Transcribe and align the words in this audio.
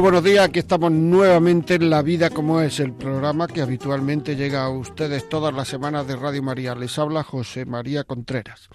Buenos 0.00 0.24
días. 0.24 0.48
Aquí 0.48 0.58
estamos 0.58 0.90
nuevamente 0.90 1.74
en 1.74 1.88
La 1.88 2.02
Vida 2.02 2.28
como 2.28 2.60
es, 2.60 2.80
el 2.80 2.92
programa 2.92 3.46
que 3.46 3.62
habitualmente 3.62 4.34
llega 4.34 4.64
a 4.64 4.68
ustedes 4.68 5.28
todas 5.28 5.54
las 5.54 5.68
semanas 5.68 6.06
de 6.08 6.16
Radio 6.16 6.42
María. 6.42 6.74
Les 6.74 6.98
habla 6.98 7.22
José 7.22 7.64
María 7.64 8.02
Contreras. 8.02 8.68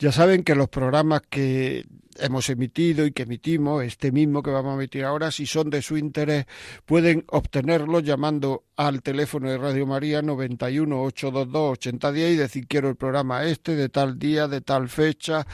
Ya 0.00 0.10
saben 0.10 0.42
que 0.42 0.56
los 0.56 0.68
programas 0.68 1.22
que 1.30 1.86
hemos 2.20 2.48
emitido 2.50 3.06
y 3.06 3.12
que 3.12 3.22
emitimos, 3.22 3.82
este 3.84 4.12
mismo 4.12 4.42
que 4.42 4.50
vamos 4.50 4.72
a 4.72 4.74
emitir 4.74 5.04
ahora, 5.04 5.30
si 5.30 5.46
son 5.46 5.70
de 5.70 5.82
su 5.82 5.96
interés, 5.96 6.46
pueden 6.84 7.24
obtenerlo 7.28 8.00
llamando 8.00 8.64
al 8.76 9.02
teléfono 9.02 9.50
de 9.50 9.58
Radio 9.58 9.86
María 9.86 10.22
91 10.22 11.02
822 11.02 11.72
8010 11.72 12.30
y 12.30 12.36
decir 12.36 12.66
quiero 12.66 12.88
el 12.88 12.96
programa 12.96 13.44
este 13.44 13.76
de 13.76 13.88
tal 13.88 14.18
día, 14.18 14.48
de 14.48 14.60
tal 14.60 14.88
fecha. 14.88 15.46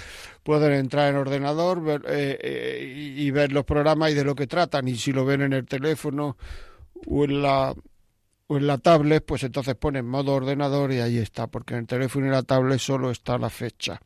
Pueden 0.43 0.73
entrar 0.73 1.11
en 1.11 1.17
ordenador 1.17 2.03
eh, 2.09 2.39
eh, 2.41 3.15
y 3.17 3.31
ver 3.31 3.53
los 3.53 3.65
programas 3.65 4.13
y 4.13 4.15
de 4.15 4.25
lo 4.25 4.35
que 4.35 4.47
tratan. 4.47 4.87
Y 4.89 4.97
si 4.97 5.13
lo 5.13 5.25
ven 5.25 5.43
en 5.43 5.53
el 5.53 5.67
teléfono 5.67 6.37
o 7.07 7.25
en 7.25 7.43
la 7.43 7.75
o 8.49 8.57
en 8.57 8.67
la 8.67 8.79
tablet, 8.79 9.25
pues 9.25 9.43
entonces 9.43 9.75
ponen 9.75 10.07
modo 10.07 10.35
ordenador 10.35 10.93
y 10.93 11.01
ahí 11.01 11.19
está, 11.19 11.49
porque 11.49 11.75
en 11.75 11.81
el 11.81 11.87
teléfono 11.87 12.27
y 12.27 12.31
la 12.31 12.43
tablet 12.43 12.79
solo 12.79 13.11
está 13.11 13.39
la 13.39 13.51
fecha. 13.51 14.01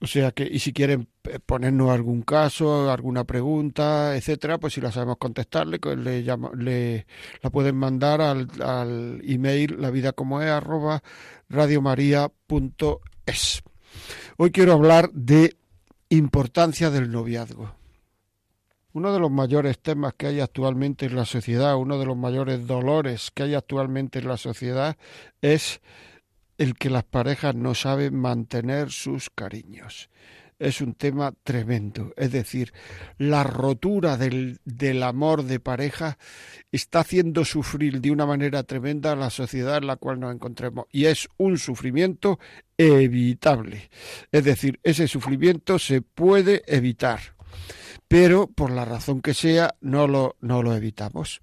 O 0.00 0.06
sea 0.06 0.30
que, 0.30 0.44
y 0.44 0.60
si 0.60 0.72
quieren 0.72 1.08
eh, 1.24 1.40
ponernos 1.44 1.90
algún 1.90 2.22
caso, 2.22 2.90
alguna 2.90 3.24
pregunta, 3.24 4.16
etcétera, 4.16 4.58
pues 4.58 4.74
si 4.74 4.80
la 4.80 4.92
sabemos 4.92 5.16
contestarle, 5.18 5.80
le, 5.96 6.22
le 6.22 7.06
la 7.42 7.50
pueden 7.50 7.76
mandar 7.76 8.20
al, 8.20 8.48
al 8.62 9.20
email 9.24 9.76
la 9.80 9.90
vida 9.90 10.12
como 10.12 10.40
es 10.40 10.48
arroba 10.48 11.02
radiomaria.es. 11.48 13.62
Hoy 14.36 14.50
quiero 14.52 14.74
hablar 14.74 15.10
de 15.12 15.56
importancia 16.10 16.90
del 16.90 17.10
noviazgo. 17.10 17.74
Uno 18.92 19.12
de 19.12 19.18
los 19.18 19.30
mayores 19.30 19.80
temas 19.80 20.14
que 20.14 20.28
hay 20.28 20.40
actualmente 20.40 21.06
en 21.06 21.16
la 21.16 21.24
sociedad, 21.24 21.76
uno 21.76 21.98
de 21.98 22.06
los 22.06 22.16
mayores 22.16 22.66
dolores 22.66 23.30
que 23.32 23.42
hay 23.42 23.54
actualmente 23.54 24.20
en 24.20 24.28
la 24.28 24.36
sociedad 24.36 24.96
es 25.42 25.80
el 26.58 26.74
que 26.74 26.90
las 26.90 27.04
parejas 27.04 27.54
no 27.54 27.74
saben 27.74 28.16
mantener 28.16 28.90
sus 28.90 29.30
cariños. 29.30 30.10
Es 30.58 30.80
un 30.80 30.94
tema 30.94 31.32
tremendo. 31.44 32.12
Es 32.16 32.32
decir, 32.32 32.72
la 33.16 33.44
rotura 33.44 34.16
del, 34.16 34.58
del, 34.64 35.04
amor 35.04 35.44
de 35.44 35.60
pareja 35.60 36.18
está 36.72 37.00
haciendo 37.00 37.44
sufrir 37.44 38.00
de 38.00 38.10
una 38.10 38.26
manera 38.26 38.64
tremenda 38.64 39.12
a 39.12 39.16
la 39.16 39.30
sociedad 39.30 39.76
en 39.76 39.86
la 39.86 39.96
cual 39.96 40.18
nos 40.18 40.34
encontremos. 40.34 40.86
Y 40.90 41.04
es 41.04 41.28
un 41.36 41.58
sufrimiento 41.58 42.40
evitable. 42.76 43.88
Es 44.32 44.42
decir, 44.42 44.80
ese 44.82 45.06
sufrimiento 45.06 45.78
se 45.78 46.02
puede 46.02 46.62
evitar 46.66 47.20
pero 48.08 48.46
por 48.46 48.70
la 48.70 48.86
razón 48.86 49.20
que 49.20 49.34
sea 49.34 49.74
no 49.82 50.08
lo, 50.08 50.36
no 50.40 50.62
lo 50.62 50.74
evitamos. 50.74 51.40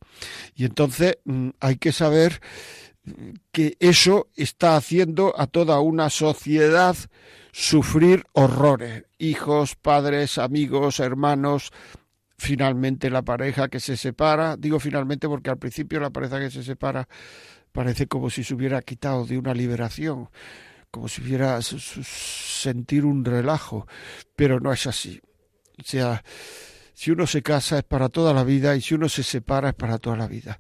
Y 0.56 0.66
entonces 0.66 1.19
mm, 1.23 1.50
hay 1.59 1.78
que 1.78 1.91
saber 1.91 2.41
que 3.51 3.77
eso 3.79 4.27
está 4.35 4.75
haciendo 4.75 5.33
a 5.39 5.47
toda 5.47 5.79
una 5.79 6.09
sociedad 6.09 6.95
sufrir 7.51 8.25
horrores. 8.33 9.05
Hijos, 9.17 9.75
padres, 9.75 10.38
amigos, 10.38 10.99
hermanos, 10.99 11.71
finalmente 12.38 13.09
la 13.09 13.21
pareja 13.21 13.69
que 13.69 13.79
se 13.79 13.97
separa. 13.97 14.57
Digo 14.57 14.79
finalmente 14.79 15.27
porque 15.27 15.49
al 15.49 15.57
principio 15.57 15.99
la 15.99 16.09
pareja 16.09 16.39
que 16.39 16.51
se 16.51 16.63
separa 16.63 17.07
parece 17.71 18.07
como 18.07 18.29
si 18.29 18.44
se 18.44 18.53
hubiera 18.53 18.81
quitado 18.81 19.25
de 19.25 19.38
una 19.38 19.53
liberación, 19.53 20.29
como 20.91 21.07
si 21.07 21.21
hubiera 21.21 21.61
sentir 21.61 23.05
un 23.05 23.23
relajo, 23.23 23.88
pero 24.35 24.59
no 24.59 24.71
es 24.71 24.88
así. 24.88 25.21
O 25.77 25.83
sea, 25.83 26.23
si 26.94 27.11
uno 27.11 27.27
se 27.27 27.41
casa 27.41 27.79
es 27.79 27.83
para 27.83 28.09
toda 28.09 28.33
la 28.33 28.44
vida 28.44 28.75
y 28.75 28.81
si 28.81 28.95
uno 28.95 29.09
se 29.09 29.23
separa 29.23 29.69
es 29.69 29.75
para 29.75 29.97
toda 29.97 30.15
la 30.15 30.27
vida 30.27 30.59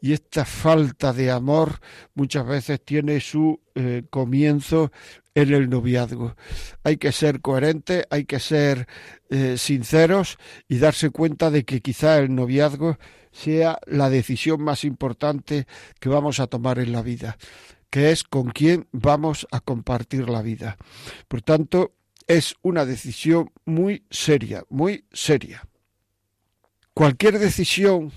y 0.00 0.12
esta 0.12 0.44
falta 0.44 1.12
de 1.12 1.30
amor 1.30 1.80
muchas 2.14 2.46
veces 2.46 2.84
tiene 2.84 3.20
su 3.20 3.60
eh, 3.74 4.04
comienzo 4.10 4.92
en 5.34 5.54
el 5.54 5.70
noviazgo. 5.70 6.36
Hay 6.84 6.96
que 6.96 7.12
ser 7.12 7.40
coherentes, 7.40 8.04
hay 8.10 8.24
que 8.24 8.40
ser 8.40 8.86
eh, 9.30 9.56
sinceros 9.56 10.38
y 10.68 10.78
darse 10.78 11.10
cuenta 11.10 11.50
de 11.50 11.64
que 11.64 11.80
quizá 11.80 12.18
el 12.18 12.34
noviazgo 12.34 12.98
sea 13.32 13.78
la 13.86 14.10
decisión 14.10 14.62
más 14.62 14.84
importante 14.84 15.66
que 16.00 16.08
vamos 16.08 16.40
a 16.40 16.46
tomar 16.46 16.78
en 16.78 16.92
la 16.92 17.02
vida, 17.02 17.38
que 17.90 18.10
es 18.10 18.24
con 18.24 18.50
quién 18.50 18.88
vamos 18.92 19.46
a 19.50 19.60
compartir 19.60 20.28
la 20.28 20.42
vida. 20.42 20.76
Por 21.28 21.42
tanto, 21.42 21.92
es 22.26 22.56
una 22.62 22.84
decisión 22.84 23.50
muy 23.64 24.04
seria, 24.10 24.64
muy 24.68 25.04
seria. 25.12 25.66
Cualquier 26.94 27.38
decisión 27.38 28.12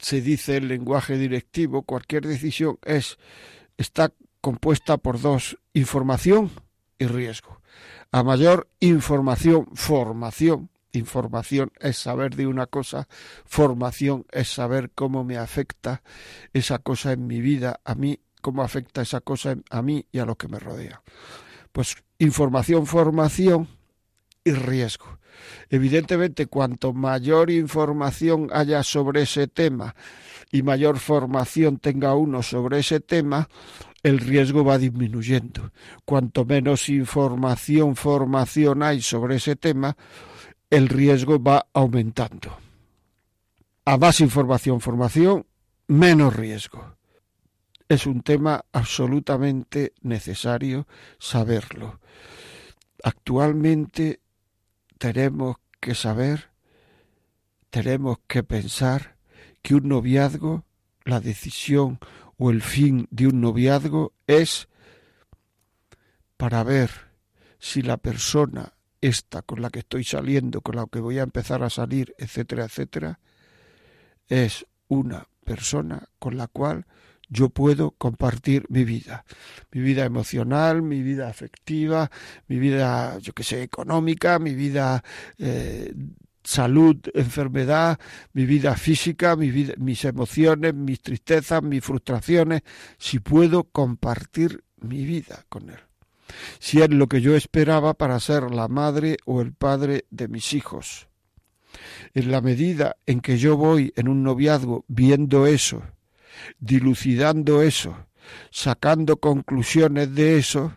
se 0.00 0.20
dice 0.20 0.56
el 0.56 0.68
lenguaje 0.68 1.16
directivo, 1.16 1.82
cualquier 1.82 2.26
decisión 2.26 2.78
es 2.82 3.18
está 3.76 4.12
compuesta 4.40 4.98
por 4.98 5.20
dos, 5.20 5.58
información 5.72 6.50
y 6.98 7.06
riesgo. 7.06 7.60
A 8.12 8.22
mayor 8.22 8.68
información, 8.80 9.66
formación. 9.74 10.70
Información 10.92 11.72
es 11.80 11.96
saber 11.96 12.36
de 12.36 12.46
una 12.46 12.66
cosa, 12.66 13.08
formación 13.44 14.26
es 14.30 14.48
saber 14.48 14.92
cómo 14.94 15.24
me 15.24 15.36
afecta 15.36 16.02
esa 16.52 16.78
cosa 16.78 17.10
en 17.12 17.26
mi 17.26 17.40
vida, 17.40 17.80
a 17.84 17.96
mí, 17.96 18.20
cómo 18.40 18.62
afecta 18.62 19.02
esa 19.02 19.20
cosa 19.20 19.56
a 19.70 19.82
mí 19.82 20.06
y 20.12 20.20
a 20.20 20.24
lo 20.24 20.36
que 20.36 20.46
me 20.46 20.60
rodea. 20.60 21.02
Pues 21.72 21.96
información, 22.18 22.86
formación 22.86 23.66
y 24.44 24.52
riesgo. 24.52 25.18
Evidentemente, 25.70 26.46
cuanto 26.46 26.92
mayor 26.92 27.50
información 27.50 28.48
haya 28.52 28.82
sobre 28.82 29.22
ese 29.22 29.46
tema 29.46 29.94
y 30.52 30.62
mayor 30.62 30.98
formación 30.98 31.78
tenga 31.78 32.14
uno 32.14 32.42
sobre 32.42 32.80
ese 32.80 33.00
tema, 33.00 33.48
el 34.02 34.18
riesgo 34.18 34.64
va 34.64 34.78
disminuyendo. 34.78 35.72
Cuanto 36.04 36.44
menos 36.44 36.88
información, 36.88 37.96
formación 37.96 38.82
hay 38.82 39.00
sobre 39.00 39.36
ese 39.36 39.56
tema, 39.56 39.96
el 40.70 40.88
riesgo 40.88 41.42
va 41.42 41.66
aumentando. 41.72 42.56
A 43.86 43.96
más 43.96 44.20
información, 44.20 44.80
formación, 44.80 45.46
menos 45.88 46.34
riesgo. 46.36 46.96
Es 47.88 48.06
un 48.06 48.22
tema 48.22 48.64
absolutamente 48.72 49.92
necesario 50.02 50.86
saberlo. 51.18 52.00
Actualmente 53.02 54.20
tenemos 54.98 55.56
que 55.80 55.94
saber, 55.94 56.50
tenemos 57.70 58.18
que 58.26 58.42
pensar 58.42 59.16
que 59.62 59.74
un 59.74 59.88
noviazgo, 59.88 60.64
la 61.04 61.20
decisión 61.20 61.98
o 62.38 62.50
el 62.50 62.62
fin 62.62 63.08
de 63.10 63.26
un 63.26 63.40
noviazgo 63.40 64.12
es 64.26 64.68
para 66.36 66.62
ver 66.62 66.90
si 67.58 67.82
la 67.82 67.96
persona 67.96 68.74
esta 69.00 69.42
con 69.42 69.60
la 69.60 69.70
que 69.70 69.80
estoy 69.80 70.04
saliendo, 70.04 70.62
con 70.62 70.76
la 70.76 70.86
que 70.90 71.00
voy 71.00 71.18
a 71.18 71.22
empezar 71.22 71.62
a 71.62 71.70
salir, 71.70 72.14
etcétera, 72.18 72.64
etcétera, 72.64 73.20
es 74.28 74.66
una 74.88 75.28
persona 75.44 76.08
con 76.18 76.36
la 76.36 76.46
cual 76.46 76.86
yo 77.28 77.48
puedo 77.48 77.92
compartir 77.92 78.64
mi 78.68 78.84
vida, 78.84 79.24
mi 79.72 79.80
vida 79.80 80.04
emocional, 80.04 80.82
mi 80.82 81.02
vida 81.02 81.28
afectiva, 81.28 82.10
mi 82.48 82.58
vida, 82.58 83.18
yo 83.18 83.32
qué 83.32 83.42
sé, 83.42 83.62
económica, 83.62 84.38
mi 84.38 84.54
vida 84.54 85.02
eh, 85.38 85.92
salud, 86.44 86.96
enfermedad, 87.14 87.98
mi 88.32 88.44
vida 88.44 88.76
física, 88.76 89.34
mis 89.36 90.04
emociones, 90.04 90.74
mis 90.74 91.00
tristezas, 91.00 91.62
mis 91.62 91.82
frustraciones, 91.82 92.62
si 92.98 93.18
puedo 93.18 93.64
compartir 93.64 94.62
mi 94.80 95.04
vida 95.04 95.44
con 95.48 95.70
él. 95.70 95.78
Si 96.58 96.80
es 96.80 96.90
lo 96.90 97.08
que 97.08 97.20
yo 97.20 97.34
esperaba 97.34 97.94
para 97.94 98.20
ser 98.20 98.50
la 98.50 98.68
madre 98.68 99.16
o 99.24 99.40
el 99.40 99.52
padre 99.52 100.06
de 100.10 100.28
mis 100.28 100.52
hijos. 100.52 101.08
En 102.12 102.30
la 102.30 102.40
medida 102.40 102.96
en 103.06 103.20
que 103.20 103.36
yo 103.36 103.56
voy 103.56 103.92
en 103.96 104.08
un 104.08 104.22
noviazgo 104.22 104.84
viendo 104.86 105.46
eso, 105.46 105.82
dilucidando 106.58 107.62
eso, 107.62 108.06
sacando 108.50 109.18
conclusiones 109.18 110.14
de 110.14 110.38
eso, 110.38 110.72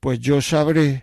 pues 0.00 0.18
yo 0.20 0.40
sabré 0.40 1.02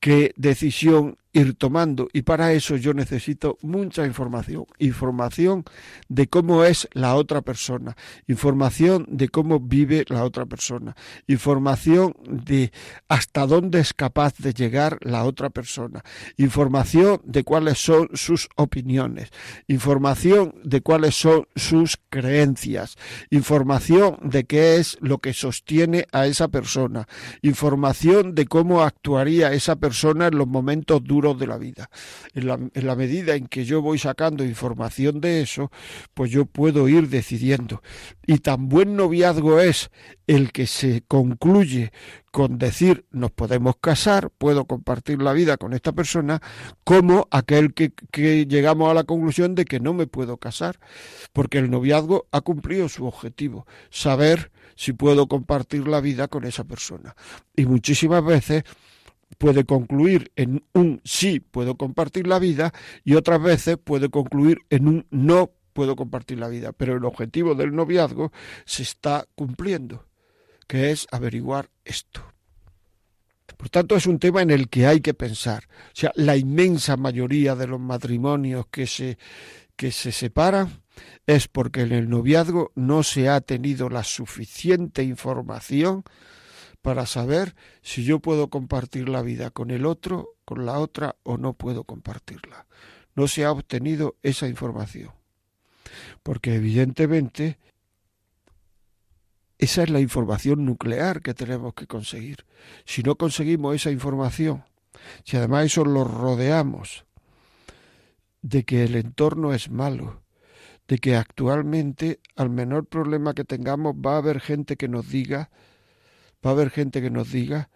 qué 0.00 0.32
decisión 0.36 1.18
ir 1.36 1.54
tomando. 1.54 2.08
Y 2.12 2.22
para 2.22 2.52
eso 2.52 2.76
yo 2.76 2.94
necesito 2.94 3.58
mucha 3.60 4.06
información, 4.06 4.64
información 4.78 5.64
de 6.08 6.28
cómo 6.28 6.64
es 6.64 6.88
la 6.92 7.14
otra 7.14 7.42
persona, 7.42 7.94
información 8.26 9.06
de 9.08 9.28
cómo 9.28 9.60
vive 9.60 10.04
la 10.08 10.24
otra 10.24 10.46
persona, 10.46 10.96
información 11.26 12.14
de 12.26 12.72
hasta 13.08 13.46
dónde 13.46 13.80
es 13.80 13.92
capaz 13.92 14.38
de 14.38 14.54
llegar 14.54 14.98
la 15.02 15.24
otra 15.24 15.50
persona, 15.50 16.02
información 16.38 17.20
de 17.24 17.44
cuáles 17.44 17.78
son 17.78 18.08
sus 18.14 18.48
opiniones, 18.56 19.28
información 19.66 20.54
de 20.64 20.80
cuáles 20.80 21.16
son 21.16 21.46
sus 21.54 21.98
creencias, 22.08 22.96
información 23.28 24.16
de 24.22 24.44
qué 24.44 24.76
es 24.76 24.96
lo 25.02 25.18
que 25.18 25.34
sostiene 25.34 26.06
a 26.12 26.26
esa 26.26 26.48
persona, 26.48 27.06
información 27.42 28.34
de 28.34 28.46
cómo 28.46 28.82
actuaría 28.82 29.52
esa 29.52 29.76
persona 29.76 30.28
en 30.28 30.38
los 30.38 30.46
momentos 30.46 31.04
duros 31.04 31.25
de 31.34 31.46
la 31.46 31.58
vida. 31.58 31.90
En 32.34 32.46
la, 32.46 32.96
medida 32.96 33.34
en 33.34 33.46
que 33.46 33.64
yo 33.64 33.82
voy 33.82 33.98
sacando 33.98 34.44
información 34.44 35.20
de 35.20 35.42
eso, 35.42 35.70
pues 36.14 36.30
yo 36.30 36.46
puedo 36.46 36.88
ir 36.88 37.08
decidiendo. 37.08 37.82
Y 38.26 38.38
tan 38.38 38.68
buen 38.68 38.96
noviazgo 38.96 39.60
es 39.60 39.90
el 40.26 40.52
que 40.52 40.66
se 40.66 41.02
concluye 41.06 41.92
con 42.30 42.58
decir 42.58 43.06
nos 43.10 43.30
podemos 43.30 43.76
casar, 43.80 44.30
puedo 44.36 44.66
compartir 44.66 45.22
la 45.22 45.32
vida 45.32 45.56
con 45.56 45.72
esta 45.72 45.92
persona, 45.92 46.42
como 46.84 47.28
aquel 47.30 47.72
que, 47.72 47.92
que, 48.10 48.46
llegamos 48.46 48.90
a 48.90 48.94
la 48.94 49.04
conclusión 49.04 49.54
de 49.54 49.64
que 49.64 49.80
no 49.80 49.94
me 49.94 50.06
puedo 50.06 50.36
casar, 50.36 50.78
porque 51.32 51.58
el 51.58 51.70
noviazgo 51.70 52.26
ha 52.32 52.42
cumplido 52.42 52.90
su 52.90 53.06
objetivo, 53.06 53.66
saber 53.88 54.50
si 54.74 54.92
puedo 54.92 55.26
compartir 55.26 55.88
la 55.88 56.00
vida 56.00 56.28
con 56.28 56.44
esa 56.44 56.64
persona. 56.64 57.16
Y 57.56 57.64
muchísimas 57.64 58.24
veces 58.24 58.64
puede 59.38 59.64
concluir 59.64 60.32
en 60.36 60.64
un 60.72 61.00
sí 61.04 61.40
puedo 61.40 61.76
compartir 61.76 62.26
la 62.26 62.38
vida 62.38 62.72
y 63.04 63.14
otras 63.14 63.42
veces 63.42 63.76
puede 63.76 64.08
concluir 64.08 64.58
en 64.70 64.88
un 64.88 65.06
no 65.10 65.52
puedo 65.72 65.94
compartir 65.94 66.38
la 66.38 66.48
vida. 66.48 66.72
Pero 66.72 66.96
el 66.96 67.04
objetivo 67.04 67.54
del 67.54 67.74
noviazgo 67.74 68.32
se 68.64 68.82
está 68.82 69.26
cumpliendo, 69.34 70.06
que 70.66 70.90
es 70.90 71.06
averiguar 71.10 71.70
esto. 71.84 72.22
Por 73.56 73.68
tanto, 73.70 73.96
es 73.96 74.06
un 74.06 74.18
tema 74.18 74.42
en 74.42 74.50
el 74.50 74.68
que 74.68 74.86
hay 74.86 75.00
que 75.00 75.14
pensar. 75.14 75.64
O 75.68 75.94
sea, 75.94 76.12
la 76.14 76.36
inmensa 76.36 76.96
mayoría 76.96 77.54
de 77.54 77.66
los 77.66 77.80
matrimonios 77.80 78.66
que 78.66 78.86
se, 78.86 79.18
que 79.76 79.92
se 79.92 80.12
separan 80.12 80.82
es 81.26 81.48
porque 81.48 81.82
en 81.82 81.92
el 81.92 82.08
noviazgo 82.08 82.72
no 82.74 83.02
se 83.02 83.28
ha 83.28 83.40
tenido 83.40 83.88
la 83.88 84.04
suficiente 84.04 85.02
información 85.04 86.04
para 86.86 87.04
saber 87.04 87.56
si 87.82 88.04
yo 88.04 88.20
puedo 88.20 88.48
compartir 88.48 89.08
la 89.08 89.20
vida 89.20 89.50
con 89.50 89.72
el 89.72 89.86
otro, 89.86 90.36
con 90.44 90.66
la 90.66 90.78
otra 90.78 91.16
o 91.24 91.36
no 91.36 91.52
puedo 91.52 91.82
compartirla. 91.82 92.68
No 93.16 93.26
se 93.26 93.44
ha 93.44 93.50
obtenido 93.50 94.14
esa 94.22 94.46
información. 94.46 95.10
Porque 96.22 96.54
evidentemente 96.54 97.58
esa 99.58 99.82
es 99.82 99.90
la 99.90 99.98
información 99.98 100.64
nuclear 100.64 101.22
que 101.22 101.34
tenemos 101.34 101.74
que 101.74 101.88
conseguir. 101.88 102.46
Si 102.84 103.02
no 103.02 103.16
conseguimos 103.16 103.74
esa 103.74 103.90
información, 103.90 104.64
si 105.24 105.36
además 105.36 105.66
eso 105.66 105.84
lo 105.84 106.04
rodeamos 106.04 107.04
de 108.42 108.64
que 108.64 108.84
el 108.84 108.94
entorno 108.94 109.52
es 109.52 109.70
malo, 109.72 110.22
de 110.86 110.98
que 110.98 111.16
actualmente 111.16 112.20
al 112.36 112.50
menor 112.50 112.86
problema 112.86 113.34
que 113.34 113.42
tengamos 113.42 113.96
va 113.96 114.14
a 114.14 114.18
haber 114.18 114.38
gente 114.38 114.76
que 114.76 114.86
nos 114.86 115.08
diga 115.08 115.50
Va 116.44 116.50
a 116.50 116.52
haber 116.52 116.70
gente 116.70 117.02
que 117.02 117.10
nos 117.10 117.32
diga, 117.32 117.70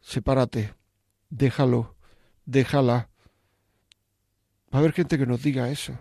sepárate, 0.00 0.74
déjalo, 1.30 1.96
déjala. 2.46 3.10
Va 4.72 4.78
a 4.78 4.78
haber 4.78 4.92
gente 4.92 5.18
que 5.18 5.26
nos 5.26 5.42
diga 5.42 5.70
eso. 5.70 5.98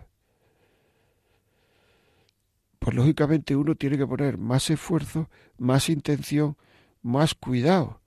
Pues 2.80 2.95
lógicamente 2.95 3.56
uno 3.56 3.75
tiene 3.75 3.98
que 3.98 4.07
poner 4.07 4.38
más 4.38 4.69
esfuerzo, 4.69 5.30
más 5.57 5.89
intención, 5.89 6.57
más 7.01 7.33
cuidado 7.33 8.01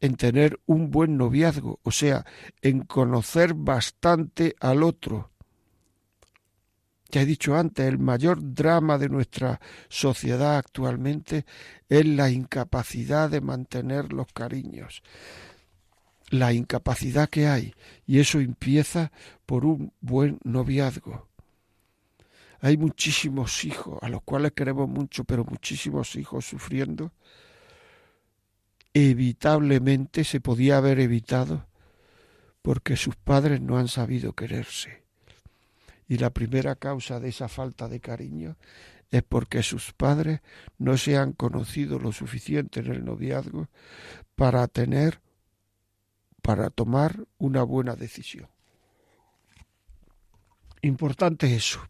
en 0.00 0.16
tener 0.16 0.60
un 0.66 0.90
buen 0.90 1.16
noviazgo, 1.16 1.80
o 1.82 1.90
sea, 1.90 2.24
en 2.62 2.80
conocer 2.80 3.54
bastante 3.54 4.54
al 4.60 4.82
otro, 4.82 5.30
ya 7.10 7.22
he 7.22 7.26
dicho 7.26 7.56
antes, 7.56 7.86
el 7.86 7.98
mayor 7.98 8.38
drama 8.54 8.98
de 8.98 9.08
nuestra 9.08 9.60
sociedad 9.88 10.58
actualmente 10.58 11.46
es 11.88 12.06
la 12.06 12.30
incapacidad 12.30 13.30
de 13.30 13.40
mantener 13.40 14.12
los 14.12 14.30
cariños, 14.32 15.02
la 16.28 16.52
incapacidad 16.52 17.30
que 17.30 17.48
hay, 17.48 17.74
y 18.06 18.18
eso 18.18 18.40
empieza 18.40 19.10
por 19.46 19.64
un 19.64 19.92
buen 20.00 20.38
noviazgo. 20.44 21.28
Hay 22.60 22.76
muchísimos 22.76 23.64
hijos, 23.64 23.98
a 24.02 24.10
los 24.10 24.22
cuales 24.22 24.52
queremos 24.52 24.88
mucho, 24.88 25.24
pero 25.24 25.44
muchísimos 25.44 26.14
hijos 26.16 26.44
sufriendo. 26.44 27.12
Evitablemente 28.92 30.24
se 30.24 30.40
podía 30.40 30.76
haber 30.76 31.00
evitado 31.00 31.66
porque 32.60 32.96
sus 32.96 33.16
padres 33.16 33.60
no 33.62 33.78
han 33.78 33.88
sabido 33.88 34.34
quererse 34.34 35.07
y 36.08 36.16
la 36.16 36.30
primera 36.30 36.74
causa 36.74 37.20
de 37.20 37.28
esa 37.28 37.48
falta 37.48 37.86
de 37.86 38.00
cariño 38.00 38.56
es 39.10 39.22
porque 39.22 39.62
sus 39.62 39.92
padres 39.92 40.40
no 40.78 40.96
se 40.96 41.16
han 41.16 41.32
conocido 41.32 41.98
lo 41.98 42.12
suficiente 42.12 42.80
en 42.80 42.86
el 42.86 43.04
noviazgo 43.04 43.68
para 44.34 44.66
tener, 44.68 45.20
para 46.42 46.70
tomar 46.70 47.26
una 47.36 47.62
buena 47.62 47.94
decisión. 47.94 48.48
Importante 50.80 51.54
eso, 51.54 51.80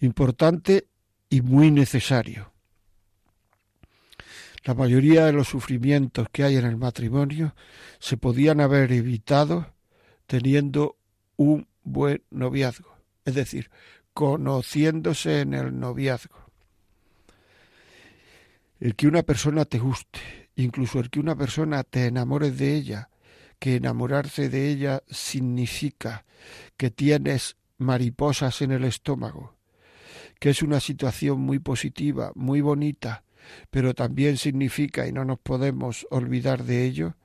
importante 0.00 0.86
y 1.30 1.40
muy 1.40 1.70
necesario. 1.70 2.52
La 4.64 4.74
mayoría 4.74 5.24
de 5.24 5.32
los 5.32 5.48
sufrimientos 5.48 6.28
que 6.30 6.44
hay 6.44 6.56
en 6.56 6.66
el 6.66 6.76
matrimonio 6.76 7.54
se 7.98 8.18
podían 8.18 8.60
haber 8.60 8.92
evitado 8.92 9.72
teniendo 10.26 10.98
un 11.36 11.66
buen 11.82 12.22
noviazgo 12.30 12.99
es 13.24 13.34
decir, 13.34 13.70
conociéndose 14.14 15.40
en 15.40 15.54
el 15.54 15.78
noviazgo. 15.78 16.36
El 18.78 18.96
que 18.96 19.08
una 19.08 19.22
persona 19.22 19.64
te 19.64 19.78
guste, 19.78 20.20
incluso 20.56 21.00
el 21.00 21.10
que 21.10 21.20
una 21.20 21.36
persona 21.36 21.84
te 21.84 22.06
enamores 22.06 22.58
de 22.58 22.74
ella, 22.74 23.10
que 23.58 23.76
enamorarse 23.76 24.48
de 24.48 24.70
ella 24.70 25.02
significa 25.08 26.24
que 26.76 26.90
tienes 26.90 27.56
mariposas 27.76 28.62
en 28.62 28.72
el 28.72 28.84
estómago, 28.84 29.56
que 30.38 30.50
es 30.50 30.62
una 30.62 30.80
situación 30.80 31.40
muy 31.40 31.58
positiva, 31.58 32.32
muy 32.34 32.62
bonita, 32.62 33.24
pero 33.70 33.94
también 33.94 34.38
significa, 34.38 35.06
y 35.06 35.12
no 35.12 35.24
nos 35.24 35.38
podemos 35.38 36.06
olvidar 36.10 36.64
de 36.64 36.84
ello, 36.84 37.16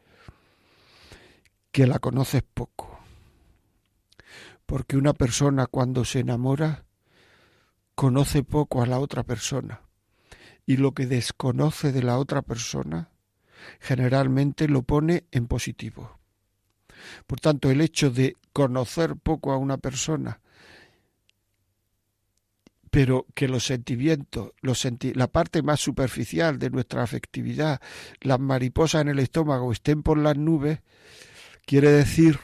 que 1.72 1.88
la 1.88 2.00
conoces 2.00 2.44
poco 2.44 2.95
porque 4.66 4.98
una 4.98 5.14
persona 5.14 5.68
cuando 5.68 6.06
se 6.06 6.20
enamora 6.20 6.86
conoce 7.96 8.44
poco 8.44 8.82
a 8.82 8.86
la 8.86 9.00
otra 9.00 9.24
persona 9.24 9.82
y 10.66 10.78
lo 10.78 10.94
que 10.94 11.06
desconoce 11.06 11.92
de 11.92 12.04
la 12.04 12.18
otra 12.18 12.42
persona 12.42 13.10
generalmente 13.80 14.68
lo 14.68 14.82
pone 14.82 15.26
en 15.32 15.48
positivo. 15.48 16.20
Por 17.28 17.40
tanto, 17.40 17.70
el 17.70 17.82
hecho 17.82 18.10
de 18.10 18.36
conocer 18.52 19.16
poco 19.16 19.52
a 19.52 19.58
una 19.58 19.78
persona, 19.78 20.42
pero 22.90 23.26
que 23.36 23.48
los 23.48 23.66
sentimientos, 23.66 24.52
la 24.62 25.28
parte 25.28 25.62
más 25.62 25.80
superficial 25.80 26.58
de 26.58 26.70
nuestra 26.70 27.04
afectividad, 27.04 27.82
las 28.22 28.40
mariposas 28.40 29.02
en 29.02 29.10
el 29.10 29.20
estómago 29.20 29.72
estén 29.72 30.02
por 30.02 30.18
las 30.18 30.38
nubes, 30.38 30.80
quiere 31.66 31.92
decir 31.92 32.40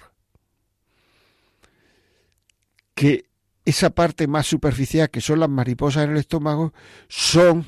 que 3.02 3.32
esa 3.66 3.90
parte 3.90 4.28
más 4.28 4.46
superficial 4.46 5.10
que 5.10 5.22
son 5.22 5.40
las 5.40 5.50
mariposas 5.50 6.04
en 6.04 6.12
el 6.12 6.18
estómago 6.18 6.72
son 7.08 7.66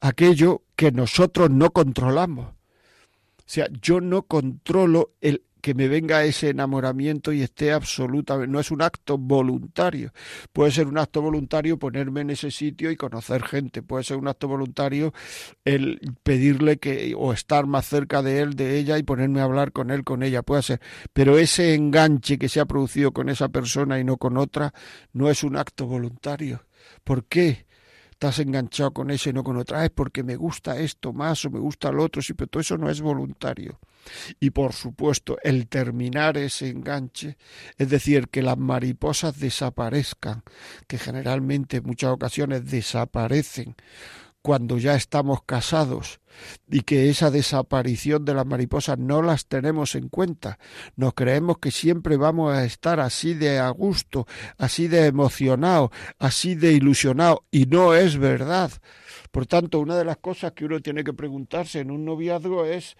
aquello 0.00 0.62
que 0.76 0.92
nosotros 0.92 1.50
no 1.50 1.72
controlamos. 1.72 2.46
O 2.50 3.44
sea, 3.46 3.66
yo 3.80 4.00
no 4.00 4.22
controlo 4.22 5.16
el 5.20 5.42
que 5.62 5.74
me 5.74 5.88
venga 5.88 6.24
ese 6.24 6.50
enamoramiento 6.50 7.32
y 7.32 7.40
esté 7.40 7.72
absolutamente, 7.72 8.52
no 8.52 8.58
es 8.58 8.72
un 8.72 8.82
acto 8.82 9.16
voluntario. 9.16 10.12
Puede 10.52 10.72
ser 10.72 10.88
un 10.88 10.98
acto 10.98 11.22
voluntario 11.22 11.78
ponerme 11.78 12.22
en 12.22 12.30
ese 12.30 12.50
sitio 12.50 12.90
y 12.90 12.96
conocer 12.96 13.44
gente, 13.44 13.80
puede 13.80 14.02
ser 14.02 14.16
un 14.16 14.26
acto 14.26 14.48
voluntario 14.48 15.14
el 15.64 16.00
pedirle 16.24 16.78
que 16.78 17.14
o 17.16 17.32
estar 17.32 17.66
más 17.66 17.86
cerca 17.86 18.22
de 18.22 18.40
él, 18.40 18.54
de 18.54 18.76
ella 18.76 18.98
y 18.98 19.04
ponerme 19.04 19.40
a 19.40 19.44
hablar 19.44 19.70
con 19.72 19.90
él, 19.92 20.02
con 20.02 20.24
ella, 20.24 20.42
puede 20.42 20.62
ser. 20.62 20.80
Pero 21.12 21.38
ese 21.38 21.74
enganche 21.74 22.38
que 22.38 22.48
se 22.48 22.58
ha 22.58 22.66
producido 22.66 23.12
con 23.12 23.28
esa 23.28 23.48
persona 23.48 24.00
y 24.00 24.04
no 24.04 24.16
con 24.16 24.36
otra 24.36 24.74
no 25.12 25.30
es 25.30 25.44
un 25.44 25.56
acto 25.56 25.86
voluntario. 25.86 26.66
¿Por 27.04 27.24
qué? 27.26 27.66
estás 28.10 28.38
enganchado 28.38 28.92
con 28.92 29.10
ese 29.10 29.30
y 29.30 29.32
no 29.32 29.42
con 29.42 29.56
otra, 29.56 29.84
es 29.84 29.90
porque 29.90 30.22
me 30.22 30.36
gusta 30.36 30.78
esto 30.78 31.12
más 31.12 31.44
o 31.44 31.50
me 31.50 31.58
gusta 31.58 31.90
lo 31.90 32.04
otro, 32.04 32.22
sí, 32.22 32.34
pero 32.34 32.46
todo 32.46 32.60
eso 32.60 32.78
no 32.78 32.88
es 32.88 33.00
voluntario. 33.00 33.80
Y 34.40 34.50
por 34.50 34.72
supuesto, 34.72 35.38
el 35.42 35.68
terminar 35.68 36.36
ese 36.36 36.68
enganche, 36.68 37.36
es 37.78 37.88
decir, 37.88 38.28
que 38.28 38.42
las 38.42 38.58
mariposas 38.58 39.38
desaparezcan, 39.38 40.42
que 40.86 40.98
generalmente 40.98 41.78
en 41.78 41.84
muchas 41.84 42.10
ocasiones 42.10 42.70
desaparecen 42.70 43.76
cuando 44.42 44.76
ya 44.76 44.96
estamos 44.96 45.42
casados 45.44 46.20
y 46.68 46.80
que 46.80 47.08
esa 47.08 47.30
desaparición 47.30 48.24
de 48.24 48.34
las 48.34 48.44
mariposas 48.44 48.98
no 48.98 49.22
las 49.22 49.46
tenemos 49.46 49.94
en 49.94 50.08
cuenta. 50.08 50.58
Nos 50.96 51.14
creemos 51.14 51.58
que 51.58 51.70
siempre 51.70 52.16
vamos 52.16 52.52
a 52.52 52.64
estar 52.64 52.98
así 52.98 53.34
de 53.34 53.60
a 53.60 53.70
gusto, 53.70 54.26
así 54.58 54.88
de 54.88 55.06
emocionado, 55.06 55.92
así 56.18 56.56
de 56.56 56.72
ilusionado 56.72 57.44
y 57.52 57.66
no 57.66 57.94
es 57.94 58.18
verdad. 58.18 58.72
Por 59.30 59.46
tanto, 59.46 59.78
una 59.78 59.96
de 59.96 60.04
las 60.04 60.16
cosas 60.18 60.52
que 60.52 60.64
uno 60.64 60.80
tiene 60.80 61.04
que 61.04 61.12
preguntarse 61.12 61.78
en 61.80 61.90
un 61.90 62.04
noviazgo 62.04 62.66
es 62.66 62.96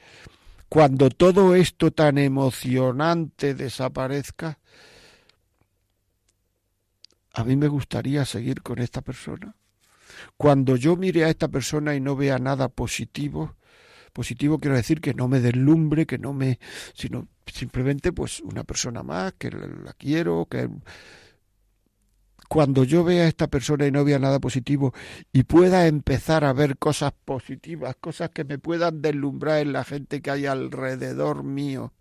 cuando 0.73 1.11
todo 1.11 1.55
esto 1.55 1.91
tan 1.91 2.17
emocionante 2.17 3.53
desaparezca, 3.53 4.59
a 7.35 7.45
mí 7.45 7.57
me 7.57 7.69
gustaría 7.69 8.25
seguir 8.25 8.63
con 8.63 8.79
esta 8.79 9.03
persona. 9.03 9.55
Cuando 10.39 10.77
yo 10.77 10.97
mire 10.97 11.27
a 11.27 11.29
esta 11.29 11.49
persona 11.49 11.95
y 11.95 12.01
no 12.01 12.17
vea 12.17 12.39
nada 12.39 12.71
positivo, 12.71 13.55
positivo 14.15 14.61
quiero 14.61 14.77
decir 14.77 15.03
que 15.03 15.13
no 15.13 15.29
me 15.29 15.41
deslumbre, 15.41 16.07
que 16.07 16.17
no 16.17 16.33
me, 16.33 16.59
sino 16.95 17.29
simplemente 17.45 18.11
pues 18.11 18.41
una 18.41 18.65
persona 18.65 19.03
más, 19.03 19.35
que 19.35 19.51
la 19.51 19.93
quiero, 19.93 20.47
que 20.51 20.71
cuando 22.53 22.85
yo 22.85 23.03
vea 23.03 23.25
a 23.25 23.29
esta 23.29 23.47
persona 23.47 23.87
y 23.87 23.91
no 23.91 24.05
vea 24.05 24.19
nada 24.19 24.39
positivo 24.39 24.93
y 25.33 25.45
pueda 25.45 25.87
empezar 25.87 26.45
a 26.45 26.53
ver 26.53 26.77
cosas 26.77 27.15
positivas, 27.25 27.97
cosas 27.99 28.29
que 28.29 28.45
me 28.45 28.59
puedan 28.59 29.01
deslumbrar 29.01 29.61
en 29.61 29.73
la 29.73 29.85
gente 29.85 30.21
que 30.21 30.31
hay 30.31 30.45
alrededor 30.45 31.45
mío, 31.45 31.95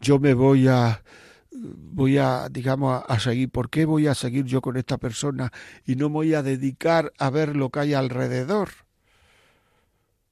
yo 0.00 0.18
me 0.18 0.32
voy 0.32 0.68
a 0.68 1.02
voy 1.50 2.16
a, 2.16 2.48
digamos, 2.50 3.04
a, 3.06 3.20
seguir. 3.20 3.50
¿Por 3.50 3.68
qué 3.68 3.84
voy 3.84 4.06
a 4.06 4.14
seguir 4.14 4.46
yo 4.46 4.62
con 4.62 4.78
esta 4.78 4.96
persona 4.96 5.52
y 5.84 5.96
no 5.96 6.08
voy 6.08 6.32
a 6.32 6.42
dedicar 6.42 7.12
a 7.18 7.28
ver 7.28 7.54
lo 7.54 7.68
que 7.68 7.80
hay 7.80 7.92
alrededor? 7.92 8.70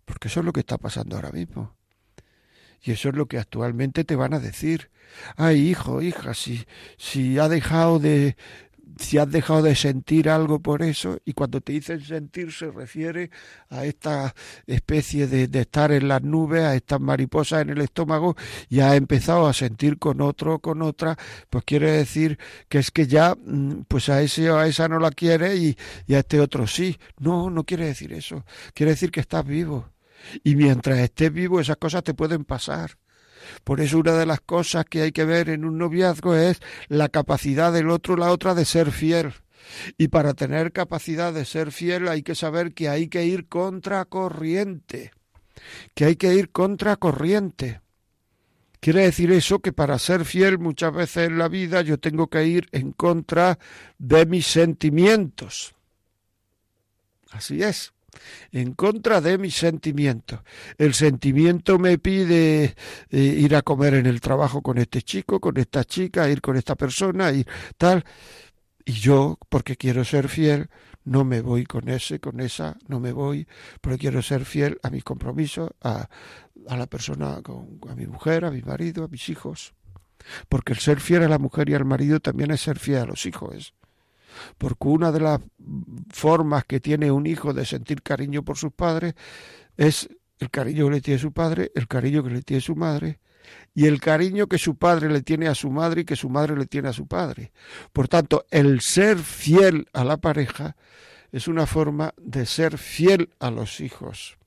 Porque 0.07 0.29
eso 0.29 0.41
es 0.41 0.47
lo 0.47 0.55
que 0.55 0.61
está 0.61 0.79
pasando 0.79 1.17
ahora 1.17 1.33
mismo. 1.33 1.75
Y 2.83 2.93
eso 2.93 3.11
es 3.11 3.15
lo 3.15 3.27
que 3.27 3.39
actualmente 3.39 4.05
te 4.05 4.17
van 4.17 4.33
a 4.33 4.39
decir. 4.39 4.91
Ay, 5.37 5.69
hijo, 5.69 6.03
hija, 6.03 6.35
si, 6.35 6.67
si 6.97 7.39
ha 7.39 7.49
dejado 7.49 7.99
de, 7.99 8.37
si 8.99 9.19
has 9.19 9.31
dejado 9.31 9.63
de 9.63 9.75
sentir 9.75 10.29
algo 10.29 10.61
por 10.61 10.83
eso, 10.83 11.19
y 11.25 11.33
cuando 11.33 11.61
te 11.61 11.73
dicen 11.73 12.01
sentir 12.01 12.53
se 12.53 12.71
refiere 12.71 13.31
a 13.69 13.85
esta 13.85 14.35
especie 14.67 15.27
de, 15.27 15.49
de, 15.49 15.61
estar 15.61 15.93
en 15.93 16.09
las 16.09 16.23
nubes, 16.23 16.63
a 16.63 16.75
estas 16.75 17.01
mariposas 17.01 17.63
en 17.63 17.71
el 17.71 17.81
estómago, 17.81 18.37
y 18.69 18.81
has 18.81 18.95
empezado 18.95 19.47
a 19.47 19.53
sentir 19.53 19.99
con 19.99 20.21
otro, 20.21 20.59
con 20.61 20.83
otra, 20.83 21.17
pues 21.51 21.65
quiere 21.65 21.91
decir 21.93 22.39
que 22.69 22.79
es 22.79 22.91
que 22.91 23.07
ya, 23.07 23.35
mm, 23.35 23.83
pues 23.89 24.09
a 24.09 24.23
ese 24.23 24.51
o 24.51 24.59
a 24.59 24.67
esa 24.67 24.89
no 24.89 24.99
la 24.99 25.11
quiere 25.11 25.57
y, 25.57 25.77
y 26.07 26.15
a 26.15 26.21
este 26.21 26.41
otro 26.41 26.67
sí. 26.67 26.99
No, 27.19 27.51
no 27.51 27.65
quiere 27.65 27.87
decir 27.87 28.13
eso. 28.13 28.45
Quiere 28.75 28.93
decir 28.93 29.11
que 29.11 29.21
estás 29.21 29.45
vivo. 29.45 29.91
Y 30.45 30.57
mientras 30.57 30.99
estés 30.99 31.33
vivo, 31.33 31.61
esas 31.61 31.77
cosas 31.77 32.03
te 32.03 32.15
pueden 32.15 32.45
pasar. 32.45 32.99
Por 33.65 33.81
eso 33.81 33.99
una 33.99 34.13
de 34.13 34.27
las 34.27 34.41
cosas 34.41 34.85
que 34.85 35.03
hay 35.03 35.13
que 35.13 35.25
ver 35.25 35.49
en 35.49 35.65
un 35.65 35.79
noviazgo 35.79 36.35
es 36.35 36.61
la 36.89 37.09
capacidad 37.09 37.73
del 37.73 37.91
otro, 37.91 38.17
la 38.17 38.31
otra, 38.31 38.55
de 38.55 38.65
ser 38.65 38.91
fiel. 38.91 39.35
Y 39.99 40.09
para 40.09 40.35
tener 40.35 40.73
capacidad 40.73 41.33
de 41.33 41.45
ser 41.45 41.73
fiel 41.73 42.09
hay 42.09 42.23
que 42.23 42.35
saber 42.35 42.75
que 42.75 42.89
hay 42.89 43.09
que 43.09 43.25
ir 43.25 43.49
contra 43.49 44.05
corriente. 44.05 45.13
Que 45.95 46.05
hay 46.05 46.17
que 46.17 46.35
ir 46.35 46.51
contra 46.51 46.97
corriente. 46.97 47.81
Quiere 48.81 49.03
decir 49.03 49.33
eso 49.33 49.59
que 49.59 49.73
para 49.73 49.99
ser 49.99 50.25
fiel 50.25 50.59
muchas 50.59 50.93
veces 50.93 51.29
en 51.29 51.39
la 51.39 51.49
vida 51.49 51.83
yo 51.83 51.99
tengo 51.99 52.29
que 52.29 52.45
ir 52.47 52.69
en 52.73 52.93
contra 52.93 53.59
de 53.99 54.27
mis 54.27 54.47
sentimientos. 54.47 55.75
Así 57.33 57.63
es 57.63 57.96
en 58.53 58.75
contra 58.75 59.21
de 59.21 59.39
mis 59.39 59.55
sentimientos. 59.55 60.41
El 60.79 60.95
sentimiento 60.95 61.79
me 61.79 61.99
pide 61.99 62.75
eh, 63.11 63.19
ir 63.19 63.55
a 63.57 63.63
comer 63.63 63.95
en 63.95 64.07
el 64.07 64.21
trabajo 64.21 64.63
con 64.63 64.79
este 64.79 65.03
chico, 65.03 65.41
con 65.41 65.57
esta 65.57 65.85
chica, 65.85 66.29
ir 66.29 66.41
con 66.41 66.57
esta 66.57 66.75
persona, 66.75 67.33
y 67.33 67.45
tal. 67.77 68.05
Y 68.85 68.93
yo, 68.93 69.39
porque 69.49 69.77
quiero 69.77 70.05
ser 70.05 70.29
fiel, 70.29 70.69
no 71.05 71.25
me 71.25 71.41
voy 71.41 71.65
con 71.65 71.89
ese, 71.89 72.21
con 72.21 72.41
esa, 72.41 72.77
no 72.89 73.01
me 73.01 73.13
voy, 73.13 73.47
porque 73.81 73.99
quiero 73.99 74.23
ser 74.23 74.45
fiel 74.45 74.79
a 74.83 74.91
mis 74.91 75.05
compromisos, 75.05 75.71
a, 75.83 76.09
a 76.69 76.77
la 76.77 76.87
persona, 76.87 77.41
a 77.89 77.95
mi 77.95 78.07
mujer, 78.07 78.45
a 78.45 78.51
mi 78.51 78.63
marido, 78.63 79.05
a 79.05 79.09
mis 79.09 79.29
hijos. 79.29 79.75
Porque 80.49 80.73
el 80.73 80.79
ser 80.79 81.01
fiel 81.01 81.23
a 81.23 81.29
la 81.29 81.39
mujer 81.39 81.69
y 81.69 81.75
al 81.75 81.85
marido 81.85 82.21
también 82.21 82.51
es 82.51 82.61
ser 82.61 82.79
fiel 82.79 82.99
a 82.99 83.07
los 83.07 83.27
hijos 83.27 83.75
porque 84.59 84.89
una 84.89 85.13
de 85.13 85.21
las 85.21 85.41
formas 86.11 86.65
que 86.65 86.81
tiene 86.81 87.11
un 87.11 87.27
hijo 87.27 87.53
de 87.53 87.65
sentir 87.65 88.03
cariño 88.03 88.43
por 88.43 88.57
sus 88.57 88.73
padres 88.73 89.15
es 89.77 90.09
el 90.39 90.51
cariño 90.51 90.87
que 90.87 90.95
le 90.95 91.01
tiene 91.01 91.21
su 91.21 91.33
padre, 91.33 91.73
el 91.75 91.89
cariño 91.89 92.23
que 92.23 92.31
le 92.31 92.43
tiene 92.43 92.61
su 92.61 92.77
madre 92.77 93.21
y 93.75 93.87
el 93.87 94.01
cariño 94.01 94.47
que 94.47 94.59
su 94.59 94.77
padre 94.77 95.11
le 95.11 95.23
tiene 95.23 95.49
a 95.49 95.55
su 95.55 95.71
madre 95.71 96.03
y 96.03 96.05
que 96.05 96.17
su 96.17 96.29
madre 96.29 96.57
le 96.57 96.67
tiene 96.67 96.89
a 96.89 96.93
su 96.93 97.07
padre. 97.07 97.53
Por 97.93 98.09
tanto, 98.09 98.47
el 98.51 98.81
ser 98.81 99.19
fiel 99.19 99.89
a 99.93 100.05
la 100.05 100.17
pareja 100.17 100.77
es 101.33 101.49
una 101.49 101.67
forma 101.67 102.15
de 102.17 102.47
ser 102.47 102.79
fiel 102.79 103.31
a 103.39 103.51
los 103.51 103.81
hijos. 103.81 104.39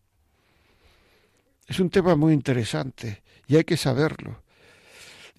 Es 1.67 1.79
un 1.79 1.89
tema 1.89 2.15
muy 2.15 2.33
interesante 2.33 3.21
y 3.47 3.57
hay 3.57 3.63
que 3.63 3.77
saberlo. 3.77 4.41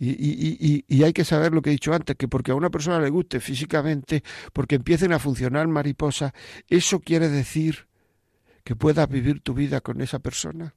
Y, 0.02 1.02
hay 1.04 1.12
que 1.12 1.26
saber 1.26 1.52
lo 1.52 1.61
que 1.61 1.69
he 1.69 1.73
dicho 1.73 1.92
antes, 1.92 2.16
que 2.16 2.26
porque 2.26 2.52
a 2.52 2.54
una 2.54 2.71
persona 2.71 2.99
le 2.99 3.11
guste 3.11 3.38
físicamente, 3.38 4.25
porque 4.54 4.76
empiecen 4.76 5.12
a 5.12 5.19
funcionar 5.19 5.69
mariposas, 5.69 6.33
¿eso 6.69 7.00
quiere 7.00 7.28
decir 7.28 7.87
que 8.64 8.75
puedas 8.75 9.07
vivir 9.11 9.42
tu 9.42 9.52
vida 9.52 9.83
con 9.83 10.00
esa 10.00 10.19
persona? 10.19 10.75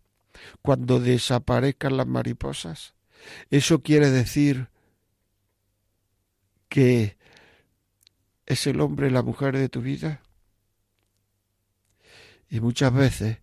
Cuando 0.61 0.99
desaparezcan 0.99 1.95
las 1.95 2.07
mariposas. 2.07 2.95
¿Eso 3.49 3.81
quiere 3.81 4.09
decir 4.09 4.67
que 6.67 7.15
es 8.45 8.67
el 8.67 8.81
hombre 8.81 9.09
la 9.09 9.23
mujer 9.23 9.57
de 9.57 9.69
tu 9.69 9.81
vida? 9.81 10.21
Y 12.49 12.59
muchas 12.59 12.93
veces, 12.93 13.37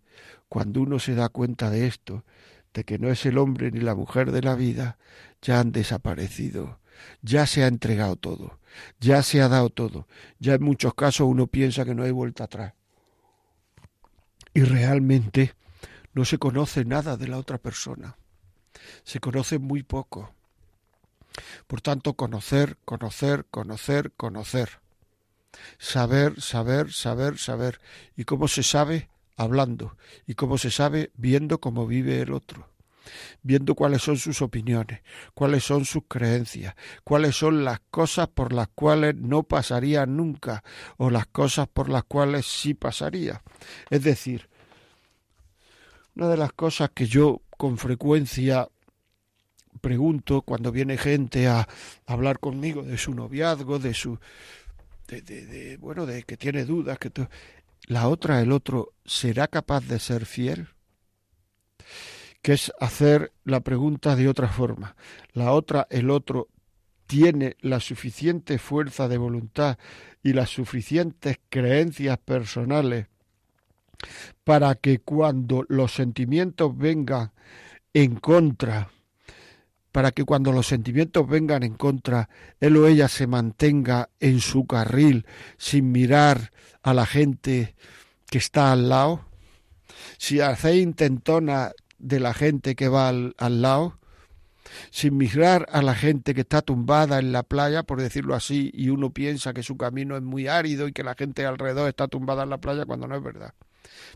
cuando 0.50 0.82
uno 0.82 0.98
se 0.98 1.14
da 1.14 1.30
cuenta 1.30 1.70
de 1.70 1.86
esto, 1.86 2.22
de 2.74 2.84
que 2.84 2.98
no 2.98 3.08
es 3.08 3.24
el 3.26 3.38
hombre 3.38 3.70
ni 3.70 3.80
la 3.80 3.94
mujer 3.94 4.30
de 4.30 4.42
la 4.42 4.54
vida, 4.54 4.98
ya 5.42 5.60
han 5.60 5.72
desaparecido, 5.72 6.80
ya 7.22 7.46
se 7.46 7.64
ha 7.64 7.66
entregado 7.66 8.16
todo, 8.16 8.58
ya 9.00 9.22
se 9.22 9.40
ha 9.40 9.48
dado 9.48 9.70
todo, 9.70 10.06
ya 10.38 10.54
en 10.54 10.62
muchos 10.62 10.94
casos 10.94 11.26
uno 11.28 11.46
piensa 11.46 11.84
que 11.84 11.94
no 11.94 12.02
hay 12.02 12.10
vuelta 12.10 12.44
atrás. 12.44 12.74
Y 14.52 14.62
realmente 14.62 15.54
no 16.12 16.24
se 16.24 16.38
conoce 16.38 16.84
nada 16.84 17.16
de 17.16 17.28
la 17.28 17.38
otra 17.38 17.58
persona, 17.58 18.16
se 19.04 19.20
conoce 19.20 19.58
muy 19.58 19.82
poco. 19.82 20.34
Por 21.66 21.80
tanto, 21.80 22.14
conocer, 22.14 22.76
conocer, 22.84 23.46
conocer, 23.50 24.12
conocer. 24.16 24.80
Saber, 25.78 26.40
saber, 26.40 26.92
saber, 26.92 27.38
saber. 27.38 27.80
¿Y 28.16 28.24
cómo 28.24 28.48
se 28.48 28.64
sabe? 28.64 29.08
Hablando. 29.36 29.96
¿Y 30.26 30.34
cómo 30.34 30.58
se 30.58 30.72
sabe? 30.72 31.12
Viendo 31.14 31.60
cómo 31.60 31.86
vive 31.86 32.20
el 32.20 32.32
otro 32.32 32.70
viendo 33.42 33.74
cuáles 33.74 34.02
son 34.02 34.16
sus 34.16 34.42
opiniones, 34.42 35.00
cuáles 35.34 35.64
son 35.64 35.84
sus 35.84 36.04
creencias, 36.08 36.74
cuáles 37.04 37.36
son 37.36 37.64
las 37.64 37.80
cosas 37.90 38.28
por 38.28 38.52
las 38.52 38.68
cuales 38.68 39.14
no 39.16 39.42
pasaría 39.42 40.06
nunca 40.06 40.62
o 40.96 41.10
las 41.10 41.26
cosas 41.26 41.68
por 41.68 41.88
las 41.88 42.04
cuales 42.04 42.46
sí 42.46 42.74
pasaría. 42.74 43.42
Es 43.90 44.02
decir, 44.02 44.48
una 46.14 46.28
de 46.28 46.36
las 46.36 46.52
cosas 46.52 46.90
que 46.94 47.06
yo 47.06 47.42
con 47.56 47.78
frecuencia 47.78 48.68
pregunto 49.80 50.42
cuando 50.42 50.72
viene 50.72 50.98
gente 50.98 51.46
a 51.46 51.66
hablar 52.06 52.38
conmigo 52.40 52.82
de 52.82 52.98
su 52.98 53.14
noviazgo, 53.14 53.78
de 53.78 53.94
su 53.94 54.18
de, 55.08 55.22
de, 55.22 55.76
bueno, 55.78 56.06
de 56.06 56.22
que 56.22 56.36
tiene 56.36 56.64
dudas, 56.64 56.98
que 56.98 57.10
la 57.86 58.08
otra, 58.08 58.40
el 58.40 58.52
otro, 58.52 58.92
¿será 59.04 59.48
capaz 59.48 59.84
de 59.86 59.98
ser 59.98 60.26
fiel? 60.26 60.68
Que 62.42 62.54
es 62.54 62.72
hacer 62.80 63.32
la 63.44 63.60
pregunta 63.60 64.16
de 64.16 64.28
otra 64.28 64.48
forma. 64.48 64.96
La 65.32 65.52
otra, 65.52 65.86
el 65.90 66.10
otro, 66.10 66.48
tiene 67.06 67.56
la 67.60 67.80
suficiente 67.80 68.58
fuerza 68.58 69.08
de 69.08 69.18
voluntad 69.18 69.78
y 70.22 70.32
las 70.32 70.50
suficientes 70.50 71.38
creencias 71.48 72.18
personales 72.18 73.06
para 74.44 74.74
que 74.76 75.00
cuando 75.00 75.64
los 75.68 75.92
sentimientos 75.92 76.76
vengan 76.76 77.32
en 77.92 78.16
contra 78.16 78.90
para 79.92 80.12
que 80.12 80.24
cuando 80.24 80.52
los 80.52 80.66
sentimientos 80.66 81.28
vengan 81.28 81.62
en 81.62 81.74
contra, 81.74 82.28
él 82.60 82.76
o 82.76 82.86
ella 82.86 83.08
se 83.08 83.26
mantenga 83.26 84.10
en 84.20 84.40
su 84.40 84.66
carril 84.66 85.26
sin 85.58 85.90
mirar 85.90 86.52
a 86.82 86.94
la 86.94 87.06
gente 87.06 87.74
que 88.26 88.38
está 88.38 88.72
al 88.72 88.88
lado? 88.88 89.24
Si 90.18 90.40
hacéis 90.40 90.82
intentona 90.82 91.72
de 92.00 92.20
la 92.20 92.34
gente 92.34 92.74
que 92.74 92.88
va 92.88 93.08
al, 93.08 93.34
al 93.38 93.62
lado, 93.62 93.98
sin 94.90 95.16
mirar 95.16 95.66
a 95.70 95.82
la 95.82 95.94
gente 95.94 96.34
que 96.34 96.42
está 96.42 96.62
tumbada 96.62 97.18
en 97.18 97.32
la 97.32 97.42
playa, 97.42 97.82
por 97.82 98.00
decirlo 98.00 98.34
así, 98.34 98.70
y 98.74 98.88
uno 98.88 99.10
piensa 99.10 99.52
que 99.52 99.62
su 99.62 99.76
camino 99.76 100.16
es 100.16 100.22
muy 100.22 100.48
árido 100.48 100.88
y 100.88 100.92
que 100.92 101.02
la 101.02 101.14
gente 101.14 101.46
alrededor 101.46 101.88
está 101.88 102.08
tumbada 102.08 102.44
en 102.44 102.50
la 102.50 102.58
playa 102.58 102.84
cuando 102.84 103.06
no 103.06 103.16
es 103.16 103.22
verdad. 103.22 103.54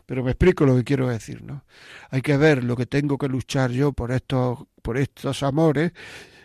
Pero 0.05 0.23
me 0.23 0.31
explico 0.31 0.65
lo 0.65 0.75
que 0.75 0.83
quiero 0.83 1.07
decir, 1.07 1.43
¿no? 1.43 1.63
Hay 2.09 2.21
que 2.21 2.37
ver 2.37 2.63
lo 2.63 2.75
que 2.75 2.85
tengo 2.85 3.17
que 3.17 3.27
luchar 3.27 3.71
yo 3.71 3.91
por 3.91 4.11
estos, 4.11 4.59
por 4.81 4.97
estos 4.97 5.43
amores 5.43 5.91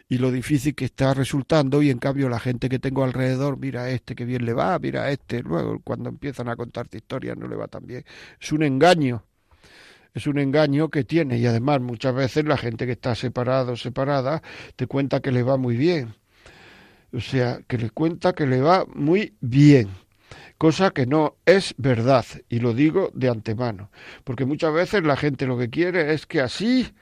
y 0.08 0.18
lo 0.18 0.32
difícil 0.32 0.74
que 0.74 0.86
está 0.86 1.14
resultando 1.14 1.82
y 1.82 1.90
en 1.90 1.98
cambio 1.98 2.28
la 2.28 2.40
gente 2.40 2.68
que 2.68 2.78
tengo 2.78 3.04
alrededor, 3.04 3.58
mira 3.58 3.82
a 3.82 3.90
este 3.90 4.14
que 4.14 4.24
bien 4.24 4.44
le 4.44 4.52
va, 4.52 4.78
mira 4.78 5.04
a 5.04 5.10
este, 5.10 5.42
luego 5.42 5.80
cuando 5.84 6.08
empiezan 6.08 6.48
a 6.48 6.56
contarte 6.56 6.98
historias 6.98 7.36
no 7.36 7.46
le 7.46 7.56
va 7.56 7.68
tan 7.68 7.86
bien. 7.86 8.04
Es 8.40 8.50
un 8.52 8.62
engaño, 8.62 9.24
es 10.14 10.26
un 10.26 10.38
engaño 10.38 10.88
que 10.88 11.04
tiene. 11.04 11.38
Y 11.38 11.46
además 11.46 11.80
muchas 11.80 12.14
veces 12.14 12.44
la 12.44 12.56
gente 12.56 12.86
que 12.86 12.92
está 12.92 13.14
separada 13.14 13.72
o 13.72 13.76
separada 13.76 14.42
te 14.76 14.86
cuenta 14.86 15.20
que 15.20 15.32
le 15.32 15.42
va 15.42 15.56
muy 15.56 15.76
bien. 15.76 16.14
O 17.12 17.20
sea, 17.20 17.60
que 17.66 17.78
le 17.78 17.90
cuenta 17.90 18.32
que 18.32 18.46
le 18.46 18.60
va 18.60 18.84
muy 18.94 19.34
bien. 19.40 19.88
Cosa 20.58 20.90
que 20.90 21.06
no 21.06 21.36
es 21.46 21.74
verdad, 21.78 22.26
y 22.50 22.58
lo 22.58 22.74
digo 22.74 23.10
de 23.14 23.30
antemano, 23.30 23.90
porque 24.24 24.44
muchas 24.44 24.74
veces 24.74 25.02
la 25.04 25.16
gente 25.16 25.46
lo 25.46 25.56
que 25.56 25.70
quiere 25.70 26.12
es 26.12 26.26
que 26.26 26.42
así, 26.42 26.92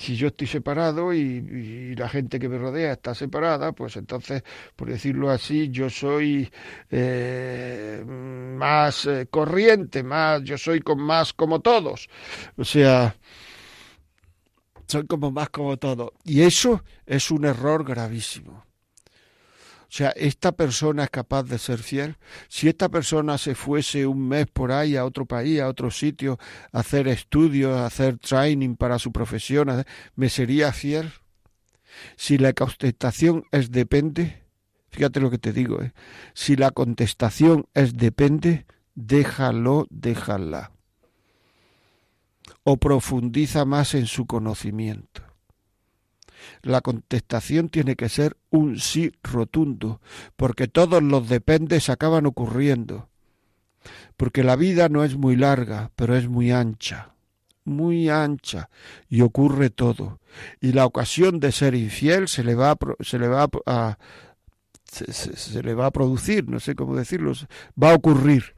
si 0.00 0.16
yo 0.16 0.28
estoy 0.28 0.46
separado 0.46 1.12
y, 1.12 1.94
la 1.94 2.08
gente 2.08 2.38
que 2.38 2.48
me 2.48 2.56
rodea 2.56 2.92
está 2.92 3.14
separada, 3.14 3.72
pues 3.72 3.96
entonces, 3.96 4.42
por 4.74 4.88
decirlo 4.88 5.30
así, 5.30 5.68
yo 5.68 5.90
soy 5.90 6.50
eh, 6.90 8.02
más 8.06 9.04
eh, 9.04 9.26
corriente, 9.30 10.02
más, 10.02 10.42
yo 10.42 10.56
soy 10.56 10.80
con 10.80 11.00
más 11.00 11.34
como 11.34 11.60
todos, 11.60 12.08
o 12.56 12.64
sea, 12.64 13.14
soy 14.86 15.06
como 15.06 15.30
más 15.30 15.50
como 15.50 15.76
todos, 15.76 16.12
y 16.24 16.42
eso 16.42 16.82
es 17.04 17.30
un 17.30 17.44
error 17.44 17.84
gravísimo 17.84 18.69
o 19.90 19.92
sea, 19.92 20.10
esta 20.10 20.52
persona 20.52 21.02
es 21.02 21.10
capaz 21.10 21.42
de 21.42 21.58
ser 21.58 21.80
fiel. 21.80 22.16
Si 22.46 22.68
esta 22.68 22.88
persona 22.88 23.38
se 23.38 23.56
fuese 23.56 24.06
un 24.06 24.28
mes 24.28 24.46
por 24.46 24.70
ahí 24.70 24.94
a 24.94 25.04
otro 25.04 25.26
país, 25.26 25.60
a 25.60 25.66
otro 25.66 25.90
sitio, 25.90 26.38
a 26.70 26.78
hacer 26.78 27.08
estudios, 27.08 27.76
a 27.76 27.86
hacer 27.86 28.16
training 28.18 28.76
para 28.76 29.00
su 29.00 29.10
profesión, 29.10 29.84
¿me 30.14 30.28
sería 30.28 30.72
fiel? 30.72 31.10
Si 32.16 32.38
la 32.38 32.52
contestación 32.52 33.42
es 33.50 33.72
depende, 33.72 34.44
fíjate 34.90 35.18
lo 35.18 35.28
que 35.28 35.38
te 35.38 35.52
digo, 35.52 35.82
¿eh? 35.82 35.92
si 36.34 36.54
la 36.54 36.70
contestación 36.70 37.66
es 37.74 37.96
depende, 37.96 38.66
déjalo, 38.94 39.88
déjala. 39.90 40.70
O 42.62 42.76
profundiza 42.76 43.64
más 43.64 43.94
en 43.94 44.06
su 44.06 44.26
conocimiento 44.26 45.29
la 46.62 46.80
contestación 46.80 47.68
tiene 47.68 47.96
que 47.96 48.08
ser 48.08 48.36
un 48.50 48.78
sí 48.78 49.12
rotundo, 49.22 50.00
porque 50.36 50.68
todos 50.68 51.02
los 51.02 51.28
dependes 51.28 51.88
acaban 51.88 52.26
ocurriendo. 52.26 53.08
Porque 54.16 54.44
la 54.44 54.56
vida 54.56 54.88
no 54.88 55.04
es 55.04 55.16
muy 55.16 55.36
larga, 55.36 55.90
pero 55.96 56.16
es 56.16 56.28
muy 56.28 56.50
ancha, 56.50 57.14
muy 57.64 58.10
ancha, 58.10 58.68
y 59.08 59.22
ocurre 59.22 59.70
todo. 59.70 60.20
Y 60.60 60.72
la 60.72 60.84
ocasión 60.84 61.40
de 61.40 61.52
ser 61.52 61.74
infiel 61.74 62.28
se 62.28 62.44
le 62.44 62.54
va 62.54 62.72
a, 62.72 62.78
se 63.00 63.18
le 63.18 63.28
va 63.28 63.48
a, 63.66 63.98
se 64.84 65.62
le 65.62 65.74
va 65.74 65.86
a 65.86 65.90
producir, 65.90 66.48
no 66.48 66.60
sé 66.60 66.74
cómo 66.74 66.96
decirlo, 66.96 67.32
va 67.82 67.92
a 67.92 67.94
ocurrir. 67.94 68.56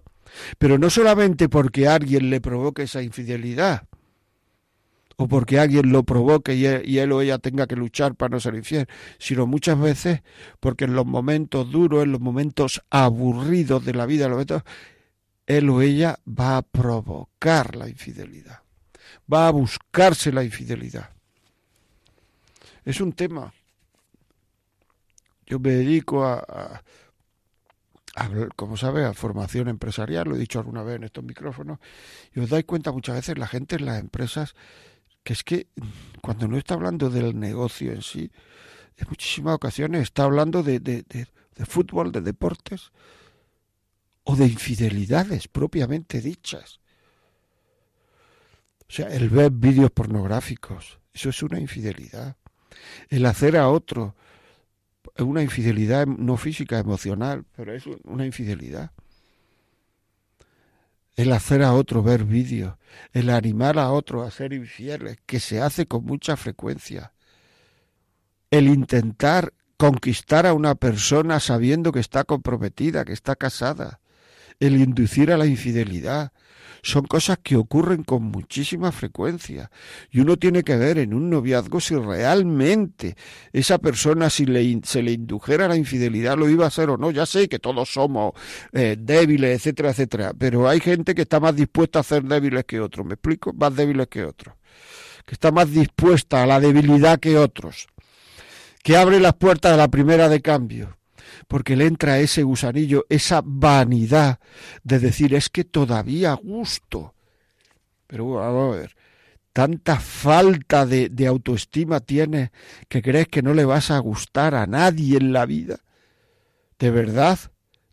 Pero 0.58 0.78
no 0.78 0.90
solamente 0.90 1.48
porque 1.48 1.86
alguien 1.86 2.30
le 2.30 2.40
provoque 2.40 2.84
esa 2.84 3.02
infidelidad, 3.02 3.86
o 5.22 5.28
porque 5.28 5.60
alguien 5.60 5.92
lo 5.92 6.02
provoque 6.02 6.54
y 6.54 6.66
él, 6.98 7.12
o 7.12 7.20
ella 7.20 7.38
tenga 7.38 7.68
que 7.68 7.76
luchar 7.76 8.16
para 8.16 8.30
no 8.30 8.40
ser 8.40 8.56
infiel, 8.56 8.88
sino 9.18 9.46
muchas 9.46 9.78
veces 9.78 10.22
porque 10.58 10.84
en 10.84 10.94
los 10.94 11.06
momentos 11.06 11.70
duros, 11.70 12.02
en 12.02 12.10
los 12.10 12.20
momentos 12.20 12.82
aburridos 12.90 13.84
de 13.84 13.94
la 13.94 14.04
vida, 14.06 14.28
él 15.46 15.70
o 15.70 15.80
ella 15.80 16.18
va 16.26 16.56
a 16.56 16.62
provocar 16.62 17.76
la 17.76 17.88
infidelidad, 17.88 18.62
va 19.32 19.46
a 19.46 19.52
buscarse 19.52 20.32
la 20.32 20.42
infidelidad. 20.42 21.10
Es 22.84 23.00
un 23.00 23.12
tema. 23.12 23.54
Yo 25.46 25.60
me 25.60 25.70
dedico 25.70 26.24
a, 26.24 26.82
a, 28.16 28.30
como 28.56 28.76
sabe, 28.76 29.04
a 29.04 29.12
formación 29.12 29.68
empresarial, 29.68 30.28
lo 30.28 30.34
he 30.34 30.38
dicho 30.38 30.58
alguna 30.58 30.82
vez 30.82 30.96
en 30.96 31.04
estos 31.04 31.22
micrófonos, 31.22 31.78
y 32.34 32.40
os 32.40 32.50
dais 32.50 32.64
cuenta 32.64 32.90
muchas 32.90 33.16
veces 33.16 33.38
la 33.38 33.46
gente 33.46 33.76
en 33.76 33.86
las 33.86 34.00
empresas 34.00 34.54
que 35.22 35.32
es 35.32 35.44
que 35.44 35.68
cuando 36.20 36.48
no 36.48 36.56
está 36.56 36.74
hablando 36.74 37.10
del 37.10 37.38
negocio 37.38 37.92
en 37.92 38.02
sí, 38.02 38.30
en 38.96 39.06
muchísimas 39.08 39.54
ocasiones 39.54 40.02
está 40.02 40.24
hablando 40.24 40.62
de, 40.62 40.80
de, 40.80 41.02
de, 41.02 41.66
fútbol, 41.66 42.12
de 42.12 42.20
deportes 42.20 42.92
o 44.24 44.36
de 44.36 44.46
infidelidades 44.46 45.48
propiamente 45.48 46.20
dichas. 46.20 46.80
O 48.88 48.94
sea, 48.94 49.08
el 49.08 49.30
ver 49.30 49.50
vídeos 49.50 49.90
pornográficos, 49.90 50.98
eso 51.14 51.30
es 51.30 51.42
una 51.42 51.58
infidelidad. 51.58 52.36
El 53.08 53.24
hacer 53.26 53.56
a 53.56 53.68
otro, 53.68 54.14
una 55.18 55.42
infidelidad 55.42 56.06
no 56.06 56.36
física, 56.36 56.78
emocional, 56.78 57.44
pero 57.56 57.72
es 57.72 57.84
una 58.04 58.26
infidelidad 58.26 58.92
el 61.16 61.32
hacer 61.32 61.62
a 61.62 61.74
otro 61.74 62.02
ver 62.02 62.24
vídeos, 62.24 62.74
el 63.12 63.30
animar 63.30 63.78
a 63.78 63.90
otro 63.90 64.22
a 64.22 64.30
ser 64.30 64.52
infieles, 64.52 65.18
que 65.26 65.40
se 65.40 65.60
hace 65.60 65.86
con 65.86 66.04
mucha 66.04 66.36
frecuencia, 66.36 67.12
el 68.50 68.68
intentar 68.68 69.52
conquistar 69.76 70.46
a 70.46 70.54
una 70.54 70.74
persona 70.74 71.40
sabiendo 71.40 71.92
que 71.92 72.00
está 72.00 72.24
comprometida, 72.24 73.04
que 73.04 73.12
está 73.12 73.36
casada, 73.36 74.00
el 74.60 74.76
inducir 74.76 75.32
a 75.32 75.36
la 75.36 75.46
infidelidad, 75.46 76.32
son 76.82 77.04
cosas 77.04 77.38
que 77.42 77.56
ocurren 77.56 78.02
con 78.02 78.24
muchísima 78.24 78.90
frecuencia. 78.90 79.70
Y 80.10 80.20
uno 80.20 80.36
tiene 80.36 80.64
que 80.64 80.76
ver 80.76 80.98
en 80.98 81.14
un 81.14 81.30
noviazgo 81.30 81.80
si 81.80 81.94
realmente 81.94 83.14
esa 83.52 83.78
persona 83.78 84.28
si 84.30 84.46
le, 84.46 84.80
se 84.82 85.00
le 85.00 85.12
indujera 85.12 85.68
la 85.68 85.76
infidelidad 85.76 86.36
lo 86.36 86.48
iba 86.48 86.64
a 86.64 86.68
hacer 86.68 86.90
o 86.90 86.96
no. 86.96 87.12
Ya 87.12 87.24
sé 87.24 87.48
que 87.48 87.60
todos 87.60 87.92
somos 87.92 88.32
eh, 88.72 88.96
débiles, 88.98 89.56
etcétera, 89.56 89.90
etcétera, 89.90 90.32
pero 90.36 90.68
hay 90.68 90.80
gente 90.80 91.14
que 91.14 91.22
está 91.22 91.38
más 91.38 91.54
dispuesta 91.54 92.00
a 92.00 92.02
ser 92.02 92.24
débiles 92.24 92.64
que 92.64 92.80
otros, 92.80 93.06
¿me 93.06 93.14
explico? 93.14 93.52
Más 93.52 93.74
débiles 93.76 94.08
que 94.08 94.24
otros, 94.24 94.56
que 95.24 95.34
está 95.34 95.52
más 95.52 95.70
dispuesta 95.70 96.42
a 96.42 96.46
la 96.46 96.58
debilidad 96.58 97.20
que 97.20 97.38
otros, 97.38 97.86
que 98.82 98.96
abre 98.96 99.20
las 99.20 99.34
puertas 99.34 99.72
a 99.72 99.76
la 99.76 99.88
primera 99.88 100.28
de 100.28 100.42
cambio 100.42 100.96
porque 101.48 101.76
le 101.76 101.86
entra 101.86 102.18
ese 102.18 102.42
gusanillo, 102.42 103.06
esa 103.08 103.42
vanidad 103.44 104.38
de 104.84 104.98
decir 104.98 105.34
es 105.34 105.48
que 105.48 105.64
todavía 105.64 106.34
gusto. 106.34 107.14
Pero 108.06 108.30
vamos 108.34 108.76
a 108.76 108.80
ver, 108.80 108.96
tanta 109.52 109.98
falta 109.98 110.86
de, 110.86 111.26
autoestima 111.26 112.00
tienes 112.00 112.50
que 112.88 113.02
crees 113.02 113.28
que 113.28 113.42
no 113.42 113.54
le 113.54 113.64
vas 113.64 113.90
a 113.90 113.98
gustar 113.98 114.54
a 114.54 114.66
nadie 114.66 115.16
en 115.16 115.32
la 115.32 115.46
vida. 115.46 115.78
¿De 116.78 116.90
verdad? 116.90 117.38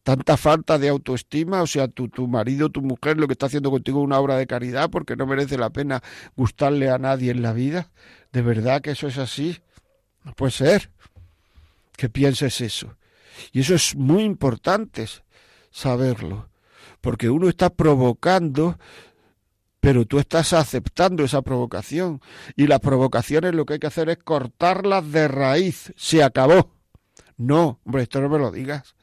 tanta 0.02 0.38
falta 0.38 0.80
de 0.80 0.90
autoestima, 0.90 1.62
o 1.62 1.68
sea, 1.68 1.88
tu, 1.88 2.10
tu 2.10 2.28
marido, 2.28 2.70
tu 2.70 2.82
mujer, 2.82 3.18
lo 3.18 3.28
que 3.28 3.34
está 3.34 3.46
haciendo 3.46 3.70
contigo 3.70 4.00
es 4.00 4.06
una 4.06 4.18
obra 4.18 4.38
de 4.38 4.48
caridad 4.48 4.90
porque 4.90 5.16
no 5.16 5.28
merece 5.28 5.56
la 5.56 5.70
pena 5.70 6.02
gustarle 6.36 6.90
a 6.90 6.98
nadie 6.98 7.30
en 7.30 7.44
la 7.44 7.54
vida. 7.54 7.92
¿De 8.32 8.42
verdad 8.42 8.82
que 8.82 8.92
eso 8.92 9.08
es 9.08 9.20
así? 9.20 9.60
No 10.24 10.34
puede 10.34 10.52
ser 10.52 10.90
que 11.96 12.10
pienses 12.10 12.62
eso. 12.62 12.96
Y 13.52 13.62
eso 13.62 13.76
es 13.76 13.96
muy 13.96 14.24
importante 14.24 15.06
saberlo, 15.72 16.50
porque 17.02 17.30
uno 17.30 17.50
está 17.50 17.70
provocando, 17.70 18.78
pero 19.80 20.06
tú 20.06 20.20
estás 20.20 20.54
aceptando 20.54 21.24
esa 21.24 21.42
provocación. 21.42 22.22
Y 22.56 22.68
las 22.68 22.80
provocaciones 22.80 23.56
lo 23.56 23.66
que 23.66 23.74
hay 23.74 23.80
que 23.80 23.88
hacer 23.88 24.10
es 24.10 24.18
cortarlas 24.18 25.12
de 25.12 25.28
raíz. 25.28 25.94
Se 25.96 26.24
acabó. 26.24 26.76
No, 27.38 27.80
hombre, 27.86 28.04
esto 28.04 28.20
no 28.20 28.30
me 28.30 28.40
lo 28.40 28.52
digas. 28.52 28.96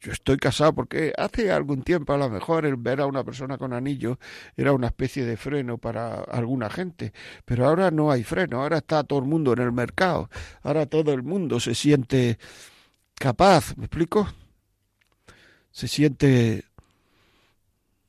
Yo 0.00 0.12
estoy 0.12 0.38
casado 0.38 0.74
porque 0.74 1.12
hace 1.18 1.52
algún 1.52 1.82
tiempo 1.82 2.14
a 2.14 2.16
lo 2.16 2.30
mejor 2.30 2.64
el 2.64 2.76
ver 2.76 3.02
a 3.02 3.06
una 3.06 3.22
persona 3.22 3.58
con 3.58 3.74
anillo 3.74 4.18
era 4.56 4.72
una 4.72 4.86
especie 4.86 5.26
de 5.26 5.36
freno 5.36 5.76
para 5.76 6.20
alguna 6.22 6.70
gente, 6.70 7.12
pero 7.44 7.66
ahora 7.68 7.90
no 7.90 8.10
hay 8.10 8.24
freno, 8.24 8.62
ahora 8.62 8.78
está 8.78 9.04
todo 9.04 9.18
el 9.18 9.26
mundo 9.26 9.52
en 9.52 9.58
el 9.58 9.72
mercado, 9.72 10.30
ahora 10.62 10.86
todo 10.86 11.12
el 11.12 11.22
mundo 11.22 11.60
se 11.60 11.74
siente 11.74 12.38
capaz, 13.20 13.76
¿me 13.76 13.84
explico? 13.84 14.26
Se 15.70 15.86
siente... 15.86 16.64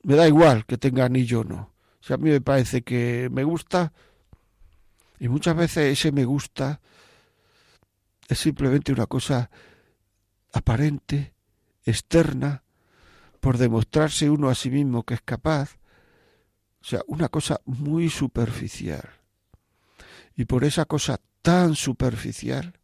Me 0.03 0.15
da 0.15 0.25
igual 0.25 0.65
que 0.65 0.77
tenga 0.77 1.05
anillo 1.05 1.41
o 1.41 1.43
no. 1.43 1.73
Si 1.99 2.13
a 2.13 2.17
mí 2.17 2.29
me 2.31 2.39
parece 2.41 2.81
que 2.81 3.29
me 3.29 3.43
gusta, 3.43 3.91
y 5.19 5.27
muchas 5.27 5.55
veces 5.55 5.99
ese 5.99 6.11
me 6.11 6.23
gusta 6.23 6.79
es 8.27 8.39
simplemente 8.39 8.93
una 8.93 9.05
cosa 9.05 9.51
aparente, 10.53 11.33
externa, 11.83 12.63
por 13.41 13.57
demostrarse 13.57 14.29
uno 14.29 14.49
a 14.49 14.55
sí 14.55 14.71
mismo 14.71 15.03
que 15.03 15.15
es 15.15 15.21
capaz, 15.21 15.77
o 16.81 16.85
sea, 16.85 17.01
una 17.07 17.27
cosa 17.27 17.59
muy 17.65 18.09
superficial. 18.09 19.09
Y 20.37 20.45
por 20.45 20.63
esa 20.63 20.85
cosa 20.85 21.19
tan 21.41 21.75
superficial 21.75 22.80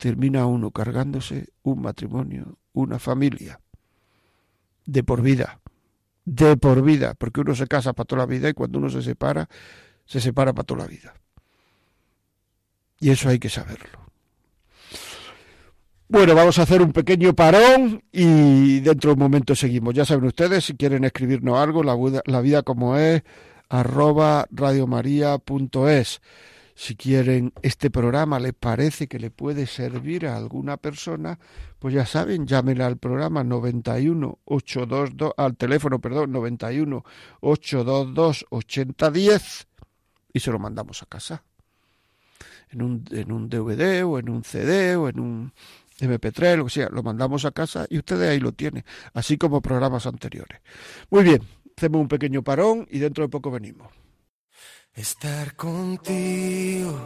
termina 0.00 0.46
uno 0.46 0.70
cargándose 0.70 1.50
un 1.62 1.82
matrimonio, 1.82 2.56
una 2.72 2.98
familia, 2.98 3.60
de 4.86 5.04
por 5.04 5.20
vida, 5.20 5.60
de 6.24 6.56
por 6.56 6.82
vida, 6.82 7.14
porque 7.14 7.42
uno 7.42 7.54
se 7.54 7.66
casa 7.66 7.92
para 7.92 8.06
toda 8.06 8.20
la 8.20 8.26
vida 8.26 8.48
y 8.48 8.54
cuando 8.54 8.78
uno 8.78 8.88
se 8.88 9.02
separa, 9.02 9.46
se 10.06 10.18
separa 10.18 10.54
para 10.54 10.64
toda 10.64 10.80
la 10.80 10.86
vida. 10.86 11.14
Y 12.98 13.10
eso 13.10 13.28
hay 13.28 13.38
que 13.38 13.50
saberlo. 13.50 14.00
Bueno, 16.08 16.34
vamos 16.34 16.58
a 16.58 16.62
hacer 16.62 16.80
un 16.80 16.92
pequeño 16.92 17.34
parón 17.34 18.02
y 18.10 18.80
dentro 18.80 19.10
de 19.10 19.14
un 19.14 19.20
momento 19.20 19.54
seguimos. 19.54 19.94
Ya 19.94 20.06
saben 20.06 20.24
ustedes, 20.24 20.64
si 20.64 20.76
quieren 20.76 21.04
escribirnos 21.04 21.58
algo, 21.58 21.84
la 21.84 22.40
vida, 22.40 22.62
como 22.62 22.96
es, 22.96 23.22
arroba 23.68 24.46
radiomaria.es. 24.50 26.20
Si 26.80 26.96
quieren 26.96 27.52
este 27.60 27.90
programa 27.90 28.40
les 28.40 28.54
parece 28.54 29.06
que 29.06 29.18
le 29.18 29.30
puede 29.30 29.66
servir 29.66 30.26
a 30.26 30.38
alguna 30.38 30.78
persona, 30.78 31.38
pues 31.78 31.92
ya 31.92 32.06
saben, 32.06 32.46
llámenle 32.46 32.84
al 32.84 32.96
programa 32.96 33.44
91 33.44 34.38
822 34.46 35.34
al 35.36 35.58
teléfono, 35.58 36.00
perdón, 36.00 36.32
91 36.32 37.04
822 37.40 38.46
8010 38.48 39.66
y 40.32 40.40
se 40.40 40.50
lo 40.50 40.58
mandamos 40.58 41.02
a 41.02 41.06
casa. 41.06 41.42
En 42.70 42.80
un, 42.80 43.04
en 43.10 43.30
un 43.30 43.50
DVD 43.50 44.02
o 44.06 44.18
en 44.18 44.30
un 44.30 44.42
CD 44.42 44.96
o 44.96 45.10
en 45.10 45.20
un 45.20 45.52
MP3, 46.00 46.56
lo 46.56 46.64
que 46.64 46.70
sea, 46.70 46.88
lo 46.88 47.02
mandamos 47.02 47.44
a 47.44 47.50
casa 47.50 47.86
y 47.90 47.98
ustedes 47.98 48.26
ahí 48.26 48.40
lo 48.40 48.52
tienen, 48.52 48.86
así 49.12 49.36
como 49.36 49.60
programas 49.60 50.06
anteriores. 50.06 50.62
Muy 51.10 51.24
bien, 51.24 51.42
hacemos 51.76 52.00
un 52.00 52.08
pequeño 52.08 52.42
parón 52.42 52.86
y 52.90 53.00
dentro 53.00 53.22
de 53.22 53.28
poco 53.28 53.50
venimos. 53.50 53.92
Estar 54.94 55.54
contigo 55.54 56.98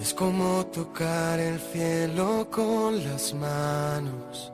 es 0.00 0.14
como 0.14 0.64
tocar 0.66 1.38
el 1.38 1.60
cielo 1.60 2.48
con 2.50 3.04
las 3.04 3.34
manos, 3.34 4.50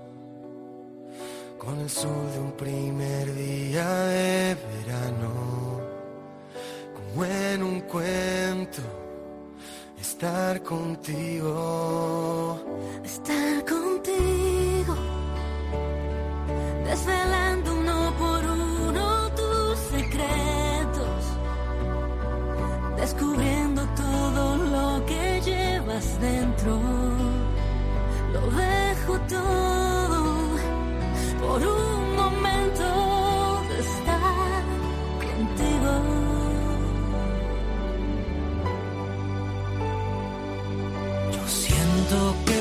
con 1.59 1.79
el 1.79 1.89
sol 1.89 2.31
de 2.33 2.39
un 2.41 2.53
primer 2.53 3.33
día 3.35 3.89
de 4.07 4.57
verano, 4.57 5.81
como 6.95 7.25
en 7.25 7.63
un 7.63 7.81
cuento 7.83 8.83
estar 10.01 10.63
contigo. 10.63 12.61
Estar 13.05 13.65
contigo. 13.65 14.97
Desvelando 16.85 17.82
Descubriendo 23.03 23.83
todo 23.97 24.57
lo 24.57 25.05
que 25.07 25.41
llevas 25.45 26.21
dentro. 26.21 26.79
Lo 28.33 28.43
dejo 28.53 29.19
todo 29.29 30.21
por 31.41 31.61
un 31.67 32.17
momento 32.17 32.87
de 33.71 33.81
estar 33.81 34.63
contigo. 35.19 36.23
que 42.47 42.52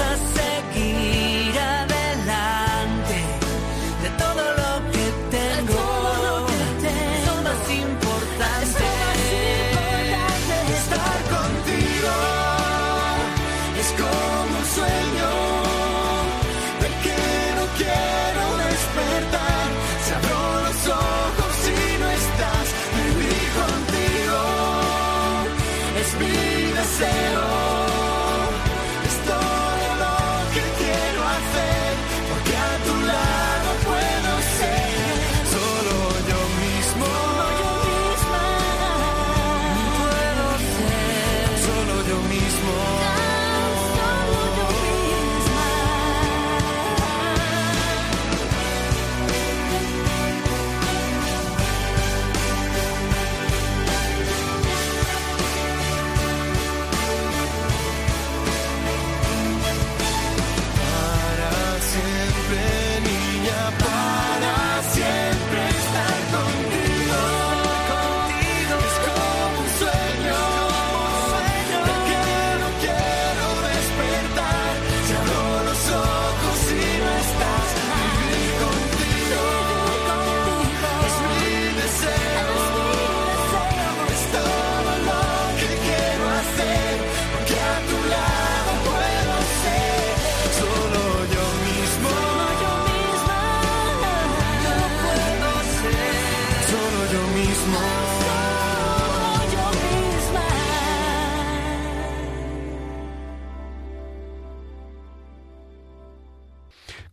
cause 0.00 0.39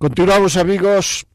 Continuamos 0.07 0.55
amigos 0.55 1.27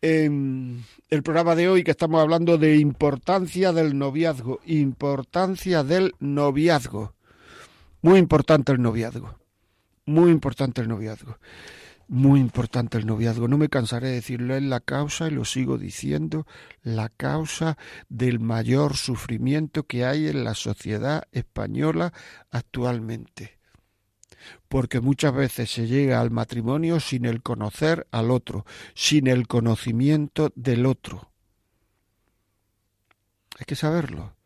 en 0.00 0.84
el 1.08 1.22
programa 1.24 1.56
de 1.56 1.68
hoy 1.68 1.82
que 1.82 1.90
estamos 1.90 2.20
hablando 2.20 2.58
de 2.58 2.76
importancia 2.76 3.72
del 3.72 3.98
noviazgo, 3.98 4.60
importancia 4.66 5.82
del 5.82 6.14
noviazgo. 6.20 7.16
Muy 8.02 8.20
importante 8.20 8.70
el 8.70 8.80
noviazgo, 8.80 9.36
muy 10.06 10.30
importante 10.30 10.80
el 10.80 10.86
noviazgo, 10.86 11.38
muy 12.06 12.38
importante 12.38 12.98
el 12.98 13.06
noviazgo. 13.06 13.48
No 13.48 13.58
me 13.58 13.68
cansaré 13.68 14.06
de 14.06 14.14
decirlo, 14.14 14.54
es 14.54 14.62
la 14.62 14.78
causa, 14.78 15.26
y 15.26 15.32
lo 15.32 15.44
sigo 15.44 15.76
diciendo, 15.76 16.46
la 16.84 17.08
causa 17.08 17.78
del 18.08 18.38
mayor 18.38 18.96
sufrimiento 18.96 19.88
que 19.88 20.04
hay 20.04 20.28
en 20.28 20.44
la 20.44 20.54
sociedad 20.54 21.24
española 21.32 22.12
actualmente 22.52 23.59
porque 24.70 25.00
muchas 25.00 25.34
veces 25.34 25.68
se 25.68 25.88
llega 25.88 26.20
al 26.20 26.30
matrimonio 26.30 27.00
sin 27.00 27.24
el 27.24 27.42
conocer 27.42 28.06
al 28.12 28.30
otro, 28.30 28.64
sin 28.94 29.26
el 29.26 29.48
conocimiento 29.48 30.52
del 30.54 30.86
otro. 30.86 31.32
Hay 33.58 33.64
que 33.66 33.74
saberlo. 33.74 34.36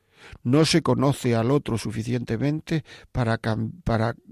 No 0.43 0.65
se 0.65 0.83
conoce 0.83 1.37
al 1.37 1.51
otro 1.51 1.77
suficientemente 1.77 2.87
para, 3.13 3.39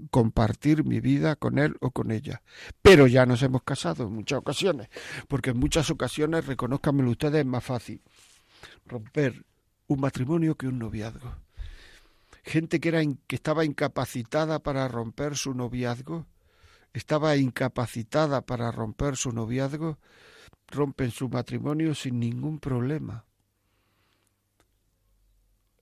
compartir 0.09 0.83
mi 0.83 0.99
vida 0.99 1.35
con 1.35 1.59
él 1.59 1.75
o 1.79 1.91
con 1.91 2.09
ella. 2.09 2.41
Pero 2.81 3.05
ya 3.05 3.27
nos 3.27 3.43
hemos 3.43 3.61
casado 3.61 4.07
en 4.07 4.13
muchas 4.13 4.39
ocasiones, 4.39 4.89
porque 5.27 5.51
en 5.51 5.59
muchas 5.59 5.91
ocasiones, 5.91 6.47
reconozcanmelo 6.47 7.11
ustedes, 7.11 7.41
es 7.41 7.45
más 7.45 7.63
fácil 7.63 8.01
romper 8.87 9.45
un 9.85 9.99
matrimonio 9.99 10.55
que 10.55 10.67
un 10.67 10.79
noviazgo 10.79 11.42
gente 12.43 12.79
que, 12.79 12.89
era, 12.89 13.01
que 13.27 13.35
estaba 13.35 13.65
incapacitada 13.65 14.59
para 14.59 14.87
romper 14.87 15.35
su 15.37 15.53
noviazgo, 15.53 16.27
estaba 16.93 17.35
incapacitada 17.37 18.41
para 18.45 18.71
romper 18.71 19.15
su 19.15 19.31
noviazgo, 19.31 19.97
rompen 20.67 21.11
su 21.11 21.29
matrimonio 21.29 21.95
sin 21.95 22.19
ningún 22.19 22.59
problema. 22.59 23.25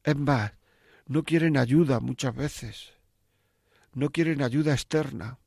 Es 0.04 0.16
más, 0.16 0.54
no 1.08 1.24
quieren 1.24 1.58
ayuda 1.58 2.00
muchas 2.00 2.36
veces, 2.36 2.94
no 3.94 4.10
quieren 4.10 4.42
ayuda 4.42 4.74
externa, 4.74 5.40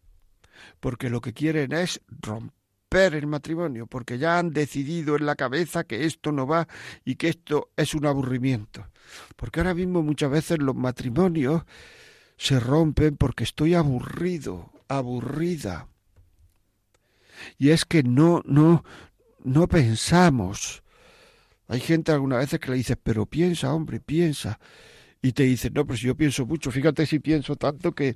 porque 0.81 1.11
lo 1.11 1.20
que 1.20 1.33
quieren 1.33 1.72
es 1.72 2.00
romper 2.09 2.63
el 2.96 3.26
matrimonio, 3.26 3.87
porque 3.87 4.18
ya 4.18 4.38
han 4.38 4.50
decidido 4.50 5.16
en 5.16 5.26
la 5.26 5.35
cabeza 5.35 5.85
que 5.85 6.04
esto 6.04 6.33
no 6.33 6.46
va 6.46 6.68
y 7.04 7.16
que 7.16 7.28
esto 7.28 7.70
es 7.76 7.94
un 7.94 8.07
aburrimiento. 8.07 8.87
Porque 9.37 9.61
ahora 9.61 9.74
mismo 9.74 10.02
muchas 10.02 10.30
veces 10.30 10.59
los 10.59 10.74
matrimonios 10.74 11.62
se 12.37 12.61
rompen 12.61 13.16
porque 13.16 13.44
estoy 13.44 13.74
aburrido, 13.74 14.72
aburrida. 14.88 15.88
Y 17.59 17.70
es 17.70 17.85
que 17.85 18.02
no, 18.02 18.42
no, 18.46 18.85
no 19.42 19.68
pensamos. 19.68 20.83
Hay 21.66 21.80
gente 21.80 22.12
algunas 22.12 22.40
veces 22.40 22.61
que 22.61 22.70
le 22.70 22.76
dices, 22.76 22.96
pero 23.02 23.26
piensa, 23.26 23.72
hombre, 23.72 24.00
piensa. 24.00 24.59
Y 25.20 25.33
te 25.33 25.44
dice, 25.44 25.70
no, 25.70 25.87
pero 25.87 25.96
si 25.96 26.07
yo 26.07 26.14
pienso 26.14 26.46
mucho, 26.46 26.70
fíjate 26.70 27.07
si 27.07 27.18
pienso 27.18 27.57
tanto 27.57 27.92
que, 27.92 28.14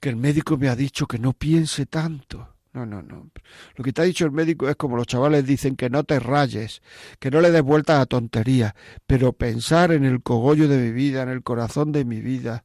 que 0.00 0.08
el 0.08 0.16
médico 0.16 0.56
me 0.56 0.68
ha 0.68 0.76
dicho 0.76 1.06
que 1.06 1.18
no 1.18 1.32
piense 1.32 1.86
tanto. 1.86 2.51
No, 2.74 2.86
no, 2.86 3.02
no. 3.02 3.30
Lo 3.76 3.84
que 3.84 3.92
te 3.92 4.00
ha 4.00 4.04
dicho 4.04 4.24
el 4.24 4.32
médico 4.32 4.66
es 4.66 4.76
como 4.76 4.96
los 4.96 5.06
chavales 5.06 5.46
dicen 5.46 5.76
que 5.76 5.90
no 5.90 6.04
te 6.04 6.18
rayes, 6.18 6.80
que 7.18 7.30
no 7.30 7.42
le 7.42 7.50
des 7.50 7.62
vueltas 7.62 8.00
a 8.00 8.06
tontería, 8.06 8.74
pero 9.06 9.34
pensar 9.34 9.92
en 9.92 10.04
el 10.04 10.22
cogollo 10.22 10.68
de 10.68 10.78
mi 10.78 10.90
vida, 10.90 11.22
en 11.22 11.28
el 11.28 11.42
corazón 11.42 11.92
de 11.92 12.06
mi 12.06 12.22
vida. 12.22 12.64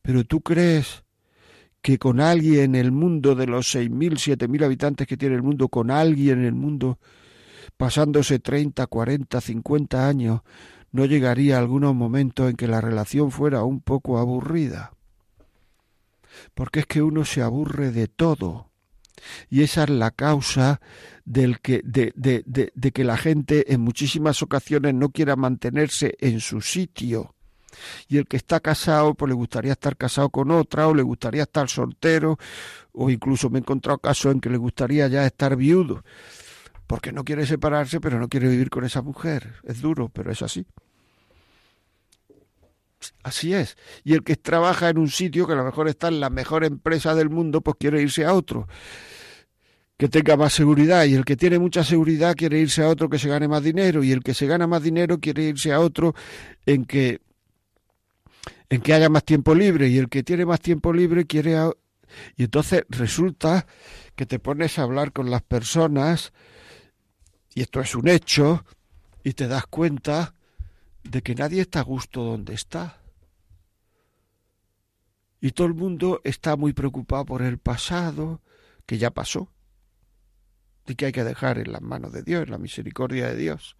Pero 0.00 0.24
tú 0.24 0.40
crees 0.40 1.04
que 1.82 1.98
con 1.98 2.20
alguien 2.20 2.74
en 2.74 2.74
el 2.74 2.90
mundo 2.90 3.34
de 3.34 3.46
los 3.46 3.70
seis 3.70 3.90
mil, 3.90 4.18
siete 4.18 4.48
mil 4.48 4.64
habitantes 4.64 5.06
que 5.06 5.18
tiene 5.18 5.34
el 5.34 5.42
mundo, 5.42 5.68
con 5.68 5.90
alguien 5.90 6.38
en 6.38 6.46
el 6.46 6.54
mundo, 6.54 6.98
pasándose 7.76 8.38
treinta, 8.38 8.86
cuarenta, 8.86 9.42
cincuenta 9.42 10.08
años, 10.08 10.40
no 10.90 11.04
llegaría 11.04 11.58
algunos 11.58 11.94
momentos 11.94 12.48
en 12.48 12.56
que 12.56 12.66
la 12.66 12.80
relación 12.80 13.30
fuera 13.30 13.62
un 13.62 13.80
poco 13.80 14.18
aburrida. 14.18 14.94
Porque 16.54 16.80
es 16.80 16.86
que 16.86 17.02
uno 17.02 17.26
se 17.26 17.42
aburre 17.42 17.90
de 17.90 18.08
todo 18.08 18.67
y 19.50 19.62
esa 19.62 19.84
es 19.84 19.90
la 19.90 20.10
causa 20.10 20.80
del 21.24 21.60
que, 21.60 21.82
de, 21.84 22.12
de, 22.16 22.42
de, 22.46 22.72
de 22.74 22.92
que 22.92 23.04
la 23.04 23.16
gente 23.16 23.72
en 23.72 23.82
muchísimas 23.82 24.42
ocasiones 24.42 24.94
no 24.94 25.10
quiera 25.10 25.36
mantenerse 25.36 26.16
en 26.20 26.40
su 26.40 26.60
sitio. 26.60 27.34
Y 28.08 28.16
el 28.16 28.26
que 28.26 28.38
está 28.38 28.60
casado, 28.60 29.14
pues 29.14 29.28
le 29.28 29.34
gustaría 29.34 29.72
estar 29.72 29.96
casado 29.96 30.30
con 30.30 30.50
otra, 30.50 30.88
o 30.88 30.94
le 30.94 31.02
gustaría 31.02 31.42
estar 31.42 31.68
soltero, 31.68 32.38
o 32.92 33.10
incluso 33.10 33.50
me 33.50 33.58
he 33.58 33.60
encontrado 33.60 33.98
casos 33.98 34.32
en 34.32 34.40
que 34.40 34.50
le 34.50 34.56
gustaría 34.56 35.06
ya 35.08 35.26
estar 35.26 35.54
viudo, 35.54 36.02
porque 36.86 37.12
no 37.12 37.24
quiere 37.24 37.46
separarse, 37.46 38.00
pero 38.00 38.18
no 38.18 38.28
quiere 38.28 38.48
vivir 38.48 38.70
con 38.70 38.84
esa 38.84 39.02
mujer. 39.02 39.54
Es 39.64 39.80
duro, 39.80 40.08
pero 40.08 40.32
es 40.32 40.42
así. 40.42 40.66
Así 43.22 43.54
es. 43.54 43.76
Y 44.02 44.14
el 44.14 44.24
que 44.24 44.34
trabaja 44.36 44.88
en 44.88 44.98
un 44.98 45.08
sitio 45.08 45.46
que 45.46 45.52
a 45.52 45.56
lo 45.56 45.64
mejor 45.64 45.88
está 45.88 46.08
en 46.08 46.20
la 46.20 46.30
mejor 46.30 46.64
empresa 46.64 47.14
del 47.14 47.28
mundo, 47.28 47.60
pues 47.60 47.76
quiere 47.78 48.02
irse 48.02 48.24
a 48.24 48.32
otro 48.32 48.66
que 49.98 50.08
tenga 50.08 50.36
más 50.36 50.52
seguridad 50.52 51.04
y 51.04 51.14
el 51.14 51.24
que 51.24 51.36
tiene 51.36 51.58
mucha 51.58 51.82
seguridad 51.82 52.36
quiere 52.36 52.60
irse 52.60 52.82
a 52.82 52.88
otro 52.88 53.10
que 53.10 53.18
se 53.18 53.28
gane 53.28 53.48
más 53.48 53.64
dinero 53.64 54.04
y 54.04 54.12
el 54.12 54.22
que 54.22 54.32
se 54.32 54.46
gana 54.46 54.68
más 54.68 54.82
dinero 54.82 55.18
quiere 55.18 55.42
irse 55.42 55.72
a 55.72 55.80
otro 55.80 56.14
en 56.64 56.84
que 56.84 57.20
en 58.70 58.80
que 58.80 58.94
haya 58.94 59.08
más 59.08 59.24
tiempo 59.24 59.54
libre 59.54 59.88
y 59.88 59.98
el 59.98 60.08
que 60.08 60.22
tiene 60.22 60.46
más 60.46 60.60
tiempo 60.60 60.92
libre 60.92 61.26
quiere 61.26 61.56
a... 61.56 61.72
y 62.36 62.44
entonces 62.44 62.84
resulta 62.88 63.66
que 64.14 64.24
te 64.24 64.38
pones 64.38 64.78
a 64.78 64.82
hablar 64.84 65.12
con 65.12 65.30
las 65.30 65.42
personas 65.42 66.32
y 67.54 67.62
esto 67.62 67.80
es 67.80 67.94
un 67.96 68.06
hecho 68.06 68.64
y 69.24 69.32
te 69.32 69.48
das 69.48 69.66
cuenta 69.66 70.32
de 71.02 71.22
que 71.22 71.34
nadie 71.34 71.62
está 71.62 71.80
a 71.80 71.82
gusto 71.84 72.22
donde 72.22 72.54
está. 72.54 73.00
Y 75.40 75.52
todo 75.52 75.66
el 75.66 75.74
mundo 75.74 76.20
está 76.24 76.56
muy 76.56 76.72
preocupado 76.72 77.24
por 77.24 77.42
el 77.42 77.58
pasado, 77.58 78.42
que 78.86 78.98
ya 78.98 79.10
pasó, 79.10 79.50
y 80.88 80.94
que 80.94 81.06
hay 81.06 81.12
que 81.12 81.24
dejar 81.24 81.58
en 81.58 81.72
las 81.72 81.82
manos 81.82 82.12
de 82.12 82.22
Dios, 82.22 82.44
en 82.44 82.50
la 82.50 82.58
misericordia 82.58 83.28
de 83.28 83.36
Dios. 83.36 83.76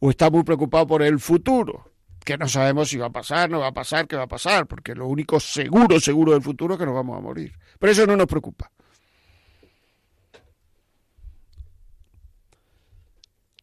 O 0.00 0.10
está 0.10 0.30
muy 0.30 0.42
preocupado 0.44 0.86
por 0.86 1.02
el 1.02 1.18
futuro, 1.20 1.92
que 2.24 2.36
no 2.36 2.48
sabemos 2.48 2.88
si 2.88 2.96
va 2.96 3.06
a 3.06 3.12
pasar, 3.12 3.50
no 3.50 3.60
va 3.60 3.68
a 3.68 3.74
pasar, 3.74 4.06
qué 4.06 4.16
va 4.16 4.24
a 4.24 4.28
pasar, 4.28 4.66
porque 4.66 4.94
lo 4.94 5.06
único 5.06 5.40
seguro, 5.40 5.98
seguro 6.00 6.32
del 6.32 6.42
futuro 6.42 6.74
es 6.74 6.80
que 6.80 6.86
nos 6.86 6.94
vamos 6.94 7.16
a 7.16 7.20
morir. 7.20 7.52
Pero 7.78 7.92
eso 7.92 8.06
no 8.06 8.16
nos 8.16 8.26
preocupa. 8.26 8.70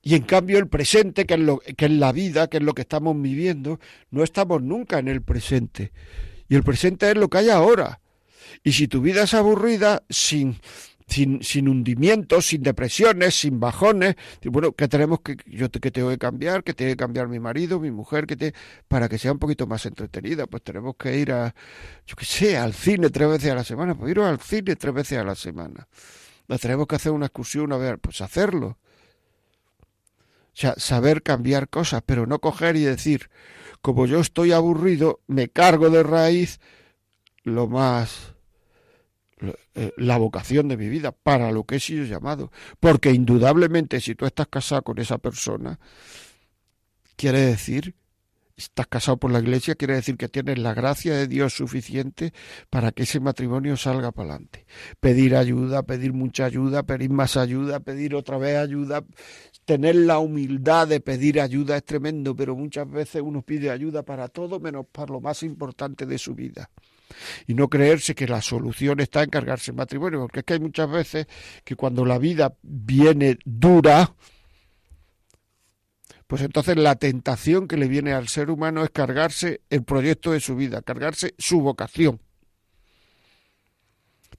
Y 0.01 0.15
en 0.15 0.23
cambio 0.23 0.57
el 0.57 0.69
presente, 0.69 1.25
que 1.25 1.33
es, 1.33 1.39
lo, 1.41 1.59
que 1.59 1.85
es 1.85 1.91
la 1.91 2.13
vida, 2.13 2.47
que 2.47 2.57
es 2.57 2.63
lo 2.63 2.73
que 2.73 2.83
estamos 2.83 3.21
viviendo, 3.21 3.79
no 4.09 4.23
estamos 4.23 4.61
nunca 4.61 4.99
en 4.99 5.09
el 5.09 5.21
presente. 5.21 5.91
Y 6.47 6.55
el 6.55 6.63
presente 6.63 7.09
es 7.09 7.17
lo 7.17 7.27
que 7.27 7.39
hay 7.39 7.49
ahora. 7.49 7.99
Y 8.63 8.71
si 8.71 8.87
tu 8.87 9.01
vida 9.01 9.23
es 9.23 9.33
aburrida, 9.33 10.03
sin, 10.09 10.59
sin, 11.07 11.41
sin 11.41 11.69
hundimientos, 11.69 12.47
sin 12.47 12.61
depresiones, 12.61 13.35
sin 13.35 13.59
bajones, 13.59 14.15
bueno, 14.43 14.73
que 14.73 14.87
tenemos 14.87 15.21
que, 15.21 15.37
yo 15.45 15.71
que 15.71 15.89
tengo 15.89 16.09
que 16.09 16.17
cambiar, 16.17 16.63
que 16.63 16.73
tiene 16.73 16.93
que 16.93 16.97
cambiar 16.97 17.29
mi 17.29 17.39
marido, 17.39 17.79
mi 17.79 17.91
mujer, 17.91 18.27
que 18.27 18.35
te, 18.35 18.53
para 18.87 19.07
que 19.07 19.17
sea 19.17 19.31
un 19.31 19.39
poquito 19.39 19.67
más 19.67 19.85
entretenida, 19.85 20.47
pues 20.47 20.63
tenemos 20.63 20.95
que 20.97 21.17
ir 21.17 21.31
a, 21.31 21.55
yo 22.05 22.15
qué 22.15 22.25
sé, 22.25 22.57
al 22.57 22.73
cine 22.73 23.09
tres 23.09 23.29
veces 23.29 23.51
a 23.51 23.55
la 23.55 23.63
semana, 23.63 23.95
pues 23.95 24.11
ir 24.11 24.19
al 24.19 24.39
cine 24.39 24.75
tres 24.75 24.93
veces 24.93 25.17
a 25.17 25.23
la 25.23 25.35
semana. 25.35 25.87
Nos 26.47 26.59
tenemos 26.59 26.87
que 26.87 26.95
hacer 26.95 27.11
una 27.11 27.27
excursión, 27.27 27.71
a 27.71 27.77
ver, 27.77 27.99
pues 27.99 28.21
hacerlo. 28.21 28.77
O 30.53 30.59
sea, 30.59 30.73
saber 30.77 31.23
cambiar 31.23 31.69
cosas, 31.69 32.01
pero 32.05 32.25
no 32.25 32.39
coger 32.39 32.75
y 32.75 32.83
decir, 32.83 33.29
como 33.81 34.07
yo 34.07 34.19
estoy 34.19 34.51
aburrido, 34.51 35.21
me 35.27 35.49
cargo 35.49 35.89
de 35.89 36.03
raíz 36.03 36.59
lo 37.43 37.67
más 37.67 38.36
la 39.97 40.17
vocación 40.17 40.67
de 40.67 40.77
mi 40.77 40.89
vida, 40.89 41.11
para 41.11 41.51
lo 41.51 41.63
que 41.63 41.75
he 41.75 41.79
sido 41.79 42.05
llamado. 42.05 42.51
Porque 42.79 43.11
indudablemente 43.11 44.01
si 44.01 44.15
tú 44.15 44.25
estás 44.25 44.47
casado 44.47 44.81
con 44.81 44.99
esa 44.99 45.17
persona, 45.17 45.79
quiere 47.15 47.41
decir 47.41 47.95
estás 48.57 48.87
casado 48.87 49.17
por 49.17 49.31
la 49.31 49.39
iglesia, 49.39 49.75
quiere 49.75 49.93
decir 49.93 50.17
que 50.17 50.27
tienes 50.27 50.57
la 50.57 50.73
gracia 50.73 51.15
de 51.15 51.27
Dios 51.27 51.53
suficiente 51.53 52.33
para 52.69 52.91
que 52.91 53.03
ese 53.03 53.19
matrimonio 53.19 53.77
salga 53.77 54.11
para 54.11 54.31
adelante. 54.31 54.65
Pedir 54.99 55.35
ayuda, 55.35 55.83
pedir 55.83 56.11
mucha 56.11 56.45
ayuda, 56.45 56.83
pedir 56.83 57.11
más 57.11 57.37
ayuda, 57.37 57.79
pedir 57.79 58.15
otra 58.15 58.39
vez 58.39 58.57
ayuda, 58.57 59.05
tener 59.65 59.95
la 59.95 60.17
humildad 60.17 60.87
de 60.87 60.99
pedir 60.99 61.39
ayuda 61.39 61.77
es 61.77 61.85
tremendo, 61.85 62.35
pero 62.35 62.55
muchas 62.55 62.89
veces 62.89 63.21
uno 63.23 63.43
pide 63.43 63.69
ayuda 63.69 64.03
para 64.03 64.27
todo 64.27 64.59
menos 64.59 64.87
para 64.91 65.13
lo 65.13 65.21
más 65.21 65.43
importante 65.43 66.07
de 66.07 66.17
su 66.17 66.33
vida. 66.33 66.71
Y 67.47 67.53
no 67.53 67.69
creerse 67.69 68.15
que 68.15 68.27
la 68.27 68.41
solución 68.41 68.99
está 68.99 69.23
en 69.23 69.29
cargarse 69.29 69.71
el 69.71 69.77
matrimonio, 69.77 70.19
porque 70.19 70.39
es 70.39 70.45
que 70.45 70.53
hay 70.53 70.59
muchas 70.59 70.89
veces 70.89 71.27
que 71.63 71.75
cuando 71.75 72.05
la 72.05 72.17
vida 72.17 72.55
viene 72.61 73.37
dura, 73.45 74.13
pues 76.27 76.41
entonces 76.41 76.75
la 76.75 76.95
tentación 76.95 77.67
que 77.67 77.77
le 77.77 77.87
viene 77.87 78.13
al 78.13 78.27
ser 78.27 78.49
humano 78.49 78.83
es 78.83 78.89
cargarse 78.89 79.61
el 79.69 79.83
proyecto 79.83 80.31
de 80.31 80.41
su 80.41 80.55
vida, 80.55 80.81
cargarse 80.81 81.33
su 81.37 81.61
vocación. 81.61 82.19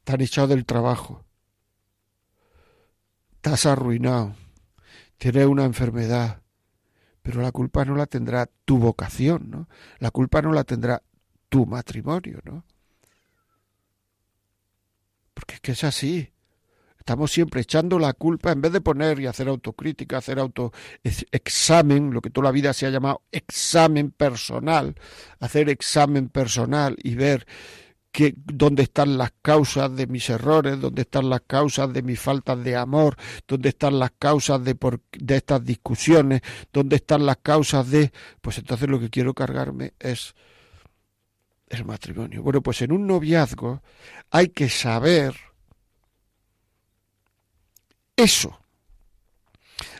te 0.04 0.12
han 0.12 0.20
echado 0.20 0.48
del 0.48 0.64
trabajo, 0.64 1.24
estás 3.36 3.66
arruinado, 3.66 4.34
tienes 5.16 5.46
una 5.46 5.64
enfermedad, 5.64 6.42
pero 7.22 7.42
la 7.42 7.52
culpa 7.52 7.84
no 7.84 7.94
la 7.94 8.06
tendrá 8.06 8.48
tu 8.64 8.78
vocación, 8.78 9.50
¿no? 9.50 9.68
La 9.98 10.10
culpa 10.10 10.40
no 10.40 10.52
la 10.52 10.64
tendrá 10.64 11.02
tu 11.48 11.66
matrimonio, 11.66 12.40
¿no? 12.44 12.64
Porque 15.34 15.54
es 15.54 15.60
que 15.60 15.72
es 15.72 15.84
así. 15.84 16.32
Estamos 16.98 17.32
siempre 17.32 17.62
echando 17.62 17.98
la 17.98 18.12
culpa 18.12 18.52
en 18.52 18.60
vez 18.60 18.70
de 18.70 18.82
poner 18.82 19.18
y 19.18 19.26
hacer 19.26 19.48
autocrítica, 19.48 20.18
hacer 20.18 20.38
autoexamen, 20.38 22.12
lo 22.12 22.20
que 22.20 22.28
toda 22.28 22.46
la 22.46 22.52
vida 22.52 22.74
se 22.74 22.84
ha 22.84 22.90
llamado 22.90 23.22
examen 23.32 24.10
personal, 24.10 24.94
hacer 25.40 25.70
examen 25.70 26.28
personal 26.28 26.96
y 27.02 27.14
ver 27.14 27.46
que, 28.12 28.34
dónde 28.36 28.82
están 28.82 29.16
las 29.16 29.32
causas 29.40 29.94
de 29.96 30.06
mis 30.06 30.28
errores, 30.28 30.80
dónde 30.80 31.02
están 31.02 31.30
las 31.30 31.40
causas 31.46 31.92
de 31.92 32.02
mis 32.02 32.20
faltas 32.20 32.62
de 32.62 32.76
amor, 32.76 33.16
dónde 33.46 33.70
están 33.70 33.98
las 33.98 34.10
causas 34.18 34.62
de, 34.62 34.74
por, 34.74 35.00
de 35.12 35.36
estas 35.36 35.64
discusiones, 35.64 36.42
dónde 36.72 36.96
están 36.96 37.24
las 37.24 37.38
causas 37.38 37.90
de... 37.90 38.12
Pues 38.40 38.58
entonces 38.58 38.88
lo 38.88 39.00
que 39.00 39.08
quiero 39.08 39.32
cargarme 39.34 39.94
es 39.98 40.34
el 41.70 41.84
matrimonio. 41.84 42.42
Bueno, 42.42 42.62
pues 42.62 42.82
en 42.82 42.92
un 42.92 43.06
noviazgo 43.06 43.82
hay 44.30 44.48
que 44.48 44.68
saber 44.68 45.34
eso. 48.16 48.58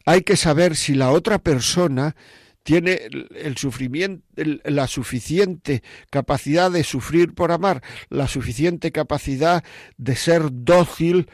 Hay 0.04 0.22
que 0.22 0.36
saber 0.36 0.76
si 0.76 0.94
la 0.94 1.10
otra 1.10 1.38
persona 1.38 2.16
tiene 2.62 3.08
el 3.34 3.56
sufrimiento, 3.56 4.26
la 4.64 4.86
suficiente 4.86 5.82
capacidad 6.10 6.70
de 6.70 6.84
sufrir 6.84 7.34
por 7.34 7.50
amar, 7.50 7.82
la 8.10 8.28
suficiente 8.28 8.92
capacidad 8.92 9.64
de 9.96 10.16
ser 10.16 10.48
dócil 10.50 11.30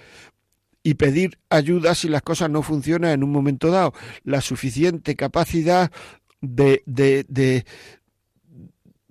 y 0.85 0.94
pedir 0.94 1.38
ayuda 1.51 1.94
si 1.94 2.09
las 2.09 2.23
cosas 2.23 2.51
no 2.51 2.62
funcionan 2.62 3.11
en 3.11 3.25
un 3.25 3.33
momento 3.33 3.70
dado, 3.70 3.94
la 4.23 4.42
suficiente 4.42 5.16
capacidad 5.16 5.90
de, 6.40 6.83
de, 6.87 7.25
de, 7.29 7.64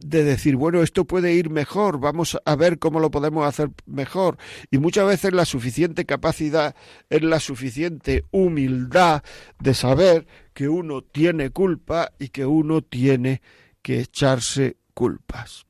de 0.04 0.24
decir, 0.24 0.56
bueno, 0.56 0.84
esto 0.84 1.06
puede 1.06 1.34
ir 1.34 1.50
mejor, 1.50 2.00
vamos 2.00 2.38
a 2.46 2.56
ver 2.56 2.80
cómo 2.80 3.00
lo 3.00 3.12
podemos 3.12 3.46
hacer 3.46 3.72
mejor. 3.86 4.38
Y 4.70 4.78
muchas 4.78 5.08
veces 5.08 5.34
la 5.34 5.46
suficiente 5.46 6.06
capacidad 6.06 6.76
es 7.10 7.24
la 7.24 7.40
suficiente 7.40 8.26
humildad 8.32 9.24
de 9.60 9.74
saber 9.74 10.28
que 10.54 10.70
uno 10.70 11.02
tiene 11.02 11.50
culpa 11.50 12.12
y 12.20 12.30
que 12.30 12.46
uno 12.46 12.82
tiene 12.82 13.42
que 13.82 14.02
echarse 14.02 14.78
culpas. 14.94 15.66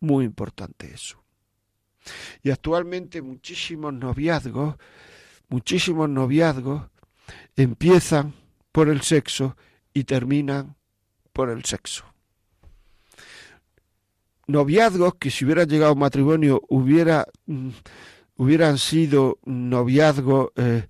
Muy 0.00 0.24
importante 0.24 0.92
eso. 0.92 1.22
Y 2.42 2.50
actualmente 2.50 3.22
muchísimos 3.22 3.92
noviazgos, 3.92 4.76
muchísimos 5.48 6.08
noviazgos 6.08 6.88
empiezan 7.56 8.34
por 8.72 8.88
el 8.88 9.02
sexo 9.02 9.56
y 9.92 10.04
terminan 10.04 10.76
por 11.32 11.50
el 11.50 11.64
sexo 11.64 12.09
noviazgos 14.50 15.14
que 15.14 15.30
si 15.30 15.44
hubiera 15.44 15.64
llegado 15.64 15.92
a 15.92 15.94
matrimonio 15.96 16.62
hubiera, 16.68 17.26
mm, 17.46 17.70
hubieran 18.36 18.78
sido 18.78 19.38
noviazgos, 19.44 20.50
eh, 20.56 20.86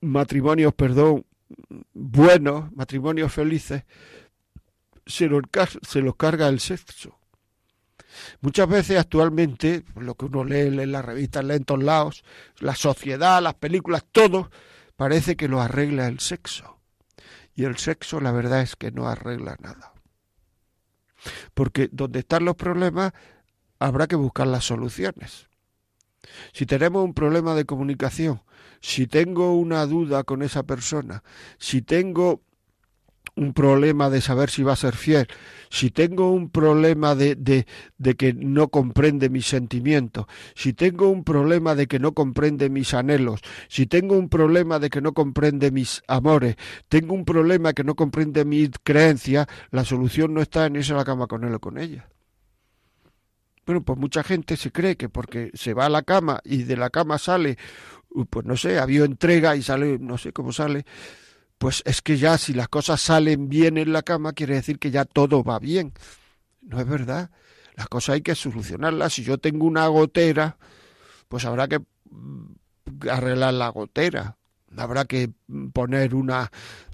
matrimonios, 0.00 0.74
perdón, 0.74 1.24
buenos, 1.92 2.72
matrimonios 2.72 3.32
felices, 3.32 3.84
se 5.06 5.26
los, 5.26 5.42
se 5.82 6.00
los 6.00 6.16
carga 6.16 6.48
el 6.48 6.60
sexo. 6.60 7.18
Muchas 8.40 8.68
veces 8.68 8.98
actualmente, 8.98 9.84
lo 9.96 10.14
que 10.14 10.26
uno 10.26 10.44
lee 10.44 10.80
en 10.82 10.92
las 10.92 11.04
revistas, 11.04 11.44
lee 11.44 11.56
en 11.56 11.64
todos 11.64 11.82
lados, 11.82 12.24
la 12.60 12.74
sociedad, 12.74 13.42
las 13.42 13.54
películas, 13.54 14.04
todo, 14.10 14.50
parece 14.96 15.36
que 15.36 15.48
lo 15.48 15.60
arregla 15.60 16.06
el 16.06 16.20
sexo. 16.20 16.80
Y 17.54 17.64
el 17.64 17.76
sexo 17.76 18.20
la 18.20 18.32
verdad 18.32 18.62
es 18.62 18.76
que 18.76 18.90
no 18.90 19.08
arregla 19.08 19.56
nada. 19.60 19.95
Porque 21.54 21.88
donde 21.92 22.20
están 22.20 22.44
los 22.44 22.56
problemas 22.56 23.12
habrá 23.78 24.06
que 24.06 24.16
buscar 24.16 24.46
las 24.46 24.64
soluciones. 24.64 25.48
Si 26.52 26.66
tenemos 26.66 27.04
un 27.04 27.14
problema 27.14 27.54
de 27.54 27.64
comunicación, 27.64 28.42
si 28.80 29.06
tengo 29.06 29.54
una 29.54 29.86
duda 29.86 30.24
con 30.24 30.42
esa 30.42 30.64
persona, 30.64 31.22
si 31.58 31.82
tengo 31.82 32.42
un 33.36 33.52
problema 33.52 34.08
de 34.08 34.22
saber 34.22 34.50
si 34.50 34.62
va 34.62 34.72
a 34.72 34.76
ser 34.76 34.96
fiel, 34.96 35.28
si 35.68 35.90
tengo 35.90 36.32
un 36.32 36.48
problema 36.48 37.14
de, 37.14 37.36
de, 37.36 38.16
que 38.16 38.32
no 38.32 38.68
comprende 38.68 39.28
mis 39.28 39.46
sentimientos, 39.46 40.26
si 40.54 40.72
tengo 40.72 41.08
un 41.10 41.22
problema 41.22 41.74
de 41.74 41.86
que 41.86 41.98
no 41.98 42.12
comprende 42.12 42.70
mis 42.70 42.94
anhelos, 42.94 43.40
si 43.68 43.86
tengo 43.86 44.16
un 44.16 44.30
problema 44.30 44.78
de 44.78 44.88
que 44.88 45.02
no 45.02 45.12
comprende 45.12 45.70
mis 45.70 46.02
amores, 46.08 46.56
tengo 46.88 47.14
un 47.14 47.26
problema 47.26 47.74
que 47.74 47.84
no 47.84 47.94
comprende 47.94 48.44
mis 48.46 48.70
creencias, 48.82 49.46
la 49.70 49.84
solución 49.84 50.32
no 50.32 50.40
está 50.40 50.66
en 50.66 50.76
irse 50.76 50.94
a 50.94 50.96
la 50.96 51.04
cama 51.04 51.26
con 51.26 51.44
él 51.44 51.54
o 51.54 51.60
con 51.60 51.78
ella. 51.78 52.08
Bueno, 53.66 53.82
pues 53.82 53.98
mucha 53.98 54.22
gente 54.22 54.56
se 54.56 54.70
cree 54.70 54.96
que 54.96 55.08
porque 55.08 55.50
se 55.52 55.74
va 55.74 55.86
a 55.86 55.90
la 55.90 56.02
cama 56.02 56.40
y 56.44 56.62
de 56.62 56.76
la 56.76 56.88
cama 56.88 57.18
sale, 57.18 57.58
pues 58.30 58.46
no 58.46 58.56
sé, 58.56 58.78
había 58.78 59.04
entrega 59.04 59.56
y 59.56 59.62
sale, 59.62 59.98
no 59.98 60.16
sé 60.16 60.32
cómo 60.32 60.52
sale, 60.52 60.86
pues 61.58 61.82
es 61.86 62.02
que 62.02 62.16
ya 62.16 62.38
si 62.38 62.52
las 62.52 62.68
cosas 62.68 63.00
salen 63.00 63.48
bien 63.48 63.78
en 63.78 63.92
la 63.92 64.02
cama, 64.02 64.32
quiere 64.32 64.54
decir 64.54 64.78
que 64.78 64.90
ya 64.90 65.04
todo 65.04 65.42
va 65.42 65.58
bien. 65.58 65.92
No 66.60 66.80
es 66.80 66.86
verdad. 66.86 67.30
Las 67.74 67.88
cosas 67.88 68.14
hay 68.14 68.22
que 68.22 68.34
solucionarlas. 68.34 69.14
Si 69.14 69.22
yo 69.22 69.38
tengo 69.38 69.66
una 69.66 69.86
gotera, 69.86 70.56
pues 71.28 71.44
habrá 71.44 71.68
que 71.68 71.78
mm, 71.78 73.08
arreglar 73.10 73.54
la 73.54 73.68
gotera. 73.68 74.36
Habrá 74.76 75.04
que 75.06 75.30
poner 75.72 76.14
una 76.14 76.50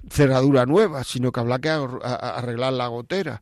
cerradura 0.09 0.65
nueva, 0.65 1.03
sino 1.03 1.31
que 1.31 1.39
habrá 1.39 1.59
que 1.59 1.69
arreglar 1.69 2.73
la 2.73 2.87
gotera. 2.87 3.41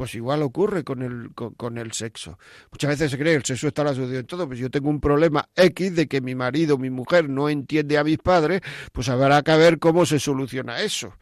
Pues 0.00 0.14
igual 0.14 0.42
ocurre 0.42 0.82
con 0.82 1.02
el, 1.02 1.34
con, 1.34 1.76
el 1.76 1.92
sexo. 1.92 2.38
Muchas 2.72 2.88
veces 2.88 3.10
se 3.10 3.18
cree 3.18 3.32
que 3.32 3.36
el 3.36 3.44
sexo 3.44 3.68
está 3.68 3.84
la 3.84 3.92
solución 3.92 4.20
en 4.20 4.26
todo. 4.26 4.46
Pues 4.46 4.58
yo 4.58 4.70
tengo 4.70 4.88
un 4.88 4.98
problema 4.98 5.46
X 5.54 5.94
de 5.94 6.08
que 6.08 6.22
mi 6.22 6.34
marido, 6.34 6.78
mi 6.78 6.88
mujer 6.88 7.28
no 7.28 7.50
entiende 7.50 7.98
a 7.98 8.02
mis 8.02 8.16
padres, 8.16 8.62
pues 8.92 9.10
habrá 9.10 9.42
que 9.42 9.54
ver 9.58 9.78
cómo 9.78 10.06
se 10.06 10.18
soluciona 10.18 10.80
eso. 10.80 11.12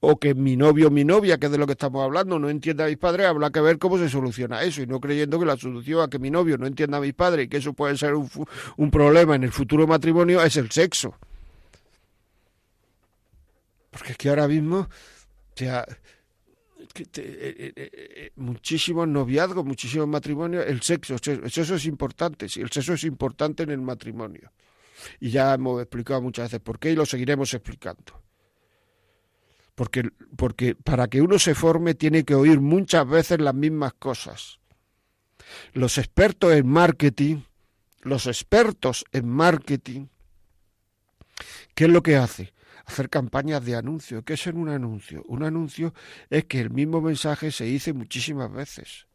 O 0.00 0.18
que 0.18 0.34
mi 0.34 0.56
novio 0.56 0.88
o 0.88 0.90
mi 0.90 1.04
novia, 1.04 1.36
que 1.36 1.44
es 1.44 1.52
de 1.52 1.58
lo 1.58 1.66
que 1.66 1.72
estamos 1.72 2.02
hablando, 2.02 2.38
no 2.38 2.48
entiende 2.48 2.82
a 2.82 2.86
mis 2.86 2.96
padres, 2.96 3.26
habrá 3.26 3.50
que 3.50 3.60
ver 3.60 3.78
cómo 3.78 3.98
se 3.98 4.08
soluciona 4.08 4.62
eso. 4.62 4.80
Y 4.80 4.86
no 4.86 5.00
creyendo 5.00 5.38
que 5.38 5.44
la 5.44 5.58
solución 5.58 6.00
a 6.00 6.08
que 6.08 6.18
mi 6.18 6.30
novio 6.30 6.56
no 6.56 6.66
entienda 6.66 6.96
a 6.96 7.02
mis 7.02 7.12
padres 7.12 7.44
y 7.44 7.48
que 7.50 7.58
eso 7.58 7.74
puede 7.74 7.94
ser 7.98 8.14
un, 8.14 8.30
un 8.78 8.90
problema 8.90 9.34
en 9.34 9.44
el 9.44 9.52
futuro 9.52 9.86
matrimonio 9.86 10.42
es 10.42 10.56
el 10.56 10.70
sexo. 10.70 11.14
Porque 13.90 14.12
es 14.12 14.16
que 14.16 14.30
ahora 14.30 14.48
mismo, 14.48 14.78
o 14.78 14.88
sea, 15.54 15.84
muchísimos 18.36 19.08
noviazgos, 19.08 19.64
muchísimos 19.64 20.08
matrimonios, 20.08 20.66
el 20.66 20.82
sexo, 20.82 21.16
el 21.24 21.50
sexo 21.50 21.74
es 21.74 21.84
importante, 21.86 22.48
sí, 22.48 22.60
el 22.60 22.70
sexo 22.70 22.94
es 22.94 23.04
importante 23.04 23.62
en 23.62 23.70
el 23.70 23.80
matrimonio. 23.80 24.52
Y 25.20 25.30
ya 25.30 25.54
hemos 25.54 25.80
explicado 25.80 26.20
muchas 26.22 26.46
veces 26.46 26.60
por 26.60 26.78
qué 26.78 26.92
y 26.92 26.96
lo 26.96 27.06
seguiremos 27.06 27.52
explicando. 27.54 28.22
Porque, 29.74 30.10
porque 30.36 30.74
para 30.74 31.06
que 31.06 31.22
uno 31.22 31.38
se 31.38 31.54
forme 31.54 31.94
tiene 31.94 32.24
que 32.24 32.34
oír 32.34 32.60
muchas 32.60 33.08
veces 33.08 33.40
las 33.40 33.54
mismas 33.54 33.94
cosas. 33.94 34.58
Los 35.72 35.98
expertos 35.98 36.52
en 36.52 36.66
marketing, 36.66 37.42
los 38.02 38.26
expertos 38.26 39.04
en 39.12 39.28
marketing, 39.28 40.06
¿qué 41.74 41.84
es 41.84 41.90
lo 41.90 42.02
que 42.02 42.16
hace? 42.16 42.52
Hacer 42.88 43.10
campañas 43.10 43.64
de 43.64 43.76
anuncio. 43.76 44.24
¿Qué 44.24 44.32
es 44.32 44.46
un 44.46 44.68
anuncio? 44.70 45.22
Un 45.28 45.42
anuncio 45.42 45.92
es 46.30 46.44
que 46.46 46.60
el 46.60 46.70
mismo 46.70 47.00
mensaje 47.02 47.52
se 47.52 47.64
dice 47.64 47.92
muchísimas 47.92 48.50
veces. 48.50 49.06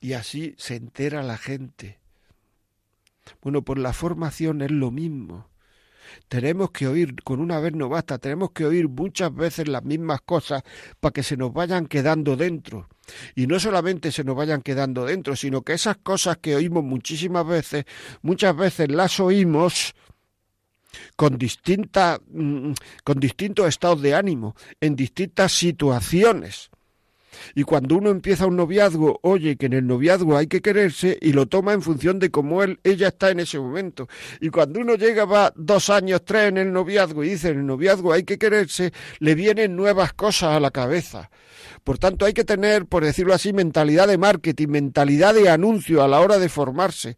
Y 0.00 0.12
así 0.14 0.54
se 0.58 0.74
entera 0.76 1.22
la 1.22 1.38
gente. 1.38 2.00
Bueno, 3.40 3.62
pues 3.62 3.78
la 3.78 3.92
formación 3.92 4.62
es 4.62 4.70
lo 4.72 4.90
mismo. 4.90 5.48
Tenemos 6.28 6.70
que 6.70 6.88
oír, 6.88 7.22
con 7.22 7.40
una 7.40 7.60
vez 7.60 7.74
no 7.74 7.88
basta, 7.88 8.18
tenemos 8.18 8.50
que 8.52 8.64
oír 8.64 8.88
muchas 8.88 9.32
veces 9.32 9.68
las 9.68 9.84
mismas 9.84 10.22
cosas 10.22 10.62
para 10.98 11.12
que 11.12 11.22
se 11.22 11.36
nos 11.36 11.52
vayan 11.52 11.86
quedando 11.86 12.36
dentro. 12.36 12.88
Y 13.34 13.46
no 13.46 13.60
solamente 13.60 14.10
se 14.10 14.24
nos 14.24 14.34
vayan 14.34 14.62
quedando 14.62 15.04
dentro, 15.04 15.36
sino 15.36 15.62
que 15.62 15.74
esas 15.74 15.98
cosas 15.98 16.38
que 16.38 16.56
oímos 16.56 16.82
muchísimas 16.82 17.46
veces, 17.46 17.84
muchas 18.22 18.56
veces 18.56 18.90
las 18.90 19.20
oímos 19.20 19.94
con, 21.16 21.38
distinta, 21.38 22.20
mm, 22.30 22.72
con 23.04 23.20
distintos 23.20 23.68
estados 23.68 24.02
de 24.02 24.14
ánimo, 24.14 24.54
en 24.80 24.96
distintas 24.96 25.52
situaciones. 25.52 26.70
Y 27.54 27.62
cuando 27.62 27.96
uno 27.96 28.10
empieza 28.10 28.46
un 28.46 28.56
noviazgo, 28.56 29.20
oye 29.22 29.56
que 29.56 29.66
en 29.66 29.72
el 29.74 29.86
noviazgo 29.86 30.36
hay 30.36 30.46
que 30.46 30.60
quererse 30.60 31.18
y 31.20 31.32
lo 31.32 31.46
toma 31.46 31.72
en 31.72 31.82
función 31.82 32.18
de 32.18 32.30
cómo 32.30 32.62
él, 32.62 32.80
ella 32.84 33.08
está 33.08 33.30
en 33.30 33.40
ese 33.40 33.58
momento. 33.58 34.08
Y 34.40 34.50
cuando 34.50 34.80
uno 34.80 34.94
llega, 34.94 35.24
va 35.24 35.52
dos 35.56 35.90
años, 35.90 36.22
tres 36.24 36.48
en 36.48 36.58
el 36.58 36.72
noviazgo 36.72 37.24
y 37.24 37.30
dice 37.30 37.50
en 37.50 37.60
el 37.60 37.66
noviazgo 37.66 38.12
hay 38.12 38.24
que 38.24 38.38
quererse, 38.38 38.92
le 39.18 39.34
vienen 39.34 39.76
nuevas 39.76 40.12
cosas 40.12 40.56
a 40.56 40.60
la 40.60 40.70
cabeza. 40.70 41.30
Por 41.84 41.98
tanto, 41.98 42.26
hay 42.26 42.32
que 42.32 42.44
tener, 42.44 42.86
por 42.86 43.04
decirlo 43.04 43.34
así, 43.34 43.52
mentalidad 43.52 44.08
de 44.08 44.18
marketing, 44.18 44.68
mentalidad 44.68 45.34
de 45.34 45.48
anuncio 45.48 46.02
a 46.02 46.08
la 46.08 46.20
hora 46.20 46.38
de 46.38 46.48
formarse. 46.48 47.16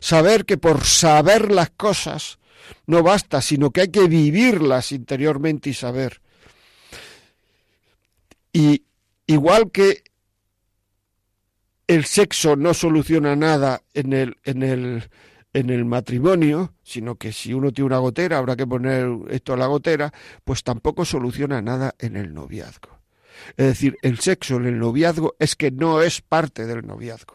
Saber 0.00 0.44
que 0.44 0.58
por 0.58 0.84
saber 0.84 1.50
las 1.50 1.70
cosas 1.70 2.39
no 2.86 3.02
basta, 3.02 3.40
sino 3.40 3.70
que 3.70 3.82
hay 3.82 3.88
que 3.88 4.08
vivirlas 4.08 4.92
interiormente 4.92 5.70
y 5.70 5.74
saber. 5.74 6.20
Y 8.52 8.84
igual 9.26 9.70
que 9.70 10.02
el 11.86 12.04
sexo 12.04 12.56
no 12.56 12.74
soluciona 12.74 13.34
nada 13.36 13.82
en 13.94 14.12
el, 14.12 14.36
en 14.44 14.62
el, 14.62 15.10
en 15.52 15.70
el 15.70 15.84
matrimonio, 15.84 16.74
sino 16.82 17.16
que 17.16 17.32
si 17.32 17.52
uno 17.52 17.72
tiene 17.72 17.86
una 17.86 17.98
gotera 17.98 18.38
habrá 18.38 18.56
que 18.56 18.66
poner 18.66 19.08
esto 19.30 19.54
a 19.54 19.56
la 19.56 19.66
gotera, 19.66 20.12
pues 20.44 20.62
tampoco 20.62 21.04
soluciona 21.04 21.60
nada 21.60 21.94
en 21.98 22.16
el 22.16 22.32
noviazgo. 22.32 23.00
Es 23.56 23.66
decir, 23.66 23.96
el 24.02 24.18
sexo 24.20 24.56
en 24.56 24.66
el 24.66 24.78
noviazgo 24.78 25.34
es 25.38 25.56
que 25.56 25.70
no 25.70 26.02
es 26.02 26.20
parte 26.20 26.66
del 26.66 26.86
noviazgo. 26.86 27.34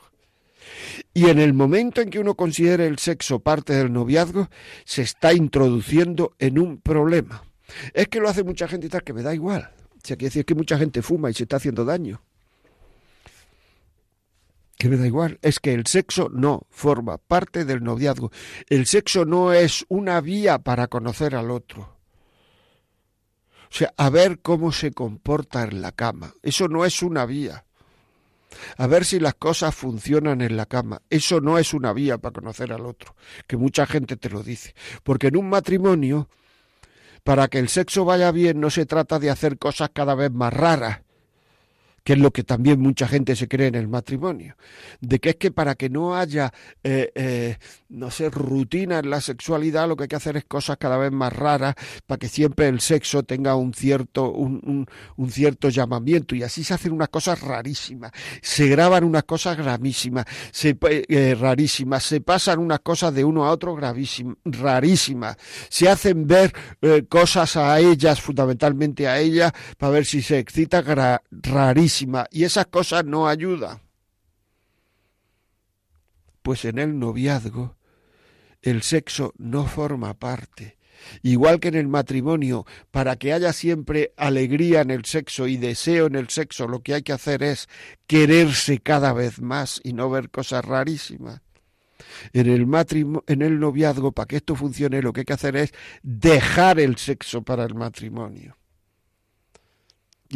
Y 1.14 1.30
en 1.30 1.40
el 1.40 1.54
momento 1.54 2.02
en 2.02 2.10
que 2.10 2.20
uno 2.20 2.36
considere 2.36 2.88
el 2.88 3.00
sexo 3.00 3.40
parte 3.40 3.74
del 3.74 3.92
noviazgo, 3.92 4.50
se 4.84 5.02
está 5.02 5.34
introduciendo 5.34 6.36
en 6.40 6.60
un 6.60 6.80
problema. 6.80 7.44
Es 7.94 8.08
que 8.08 8.20
lo 8.20 8.30
hace 8.30 8.44
mucha 8.44 8.68
gente 8.68 8.88
y 8.88 8.90
tal, 8.90 9.04
que 9.04 9.14
me 9.14 9.24
da 9.24 9.34
igual. 9.34 9.72
O 9.92 10.08
sea, 10.08 10.18
quiere 10.18 10.30
decir 10.30 10.46
que 10.46 10.56
mucha 10.56 10.78
gente 10.78 11.02
fuma 11.02 11.30
y 11.30 11.34
se 11.34 11.44
está 11.44 11.58
haciendo 11.58 11.86
daño. 11.86 12.22
Que 14.78 14.90
me 14.90 14.98
da 14.98 15.08
igual. 15.08 15.40
Es 15.42 15.60
que 15.60 15.74
el 15.74 15.88
sexo 15.88 16.30
no 16.32 16.68
forma 16.70 17.18
parte 17.18 17.66
del 17.66 17.84
noviazgo. 17.84 18.32
El 18.70 18.86
sexo 18.86 19.26
no 19.26 19.54
es 19.54 19.86
una 19.88 20.22
vía 20.22 20.60
para 20.60 20.88
conocer 20.88 21.36
al 21.36 21.50
otro. 21.50 21.96
O 23.76 23.78
sea, 23.78 23.94
a 23.98 24.10
ver 24.10 24.42
cómo 24.42 24.72
se 24.72 24.92
comporta 24.92 25.64
en 25.64 25.82
la 25.82 25.92
cama. 25.92 26.34
Eso 26.44 26.68
no 26.68 26.86
es 26.86 27.02
una 27.02 27.26
vía. 27.26 27.65
A 28.78 28.88
ver 28.88 29.06
si 29.06 29.20
las 29.20 29.36
cosas 29.36 29.74
funcionan 29.76 30.42
en 30.42 30.58
la 30.58 30.66
cama. 30.66 31.02
Eso 31.10 31.42
no 31.42 31.58
es 31.58 31.74
una 31.74 31.94
vía 31.94 32.18
para 32.18 32.34
conocer 32.34 32.74
al 32.74 32.86
otro, 32.86 33.16
que 33.48 33.58
mucha 33.58 33.86
gente 33.86 34.18
te 34.18 34.30
lo 34.30 34.44
dice. 34.44 34.74
Porque 35.04 35.28
en 35.28 35.38
un 35.38 35.50
matrimonio, 35.50 36.30
para 37.24 37.48
que 37.48 37.60
el 37.60 37.70
sexo 37.70 38.06
vaya 38.06 38.32
bien, 38.32 38.60
no 38.60 38.70
se 38.70 38.86
trata 38.86 39.20
de 39.20 39.30
hacer 39.30 39.58
cosas 39.58 39.90
cada 39.94 40.16
vez 40.16 40.32
más 40.32 40.54
raras, 40.54 41.05
que 42.06 42.14
es 42.14 42.20
lo 42.20 42.32
que 42.32 42.44
también 42.44 42.80
mucha 42.80 43.08
gente 43.08 43.36
se 43.36 43.48
cree 43.48 43.68
en 43.68 43.74
el 43.74 43.88
matrimonio, 43.88 44.56
de 45.02 45.20
que 45.20 45.30
es 45.30 45.36
que 45.38 45.50
para 45.50 45.74
que 45.74 45.90
no 45.90 46.16
haya, 46.16 46.54
eh, 46.84 47.12
eh, 47.16 47.58
no 47.90 48.12
sé, 48.12 48.30
rutina 48.30 49.00
en 49.00 49.10
la 49.10 49.20
sexualidad, 49.20 49.88
lo 49.88 49.96
que 49.98 50.04
hay 50.04 50.08
que 50.08 50.16
hacer 50.16 50.38
es 50.38 50.46
cosas 50.46 50.78
cada 50.78 50.98
vez 50.98 51.12
más 51.12 51.34
raras, 51.34 51.74
para 52.06 52.20
que 52.20 52.28
siempre 52.28 52.68
el 52.68 52.80
sexo 52.80 53.24
tenga 53.24 53.56
un 53.56 53.74
cierto, 53.74 54.32
un, 54.32 54.88
cierto 55.30 55.70
llamamiento, 55.70 56.36
y 56.36 56.44
así 56.44 56.64
se 56.64 56.76
hacen 56.76 56.92
unas 56.92 57.10
cosas 57.10 57.42
rarísimas, 57.42 58.12
se 58.40 58.68
graban 58.68 59.04
unas 59.04 59.24
cosas 59.24 59.58
gravísimas, 59.58 60.26
se, 60.52 60.78
eh, 60.82 61.36
rarísimas, 61.38 62.04
se 62.04 62.22
pasan 62.22 62.60
unas 62.60 62.82
cosas 62.82 63.16
de 63.16 63.24
uno 63.24 63.46
a 63.46 63.52
otro 63.52 63.74
gravísimas, 63.74 64.38
rarísimas, 64.46 65.38
se 65.70 65.90
hacen 65.90 66.28
ver 66.28 66.54
cosas 67.10 67.58
a 67.58 67.80
ellas, 67.80 68.22
fundamentalmente 68.22 69.08
a 69.08 69.18
ellas, 69.18 69.52
para 69.80 69.94
ver 69.94 70.06
si 70.06 70.22
se 70.22 70.38
excita 70.38 70.84
rarísimas 71.32 71.95
y 72.32 72.44
esas 72.44 72.68
cosas 72.68 73.06
no 73.06 73.28
ayudan. 73.28 73.82
Pues 76.42 76.66
en 76.66 76.80
el 76.80 77.00
noviazgo 77.00 77.76
el 78.62 78.82
sexo 78.82 79.34
no 79.38 79.66
forma 79.66 80.16
parte. 80.16 80.78
Igual 81.22 81.60
que 81.60 81.68
en 81.68 81.76
el 81.76 81.88
matrimonio, 81.88 82.66
para 82.90 83.16
que 83.16 83.34
haya 83.34 83.54
siempre 83.54 84.14
alegría 84.18 84.82
en 84.82 84.92
el 84.92 85.06
sexo 85.06 85.48
y 85.48 85.58
deseo 85.58 86.08
en 86.08 86.16
el 86.16 86.30
sexo, 86.30 86.68
lo 86.68 86.82
que 86.82 86.96
hay 86.96 87.04
que 87.04 87.14
hacer 87.14 87.44
es 87.44 87.68
quererse 88.08 88.80
cada 88.80 89.14
vez 89.14 89.42
más 89.42 89.82
y 89.84 89.94
no 89.94 90.10
ver 90.10 90.30
cosas 90.30 90.66
rarísimas. 90.66 91.42
En 92.34 92.50
el 92.50 92.66
matrimonio, 92.66 93.24
en 93.28 93.42
el 93.42 93.60
noviazgo, 93.60 94.12
para 94.12 94.28
que 94.28 94.38
esto 94.38 94.56
funcione, 94.56 95.02
lo 95.02 95.14
que 95.14 95.22
hay 95.22 95.26
que 95.26 95.34
hacer 95.34 95.56
es 95.56 95.74
dejar 96.02 96.80
el 96.80 96.98
sexo 96.98 97.44
para 97.44 97.66
el 97.66 97.76
matrimonio. 97.76 98.58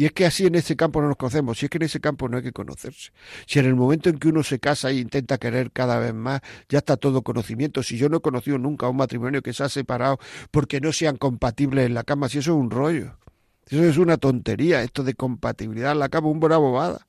Y 0.00 0.06
es 0.06 0.12
que 0.12 0.24
así 0.24 0.46
en 0.46 0.54
ese 0.54 0.76
campo 0.76 1.02
no 1.02 1.08
nos 1.08 1.18
conocemos, 1.18 1.58
si 1.58 1.66
es 1.66 1.70
que 1.70 1.76
en 1.76 1.82
ese 1.82 2.00
campo 2.00 2.26
no 2.26 2.38
hay 2.38 2.42
que 2.42 2.52
conocerse. 2.52 3.12
Si 3.44 3.58
en 3.58 3.66
el 3.66 3.76
momento 3.76 4.08
en 4.08 4.18
que 4.18 4.28
uno 4.28 4.42
se 4.42 4.58
casa 4.58 4.88
e 4.88 4.94
intenta 4.94 5.36
querer 5.36 5.72
cada 5.72 5.98
vez 5.98 6.14
más, 6.14 6.40
ya 6.70 6.78
está 6.78 6.96
todo 6.96 7.20
conocimiento. 7.20 7.82
Si 7.82 7.98
yo 7.98 8.08
no 8.08 8.16
he 8.16 8.20
conocido 8.22 8.56
nunca 8.56 8.88
un 8.88 8.96
matrimonio 8.96 9.42
que 9.42 9.52
se 9.52 9.62
ha 9.62 9.68
separado 9.68 10.18
porque 10.50 10.80
no 10.80 10.94
sean 10.94 11.18
compatibles 11.18 11.84
en 11.84 11.92
la 11.92 12.02
cama, 12.02 12.30
si 12.30 12.38
eso 12.38 12.52
es 12.52 12.56
un 12.56 12.70
rollo. 12.70 13.18
Eso 13.66 13.84
es 13.84 13.98
una 13.98 14.16
tontería, 14.16 14.82
esto 14.82 15.04
de 15.04 15.12
compatibilidad 15.12 15.92
en 15.92 15.98
la 15.98 16.08
cama, 16.08 16.28
un 16.28 16.40
buena 16.40 16.56
bobada. 16.56 17.06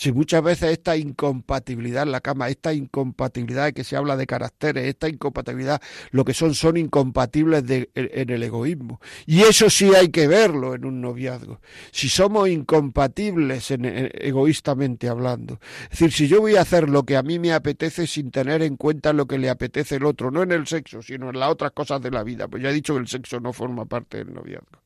Si 0.00 0.12
muchas 0.12 0.42
veces 0.42 0.70
esta 0.70 0.96
incompatibilidad 0.96 2.04
en 2.04 2.12
la 2.12 2.22
cama, 2.22 2.48
esta 2.48 2.72
incompatibilidad 2.72 3.66
de 3.66 3.74
que 3.74 3.84
se 3.84 3.96
habla 3.96 4.16
de 4.16 4.26
caracteres, 4.26 4.86
esta 4.86 5.10
incompatibilidad, 5.10 5.78
lo 6.10 6.24
que 6.24 6.32
son 6.32 6.54
son 6.54 6.78
incompatibles 6.78 7.64
en 7.68 8.30
el 8.30 8.42
egoísmo. 8.42 8.98
Y 9.26 9.42
eso 9.42 9.68
sí 9.68 9.94
hay 9.94 10.08
que 10.08 10.26
verlo 10.26 10.74
en 10.74 10.86
un 10.86 11.02
noviazgo. 11.02 11.60
Si 11.90 12.08
somos 12.08 12.48
incompatibles 12.48 13.70
en, 13.72 13.84
egoístamente 14.14 15.06
hablando. 15.06 15.60
Es 15.90 15.98
decir, 15.98 16.12
si 16.12 16.28
yo 16.28 16.40
voy 16.40 16.56
a 16.56 16.62
hacer 16.62 16.88
lo 16.88 17.02
que 17.02 17.18
a 17.18 17.22
mí 17.22 17.38
me 17.38 17.52
apetece 17.52 18.06
sin 18.06 18.30
tener 18.30 18.62
en 18.62 18.78
cuenta 18.78 19.12
lo 19.12 19.26
que 19.26 19.36
le 19.36 19.50
apetece 19.50 19.96
el 19.96 20.06
otro, 20.06 20.30
no 20.30 20.42
en 20.42 20.52
el 20.52 20.66
sexo, 20.66 21.02
sino 21.02 21.28
en 21.28 21.38
las 21.38 21.50
otras 21.50 21.72
cosas 21.72 22.00
de 22.00 22.10
la 22.10 22.22
vida, 22.22 22.48
pues 22.48 22.62
ya 22.62 22.70
he 22.70 22.72
dicho 22.72 22.94
que 22.94 23.00
el 23.00 23.08
sexo 23.08 23.38
no 23.38 23.52
forma 23.52 23.84
parte 23.84 24.16
del 24.16 24.32
noviazgo 24.32 24.80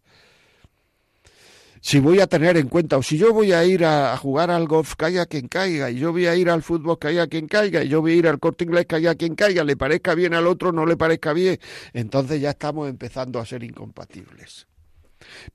si 1.84 2.00
voy 2.00 2.18
a 2.20 2.26
tener 2.26 2.56
en 2.56 2.68
cuenta, 2.68 2.96
o 2.96 3.02
si 3.02 3.18
yo 3.18 3.34
voy 3.34 3.52
a 3.52 3.62
ir 3.66 3.84
a, 3.84 4.16
jugar 4.16 4.50
al 4.50 4.66
golf, 4.66 4.94
caiga 4.96 5.26
quien 5.26 5.48
caiga, 5.48 5.90
y 5.90 5.98
yo 5.98 6.12
voy 6.12 6.26
a 6.26 6.34
ir 6.34 6.48
al 6.48 6.62
fútbol, 6.62 6.98
caiga 6.98 7.26
quien 7.26 7.46
caiga, 7.46 7.84
y 7.84 7.90
yo 7.90 8.00
voy 8.00 8.12
a 8.12 8.16
ir 8.16 8.26
al 8.26 8.40
corte 8.40 8.64
inglés, 8.64 8.86
caiga 8.86 9.14
quien 9.16 9.34
caiga, 9.34 9.64
le 9.64 9.76
parezca 9.76 10.14
bien 10.14 10.32
al 10.32 10.46
otro, 10.46 10.72
no 10.72 10.86
le 10.86 10.96
parezca 10.96 11.34
bien, 11.34 11.58
entonces 11.92 12.40
ya 12.40 12.50
estamos 12.50 12.88
empezando 12.88 13.38
a 13.38 13.44
ser 13.44 13.62
incompatibles. 13.64 14.66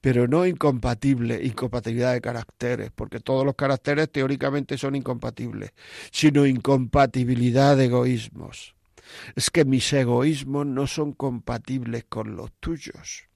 Pero 0.02 0.28
no 0.28 0.46
incompatibles, 0.46 1.44
incompatibilidad 1.44 2.14
de 2.14 2.22
caracteres, 2.22 2.92
porque 2.94 3.20
todos 3.20 3.44
los 3.44 3.56
caracteres 3.56 4.12
teóricamente 4.12 4.78
son 4.78 4.96
incompatibles, 4.96 5.72
sino 6.12 6.46
incompatibilidad 6.46 7.76
de 7.76 7.86
egoísmos. 7.86 8.76
Es 9.36 9.50
que 9.50 9.66
mis 9.66 9.92
egoísmos 9.94 10.68
no 10.68 10.86
son 10.86 11.14
compatibles 11.14 12.06
con 12.08 12.36
los 12.36 12.52
tuyos 12.60 13.29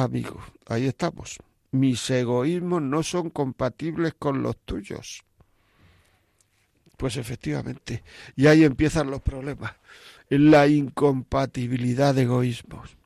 amigo, 0.00 0.42
ahí 0.66 0.86
estamos. 0.86 1.38
Mis 1.70 2.10
egoísmos 2.10 2.82
no 2.82 3.02
son 3.02 3.30
compatibles 3.30 4.14
con 4.18 4.42
los 4.42 4.56
tuyos. 4.58 5.22
Pues 6.96 7.16
efectivamente, 7.16 8.02
y 8.36 8.46
ahí 8.46 8.64
empiezan 8.64 9.10
los 9.10 9.20
problemas, 9.22 9.72
la 10.28 10.66
incompatibilidad 10.66 12.14
de 12.14 12.22
egoísmos. 12.22 12.96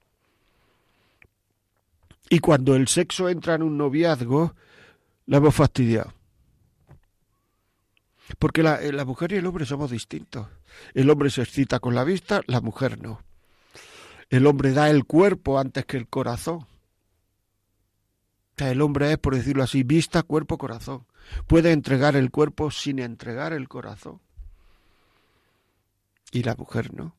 Y 2.29 2.41
cuando 2.41 2.75
el 2.75 2.89
sexo 2.89 3.29
entra 3.29 3.55
en 3.55 3.63
un 3.63 3.79
noviazgo, 3.79 4.55
la 5.27 5.39
hemos 5.39 5.55
fastidiado. 5.55 6.13
Porque 8.39 8.63
la, 8.63 8.81
la, 8.81 9.05
mujer 9.05 9.33
y 9.33 9.37
el 9.37 9.47
hombre 9.47 9.65
somos 9.65 9.93
distintos. 9.93 10.49
El 10.93 11.09
hombre 11.09 11.31
se 11.31 11.43
excita 11.43 11.79
con 11.79 11.95
la 11.95 12.03
vista, 12.03 12.43
la 12.47 12.61
mujer 12.61 13.01
no. 13.01 13.21
El 14.29 14.47
hombre 14.47 14.73
da 14.73 14.91
el 14.91 15.05
cuerpo 15.05 15.61
antes 15.61 15.87
que 15.87 15.97
el 15.97 16.09
corazón. 16.09 16.67
O 18.57 18.59
sea, 18.59 18.71
el 18.71 18.81
hombre 18.81 19.13
es, 19.13 19.19
por 19.19 19.35
decirlo 19.35 19.63
así, 19.63 19.83
vista, 19.83 20.23
cuerpo, 20.23 20.57
corazón. 20.57 21.05
Puede 21.47 21.73
entregar 21.73 22.17
el 22.17 22.31
cuerpo 22.31 22.71
sin 22.71 22.99
entregar 22.99 23.53
el 23.53 23.69
corazón. 23.69 24.21
Y 26.33 26.43
la 26.43 26.55
mujer 26.55 26.95
no. 26.95 27.15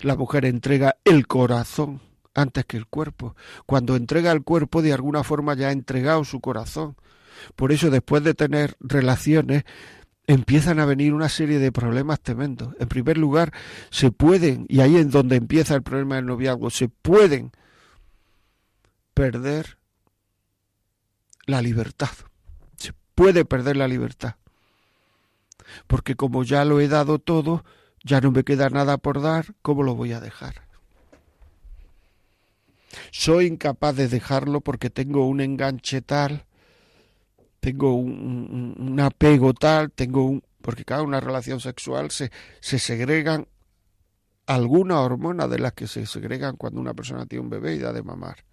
La 0.00 0.16
mujer 0.16 0.44
entrega 0.44 0.96
el 1.04 1.28
corazón 1.28 2.00
antes 2.34 2.64
que 2.64 2.76
el 2.76 2.86
cuerpo. 2.86 3.36
Cuando 3.64 3.94
entrega 3.94 4.32
el 4.32 4.42
cuerpo, 4.42 4.82
de 4.82 4.92
alguna 4.92 5.22
forma 5.22 5.54
ya 5.54 5.68
ha 5.68 5.72
entregado 5.72 6.24
su 6.24 6.40
corazón. 6.40 6.96
Por 7.54 7.70
eso, 7.70 7.88
después 7.88 8.24
de 8.24 8.34
tener 8.34 8.76
relaciones, 8.80 9.62
empiezan 10.26 10.80
a 10.80 10.84
venir 10.84 11.14
una 11.14 11.28
serie 11.28 11.60
de 11.60 11.70
problemas 11.70 12.20
tremendos. 12.20 12.74
En 12.80 12.88
primer 12.88 13.18
lugar, 13.18 13.52
se 13.90 14.10
pueden, 14.10 14.66
y 14.68 14.80
ahí 14.80 14.96
es 14.96 15.10
donde 15.12 15.36
empieza 15.36 15.76
el 15.76 15.82
problema 15.82 16.16
del 16.16 16.26
noviazgo, 16.26 16.70
se 16.70 16.88
pueden 16.88 17.52
perder 19.14 19.79
la 21.50 21.62
libertad. 21.62 22.10
Se 22.76 22.92
puede 23.14 23.44
perder 23.44 23.76
la 23.76 23.88
libertad. 23.88 24.36
Porque 25.86 26.16
como 26.16 26.42
ya 26.42 26.64
lo 26.64 26.80
he 26.80 26.88
dado 26.88 27.18
todo, 27.18 27.64
ya 28.02 28.20
no 28.20 28.30
me 28.30 28.44
queda 28.44 28.70
nada 28.70 28.98
por 28.98 29.20
dar, 29.20 29.54
¿cómo 29.62 29.82
lo 29.82 29.94
voy 29.94 30.12
a 30.12 30.20
dejar? 30.20 30.70
soy 33.10 33.46
incapaz 33.46 33.96
de 33.96 34.08
dejarlo 34.08 34.60
porque 34.60 34.90
tengo 34.90 35.26
un 35.26 35.40
enganche 35.40 36.02
tal, 36.02 36.44
tengo 37.60 37.94
un, 37.94 38.98
apego 39.00 39.52
tal, 39.54 39.92
tengo 39.92 40.24
un... 40.24 40.42
Porque 40.62 40.84
cada 40.84 41.02
una 41.02 41.20
relación 41.20 41.60
sexual 41.60 42.10
se, 42.10 42.30
se 42.60 42.78
segregan 42.78 43.48
algunas 44.46 44.98
hormonas 44.98 45.48
de 45.48 45.58
las 45.58 45.72
que 45.72 45.86
se 45.86 46.06
segregan 46.06 46.56
cuando 46.56 46.80
una 46.80 46.94
persona 46.94 47.26
tiene 47.26 47.44
un 47.44 47.50
bebé 47.50 47.74
y 47.74 47.78
da 47.78 47.92
de 47.92 48.02
mamar. 48.02 48.44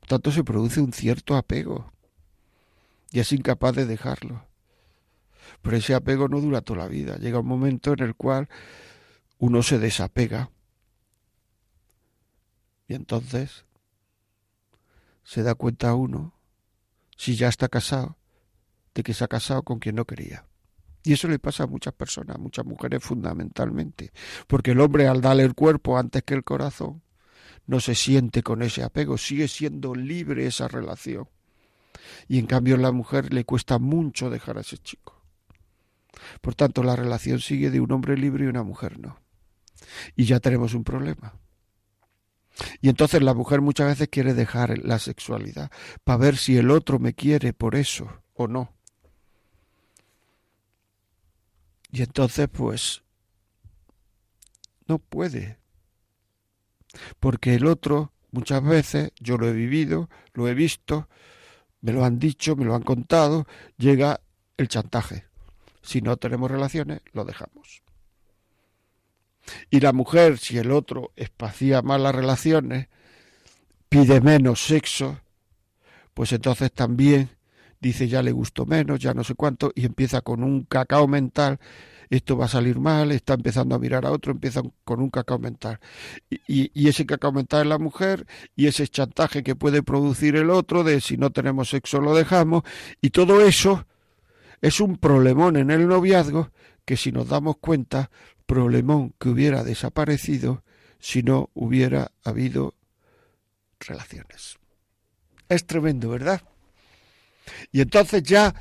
Por 0.00 0.08
tanto, 0.08 0.30
se 0.30 0.44
produce 0.44 0.80
un 0.80 0.92
cierto 0.92 1.36
apego 1.36 1.91
y 3.12 3.20
es 3.20 3.32
incapaz 3.32 3.74
de 3.76 3.86
dejarlo. 3.86 4.46
Pero 5.60 5.76
ese 5.76 5.94
apego 5.94 6.28
no 6.28 6.40
dura 6.40 6.62
toda 6.62 6.80
la 6.80 6.88
vida. 6.88 7.16
Llega 7.18 7.40
un 7.40 7.46
momento 7.46 7.92
en 7.92 8.00
el 8.00 8.14
cual 8.14 8.48
uno 9.38 9.62
se 9.62 9.78
desapega 9.78 10.50
y 12.88 12.94
entonces 12.94 13.64
se 15.22 15.42
da 15.42 15.54
cuenta 15.54 15.94
uno, 15.94 16.34
si 17.16 17.36
ya 17.36 17.48
está 17.48 17.68
casado, 17.68 18.16
de 18.94 19.02
que 19.02 19.14
se 19.14 19.24
ha 19.24 19.28
casado 19.28 19.62
con 19.62 19.78
quien 19.78 19.94
no 19.94 20.04
quería. 20.04 20.46
Y 21.04 21.12
eso 21.12 21.28
le 21.28 21.38
pasa 21.38 21.64
a 21.64 21.66
muchas 21.66 21.94
personas, 21.94 22.36
a 22.36 22.38
muchas 22.38 22.64
mujeres 22.64 23.02
fundamentalmente, 23.02 24.12
porque 24.46 24.72
el 24.72 24.80
hombre 24.80 25.08
al 25.08 25.20
darle 25.20 25.42
el 25.42 25.54
cuerpo 25.54 25.98
antes 25.98 26.22
que 26.22 26.34
el 26.34 26.44
corazón, 26.44 27.02
no 27.66 27.80
se 27.80 27.94
siente 27.94 28.42
con 28.42 28.62
ese 28.62 28.82
apego, 28.82 29.18
sigue 29.18 29.48
siendo 29.48 29.94
libre 29.94 30.46
esa 30.46 30.68
relación. 30.68 31.28
Y 32.28 32.38
en 32.38 32.46
cambio 32.46 32.76
a 32.76 32.78
la 32.78 32.92
mujer 32.92 33.32
le 33.32 33.44
cuesta 33.44 33.78
mucho 33.78 34.30
dejar 34.30 34.58
a 34.58 34.62
ese 34.62 34.78
chico. 34.78 35.22
Por 36.40 36.54
tanto, 36.54 36.82
la 36.82 36.96
relación 36.96 37.40
sigue 37.40 37.70
de 37.70 37.80
un 37.80 37.92
hombre 37.92 38.16
libre 38.16 38.44
y 38.44 38.48
una 38.48 38.62
mujer 38.62 38.98
no. 38.98 39.18
Y 40.16 40.24
ya 40.24 40.40
tenemos 40.40 40.74
un 40.74 40.84
problema. 40.84 41.34
Y 42.80 42.88
entonces 42.88 43.22
la 43.22 43.34
mujer 43.34 43.60
muchas 43.60 43.88
veces 43.88 44.08
quiere 44.08 44.34
dejar 44.34 44.78
la 44.78 44.98
sexualidad 44.98 45.70
para 46.04 46.18
ver 46.18 46.36
si 46.36 46.56
el 46.56 46.70
otro 46.70 46.98
me 46.98 47.14
quiere 47.14 47.52
por 47.52 47.74
eso 47.74 48.22
o 48.34 48.46
no. 48.46 48.74
Y 51.90 52.02
entonces 52.02 52.48
pues 52.50 53.02
no 54.86 54.98
puede. 54.98 55.58
Porque 57.20 57.54
el 57.54 57.66
otro 57.66 58.12
muchas 58.30 58.62
veces, 58.62 59.12
yo 59.20 59.38
lo 59.38 59.48
he 59.48 59.52
vivido, 59.52 60.08
lo 60.34 60.48
he 60.48 60.54
visto, 60.54 61.08
me 61.82 61.92
lo 61.92 62.04
han 62.04 62.18
dicho, 62.18 62.56
me 62.56 62.64
lo 62.64 62.74
han 62.74 62.82
contado, 62.82 63.46
llega 63.76 64.20
el 64.56 64.68
chantaje. 64.68 65.26
Si 65.82 66.00
no 66.00 66.16
tenemos 66.16 66.50
relaciones, 66.50 67.02
lo 67.12 67.24
dejamos. 67.24 67.82
Y 69.70 69.80
la 69.80 69.92
mujer, 69.92 70.38
si 70.38 70.58
el 70.58 70.70
otro 70.70 71.12
espacía 71.16 71.82
más 71.82 72.00
las 72.00 72.14
relaciones, 72.14 72.88
pide 73.88 74.20
menos 74.20 74.64
sexo, 74.64 75.20
pues 76.14 76.32
entonces 76.32 76.72
también 76.72 77.30
dice 77.80 78.06
ya 78.06 78.22
le 78.22 78.30
gustó 78.30 78.64
menos, 78.64 79.00
ya 79.00 79.12
no 79.12 79.24
sé 79.24 79.34
cuánto, 79.34 79.72
y 79.74 79.84
empieza 79.84 80.20
con 80.20 80.44
un 80.44 80.62
cacao 80.64 81.08
mental, 81.08 81.58
esto 82.16 82.36
va 82.36 82.44
a 82.44 82.48
salir 82.48 82.78
mal, 82.78 83.10
está 83.10 83.34
empezando 83.34 83.74
a 83.74 83.78
mirar 83.78 84.04
a 84.04 84.10
otro, 84.10 84.32
empieza 84.32 84.60
con 84.84 85.00
un 85.00 85.08
cacao 85.08 85.38
mental. 85.38 85.80
Y, 86.28 86.40
y, 86.46 86.70
y 86.74 86.88
ese 86.88 87.06
cacao 87.06 87.32
mental 87.32 87.62
es 87.62 87.66
la 87.68 87.78
mujer, 87.78 88.26
y 88.54 88.66
ese 88.66 88.86
chantaje 88.86 89.42
que 89.42 89.56
puede 89.56 89.82
producir 89.82 90.36
el 90.36 90.50
otro 90.50 90.84
de 90.84 91.00
si 91.00 91.16
no 91.16 91.30
tenemos 91.30 91.70
sexo 91.70 92.00
lo 92.00 92.14
dejamos, 92.14 92.64
y 93.00 93.10
todo 93.10 93.40
eso 93.40 93.86
es 94.60 94.78
un 94.80 94.98
problemón 94.98 95.56
en 95.56 95.70
el 95.70 95.88
noviazgo 95.88 96.50
que 96.84 96.98
si 96.98 97.12
nos 97.12 97.28
damos 97.28 97.56
cuenta, 97.56 98.10
problemón 98.44 99.14
que 99.18 99.30
hubiera 99.30 99.64
desaparecido 99.64 100.64
si 100.98 101.22
no 101.22 101.48
hubiera 101.54 102.12
habido 102.24 102.74
relaciones. 103.80 104.58
Es 105.48 105.66
tremendo, 105.66 106.10
¿verdad? 106.10 106.42
Y 107.72 107.80
entonces 107.80 108.22
ya 108.22 108.54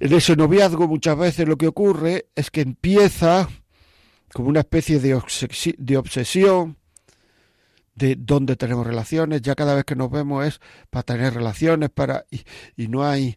en 0.00 0.12
ese 0.14 0.34
noviazgo 0.34 0.88
muchas 0.88 1.16
veces 1.16 1.46
lo 1.46 1.56
que 1.56 1.66
ocurre 1.66 2.26
es 2.34 2.50
que 2.50 2.62
empieza 2.62 3.48
como 4.32 4.48
una 4.48 4.60
especie 4.60 4.98
de, 4.98 5.20
de 5.78 5.96
obsesión 5.96 6.78
de 7.94 8.16
dónde 8.18 8.56
tenemos 8.56 8.86
relaciones, 8.86 9.42
ya 9.42 9.54
cada 9.54 9.74
vez 9.74 9.84
que 9.84 9.94
nos 9.94 10.10
vemos 10.10 10.46
es 10.46 10.60
para 10.88 11.02
tener 11.02 11.34
relaciones, 11.34 11.90
para 11.90 12.24
y 12.76 12.88
no 12.88 13.04
hay 13.04 13.36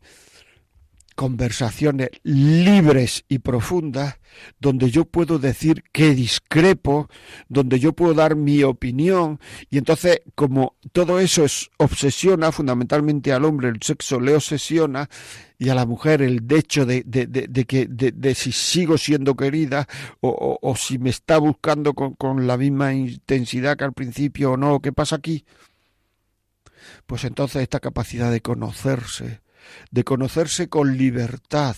conversaciones 1.16 2.10
libres 2.24 3.26
y 3.28 3.40
profundas 3.40 4.20
donde 4.60 4.90
yo 4.90 5.06
puedo 5.06 5.40
decir 5.40 5.84
que 5.92 6.16
discrepo, 6.16 7.10
donde 7.50 7.80
yo 7.80 7.94
puedo 7.94 8.14
dar 8.14 8.36
mi 8.36 8.64
opinión 8.64 9.40
y 9.70 9.78
entonces 9.78 10.22
como 10.36 10.76
todo 10.92 11.20
eso 11.20 11.46
es 11.46 11.70
obsesiona 11.78 12.52
fundamentalmente 12.52 13.32
al 13.32 13.46
hombre, 13.46 13.70
el 13.70 13.82
sexo 13.82 14.20
le 14.20 14.36
obsesiona 14.36 15.10
y 15.58 15.70
a 15.70 15.76
la 15.76 15.86
mujer 15.86 16.22
el 16.22 16.44
hecho 16.50 16.86
de, 16.86 17.04
de, 17.06 17.26
de, 17.28 17.66
que 17.66 17.86
de, 17.86 18.12
de, 18.12 18.36
si 18.36 18.52
sigo 18.52 18.98
siendo 18.98 19.36
querida 19.36 19.88
o, 20.20 20.30
o, 20.30 20.60
o 20.62 20.76
si 20.76 20.98
me 20.98 21.10
está 21.10 21.38
buscando 21.38 21.94
con, 21.94 22.16
con 22.16 22.48
la 22.48 22.58
misma 22.58 22.94
intensidad 22.94 23.78
que 23.78 23.84
al 23.86 23.94
principio 23.94 24.54
o 24.54 24.58
no, 24.58 24.82
¿qué 24.82 24.92
pasa 24.92 25.16
aquí? 25.16 25.46
Pues 27.06 27.24
entonces 27.24 27.62
esta 27.62 27.80
capacidad 27.80 28.32
de 28.32 28.42
conocerse, 28.42 29.42
de 29.92 30.04
conocerse 30.04 30.70
con 30.70 30.98
libertad, 30.98 31.76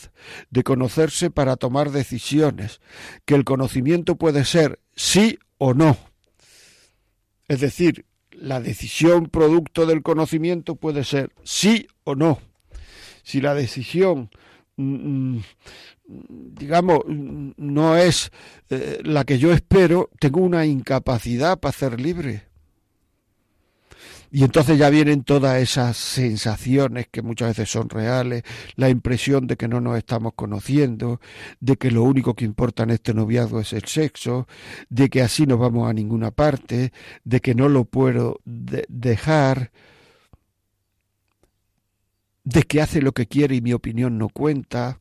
de 0.50 0.64
conocerse 0.64 1.30
para 1.30 1.56
tomar 1.56 1.92
decisiones, 1.92 2.82
que 3.26 3.36
el 3.36 3.44
conocimiento 3.44 4.16
puede 4.16 4.46
ser 4.46 4.80
sí 4.96 5.40
o 5.58 5.74
no. 5.74 5.98
Es 7.48 7.60
decir, 7.62 8.06
la 8.32 8.60
decisión 8.60 9.28
producto 9.28 9.86
del 9.86 10.02
conocimiento 10.02 10.76
puede 10.76 11.04
ser 11.04 11.32
sí 11.44 11.88
o 12.04 12.16
no. 12.16 12.40
Si 13.24 13.42
la 13.42 13.54
decisión, 13.56 14.30
digamos, 16.06 17.00
no 17.08 17.98
es 17.98 18.32
eh, 18.70 19.00
la 19.04 19.24
que 19.24 19.40
yo 19.40 19.52
espero, 19.52 20.10
tengo 20.20 20.42
una 20.42 20.66
incapacidad 20.66 21.60
para 21.60 21.72
ser 21.72 22.00
libre. 22.00 22.44
Y 24.36 24.44
entonces 24.44 24.78
ya 24.78 24.90
vienen 24.90 25.24
todas 25.24 25.62
esas 25.62 25.96
sensaciones 25.96 27.08
que 27.10 27.22
muchas 27.22 27.56
veces 27.56 27.70
son 27.70 27.88
reales, 27.88 28.44
la 28.76 28.90
impresión 28.90 29.48
de 29.48 29.56
que 29.56 29.70
no 29.70 29.80
nos 29.80 29.98
estamos 29.98 30.34
conociendo, 30.36 31.22
de 31.62 31.78
que 31.78 31.90
lo 31.90 32.04
único 32.04 32.34
que 32.34 32.44
importa 32.44 32.84
en 32.84 32.90
este 32.90 33.14
noviazgo 33.14 33.62
es 33.62 33.72
el 33.72 33.86
sexo, 33.86 34.46
de 34.90 35.10
que 35.10 35.22
así 35.22 35.46
no 35.46 35.58
vamos 35.58 35.90
a 35.90 35.94
ninguna 35.94 36.32
parte, 36.32 36.92
de 37.24 37.40
que 37.40 37.56
no 37.56 37.70
lo 37.70 37.86
puedo 37.86 38.42
de 38.44 38.84
dejar, 38.90 39.72
de 42.44 42.64
que 42.64 42.82
hace 42.82 43.02
lo 43.02 43.14
que 43.14 43.28
quiere 43.28 43.56
y 43.56 43.62
mi 43.62 43.72
opinión 43.72 44.18
no 44.18 44.28
cuenta, 44.28 45.00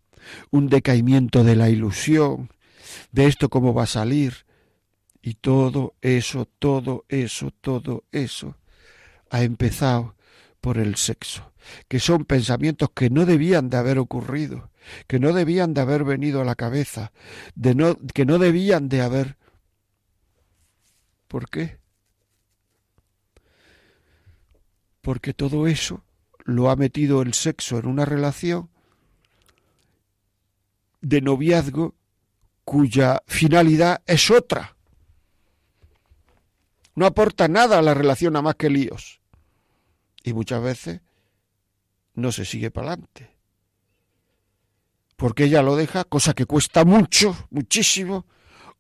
un 0.53 0.69
decaimiento 0.69 1.43
de 1.43 1.57
la 1.57 1.71
ilusión, 1.71 2.53
de 3.11 3.27
esto 3.27 3.49
cómo 3.49 3.75
va 3.75 3.83
a 3.83 3.87
salir, 3.87 4.47
y 5.23 5.35
todo 5.35 5.95
eso, 6.03 6.47
todo 6.61 7.05
eso, 7.09 7.51
todo 7.61 8.05
eso 8.13 8.55
ha 9.31 9.43
empezado 9.43 10.15
por 10.61 10.79
el 10.79 10.97
sexo, 10.97 11.53
que 11.89 12.01
son 12.01 12.25
pensamientos 12.25 12.91
que 12.95 13.11
no 13.11 13.27
debían 13.27 13.71
de 13.71 13.77
haber 13.77 13.99
ocurrido, 13.99 14.71
que 15.07 15.19
no 15.19 15.33
debían 15.33 15.75
de 15.75 15.81
haber 15.81 16.05
venido 16.05 16.41
a 16.41 16.45
la 16.45 16.55
cabeza, 16.55 17.13
que 18.15 18.25
no 18.25 18.39
debían 18.39 18.89
de 18.89 19.03
haber. 19.03 19.37
¿Por 21.29 21.49
qué? 21.51 21.79
Porque 25.01 25.35
todo 25.35 25.67
eso 25.67 26.05
lo 26.45 26.71
ha 26.71 26.77
metido 26.77 27.23
el 27.23 27.35
sexo 27.35 27.79
en 27.79 27.87
una 27.87 28.05
relación 28.05 28.71
de 31.03 31.21
noviazgo 31.21 31.95
cuya 32.65 33.23
finalidad 33.27 34.03
es 34.07 34.31
otra. 34.31 34.74
No 36.95 37.07
aporta 37.07 37.49
nada 37.49 37.79
a 37.79 37.83
la 37.83 37.95
relación 37.95 38.37
a 38.37 38.43
más 38.43 38.55
que 38.55 38.71
líos. 38.71 39.21
Y 40.23 40.33
muchas 40.33 40.63
veces 40.63 41.01
no 42.15 42.33
se 42.33 42.45
sigue 42.45 42.71
para 42.71 42.93
adelante. 42.93 43.31
Porque 45.17 45.45
ella 45.45 45.63
lo 45.63 45.77
deja, 45.77 46.05
cosa 46.05 46.35
que 46.35 46.47
cuesta 46.47 46.85
mucho, 46.85 47.37
muchísimo, 47.51 48.27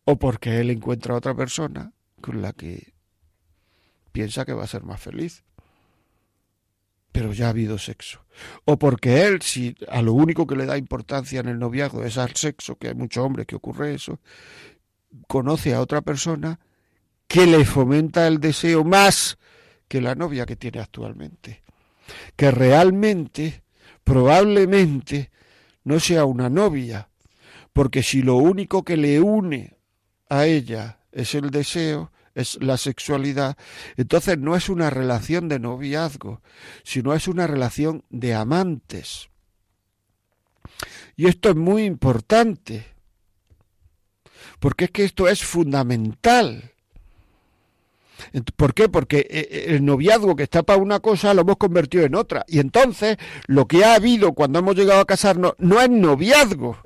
o 0.04 0.16
porque 0.16 0.60
él 0.60 0.70
encuentra 0.70 1.14
a 1.14 1.18
otra 1.18 1.34
persona 1.34 1.92
con 2.20 2.42
la 2.42 2.52
que 2.52 2.94
piensa 4.12 4.44
que 4.44 4.52
va 4.52 4.64
a 4.64 4.68
ser 4.68 4.84
más 4.84 5.00
feliz. 5.00 5.44
Pero 7.12 7.32
ya 7.32 7.46
ha 7.46 7.50
habido 7.50 7.78
sexo. 7.78 8.24
O 8.64 8.78
porque 8.78 9.22
él, 9.22 9.42
si 9.42 9.76
a 9.88 10.02
lo 10.02 10.12
único 10.12 10.46
que 10.46 10.56
le 10.56 10.66
da 10.66 10.76
importancia 10.76 11.40
en 11.40 11.48
el 11.48 11.58
noviazgo 11.58 12.04
es 12.04 12.18
al 12.18 12.34
sexo, 12.34 12.76
que 12.76 12.88
hay 12.88 12.94
muchos 12.94 13.24
hombres 13.24 13.46
que 13.46 13.54
ocurre 13.54 13.94
eso, 13.94 14.20
conoce 15.28 15.74
a 15.74 15.80
otra 15.80 16.00
persona 16.00 16.58
que 17.26 17.46
le 17.46 17.64
fomenta 17.64 18.26
el 18.26 18.38
deseo 18.40 18.84
más 18.84 19.38
que 19.88 20.00
la 20.00 20.14
novia 20.14 20.46
que 20.46 20.56
tiene 20.56 20.80
actualmente. 20.80 21.62
Que 22.36 22.50
realmente, 22.50 23.62
probablemente, 24.02 25.30
no 25.84 26.00
sea 26.00 26.24
una 26.24 26.48
novia, 26.48 27.08
porque 27.72 28.02
si 28.02 28.22
lo 28.22 28.36
único 28.36 28.84
que 28.84 28.96
le 28.96 29.20
une 29.20 29.76
a 30.28 30.46
ella 30.46 31.00
es 31.12 31.34
el 31.34 31.50
deseo, 31.50 32.10
es 32.34 32.60
la 32.60 32.76
sexualidad, 32.76 33.56
entonces 33.96 34.38
no 34.38 34.56
es 34.56 34.68
una 34.68 34.90
relación 34.90 35.48
de 35.48 35.60
noviazgo, 35.60 36.42
sino 36.82 37.14
es 37.14 37.28
una 37.28 37.46
relación 37.46 38.04
de 38.10 38.34
amantes. 38.34 39.28
Y 41.16 41.26
esto 41.26 41.50
es 41.50 41.56
muy 41.56 41.84
importante, 41.84 42.86
porque 44.58 44.86
es 44.86 44.90
que 44.90 45.04
esto 45.04 45.28
es 45.28 45.44
fundamental. 45.44 46.73
¿Por 48.56 48.74
qué? 48.74 48.88
Porque 48.88 49.18
eh, 49.18 49.48
eh, 49.50 49.64
el 49.68 49.84
noviazgo 49.84 50.36
que 50.36 50.42
está 50.44 50.62
para 50.62 50.80
una 50.80 51.00
cosa 51.00 51.34
lo 51.34 51.42
hemos 51.42 51.56
convertido 51.56 52.04
en 52.04 52.14
otra. 52.14 52.44
Y 52.48 52.58
entonces 52.58 53.16
lo 53.46 53.66
que 53.66 53.84
ha 53.84 53.94
habido 53.94 54.32
cuando 54.32 54.58
hemos 54.58 54.76
llegado 54.76 55.00
a 55.00 55.06
casarnos 55.06 55.54
no 55.58 55.80
es 55.80 55.90
noviazgo. 55.90 56.76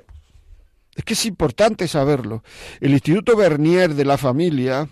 Es 0.95 1.03
que 1.03 1.13
es 1.13 1.25
importante 1.25 1.87
saberlo. 1.87 2.43
El 2.81 2.91
Instituto 2.91 3.37
Bernier 3.37 3.93
de 3.93 4.05
la 4.05 4.17
Familia 4.17 4.89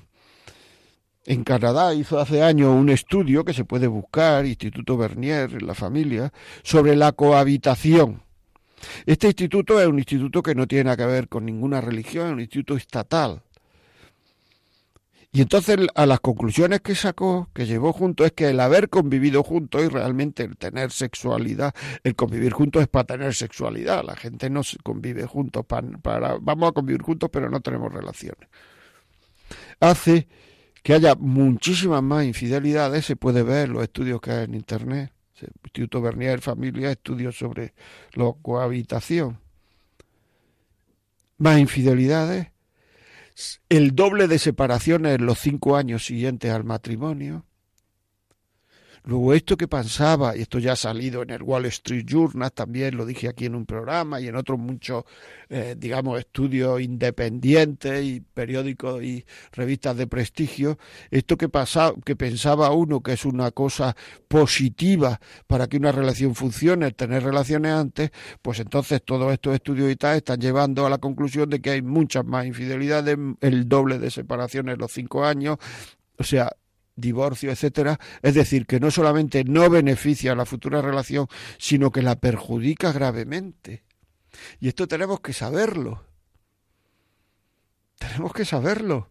en 1.26 1.44
Canadá 1.44 1.94
hizo 1.94 2.20
hace 2.20 2.42
años 2.42 2.70
un 2.70 2.90
estudio 2.90 3.44
que 3.44 3.54
se 3.54 3.66
puede 3.66 3.88
buscar, 3.88 4.46
Instituto 4.46 4.96
Bernier 4.96 5.62
la 5.62 5.76
Familia, 5.76 6.32
sobre 6.64 6.96
la 6.96 7.12
cohabitación. 7.12 8.24
Este 9.06 9.28
instituto 9.28 9.82
es 9.82 9.88
un 9.88 9.98
instituto 9.98 10.42
que 10.42 10.56
no 10.56 10.68
tiene 10.68 10.96
que 10.96 11.06
ver 11.06 11.28
con 11.28 11.46
ninguna 11.46 11.82
religión, 11.82 12.28
es 12.28 12.34
un 12.34 12.40
instituto 12.40 12.78
estatal. 12.78 13.44
Y 15.38 15.42
entonces 15.42 15.78
a 15.94 16.08
las 16.08 16.20
conclusiones 16.20 16.82
que 16.82 16.96
sacó, 16.96 17.48
que 17.54 17.68
llevó 17.68 17.94
junto, 17.94 18.26
es 18.26 18.32
que 18.32 18.50
el 18.50 18.60
haber 18.60 18.90
convivido 18.90 19.44
juntos 19.44 19.84
y 19.84 19.88
realmente 19.88 20.42
el 20.42 20.58
tener 20.58 20.90
sexualidad, 20.90 21.76
el 22.04 22.16
convivir 22.16 22.54
juntos 22.54 22.82
es 22.82 22.88
para 22.88 23.04
tener 23.04 23.36
sexualidad. 23.36 24.04
La 24.04 24.16
gente 24.16 24.50
no 24.50 24.62
convive 24.82 25.28
juntos 25.28 25.64
para, 25.64 26.40
vamos 26.42 26.70
a 26.70 26.72
convivir 26.72 27.04
juntos, 27.04 27.30
pero 27.32 27.52
no 27.52 27.60
tenemos 27.60 27.94
relaciones. 27.94 28.50
Hace 29.80 30.28
que 30.82 30.94
haya 30.94 31.14
muchísimas 31.14 32.02
más 32.02 32.26
infidelidades, 32.26 33.06
se 33.06 33.16
puede 33.16 33.44
ver 33.44 33.70
los 33.70 33.84
estudios 33.84 34.20
que 34.20 34.32
hay 34.32 34.46
en 34.46 34.56
internet. 34.56 35.14
Instituto 35.40 36.02
Bernier 36.02 36.42
Familia, 36.42 36.90
estudios 36.90 37.38
sobre 37.38 37.76
la 38.14 38.34
cohabitación. 38.42 39.40
Más 41.38 41.60
infidelidades, 41.60 42.48
el 43.70 43.96
doble 43.96 44.28
de 44.28 44.40
separaciones 44.40 45.16
en 45.16 45.26
los 45.26 45.40
cinco 45.40 45.76
años 45.76 46.06
siguientes 46.06 46.52
al 46.52 46.64
matrimonio, 46.64 47.47
Luego 49.04 49.34
esto 49.34 49.58
que 49.58 49.68
pensaba, 49.68 50.36
y 50.36 50.42
esto 50.42 50.60
ya 50.60 50.74
ha 50.74 50.76
salido 50.76 51.22
en 51.24 51.30
el 51.30 51.42
Wall 51.44 51.66
Street 51.66 52.06
Journal, 52.06 52.52
también 52.52 52.98
lo 52.98 53.06
dije 53.06 53.28
aquí 53.28 53.46
en 53.46 53.56
un 53.56 53.66
programa 53.66 54.20
y 54.20 54.28
en 54.28 54.36
otros 54.36 54.60
muchos, 54.60 55.06
eh, 55.50 55.76
digamos, 55.78 56.20
estudios 56.20 56.82
independientes 56.82 58.04
y 58.04 58.22
periódicos 58.22 59.04
y 59.04 59.26
revistas 59.54 59.98
de 59.98 60.08
prestigio, 60.08 60.78
esto 61.12 61.38
que, 61.38 61.50
pasaba, 61.50 61.94
que 62.04 62.16
pensaba 62.16 62.72
uno 62.72 63.02
que 63.02 63.14
es 63.14 63.26
una 63.26 63.52
cosa 63.52 63.96
positiva 64.28 65.20
para 65.48 65.68
que 65.68 65.78
una 65.78 65.92
relación 65.92 66.36
funcione, 66.36 66.92
tener 66.92 67.24
relaciones 67.24 67.72
antes, 67.72 68.12
pues 68.42 68.60
entonces 68.60 69.02
todos 69.04 69.32
estos 69.32 69.56
estudios 69.56 69.92
y 69.92 69.96
tal 69.96 70.18
están 70.18 70.40
llevando 70.40 70.86
a 70.86 70.90
la 70.90 70.98
conclusión 70.98 71.50
de 71.50 71.62
que 71.62 71.72
hay 71.72 71.82
muchas 71.82 72.26
más 72.26 72.46
infidelidades, 72.46 73.18
el 73.42 73.70
doble 73.70 74.00
de 74.00 74.12
separaciones 74.12 74.78
los 74.78 74.92
cinco 74.92 75.24
años, 75.26 75.58
o 76.18 76.24
sea, 76.24 76.52
divorcio, 76.98 77.52
etcétera, 77.52 78.00
es 78.22 78.34
decir, 78.34 78.66
que 78.66 78.82
no 78.82 78.92
solamente 78.92 79.46
no 79.46 79.70
beneficia 79.70 80.34
a 80.34 80.36
la 80.36 80.46
futura 80.46 80.82
relación, 80.82 81.28
sino 81.58 81.92
que 81.92 82.02
la 82.02 82.20
perjudica 82.20 82.92
gravemente. 82.92 83.84
Y 84.60 84.68
esto 84.68 84.88
tenemos 84.88 85.22
que 85.22 85.32
saberlo. 85.32 86.04
Tenemos 87.98 88.34
que 88.34 88.44
saberlo. 88.44 89.10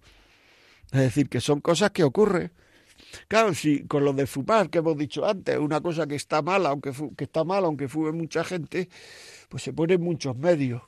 Es 0.93 1.01
decir, 1.01 1.28
que 1.28 1.41
son 1.41 1.61
cosas 1.61 1.91
que 1.93 2.05
ocurren. 2.05 2.53
Claro, 3.28 3.55
si 3.55 3.87
con 3.87 4.05
lo 4.05 4.12
de 4.12 4.26
fumar 4.26 4.70
que 4.70 4.78
hemos 4.78 4.97
dicho 4.97 5.26
antes, 5.26 5.59
una 5.59 5.80
cosa 5.80 6.07
que 6.07 6.14
está 6.14 6.43
mala, 6.43 6.70
aunque 6.70 6.93
que 7.16 7.24
está 7.24 7.45
mal, 7.45 7.64
aunque 7.64 7.89
fume 7.89 8.12
mucha 8.12 8.45
gente, 8.45 8.89
pues 9.49 9.62
se 9.62 9.72
ponen 9.72 10.03
muchos 10.03 10.37
medios 10.37 10.82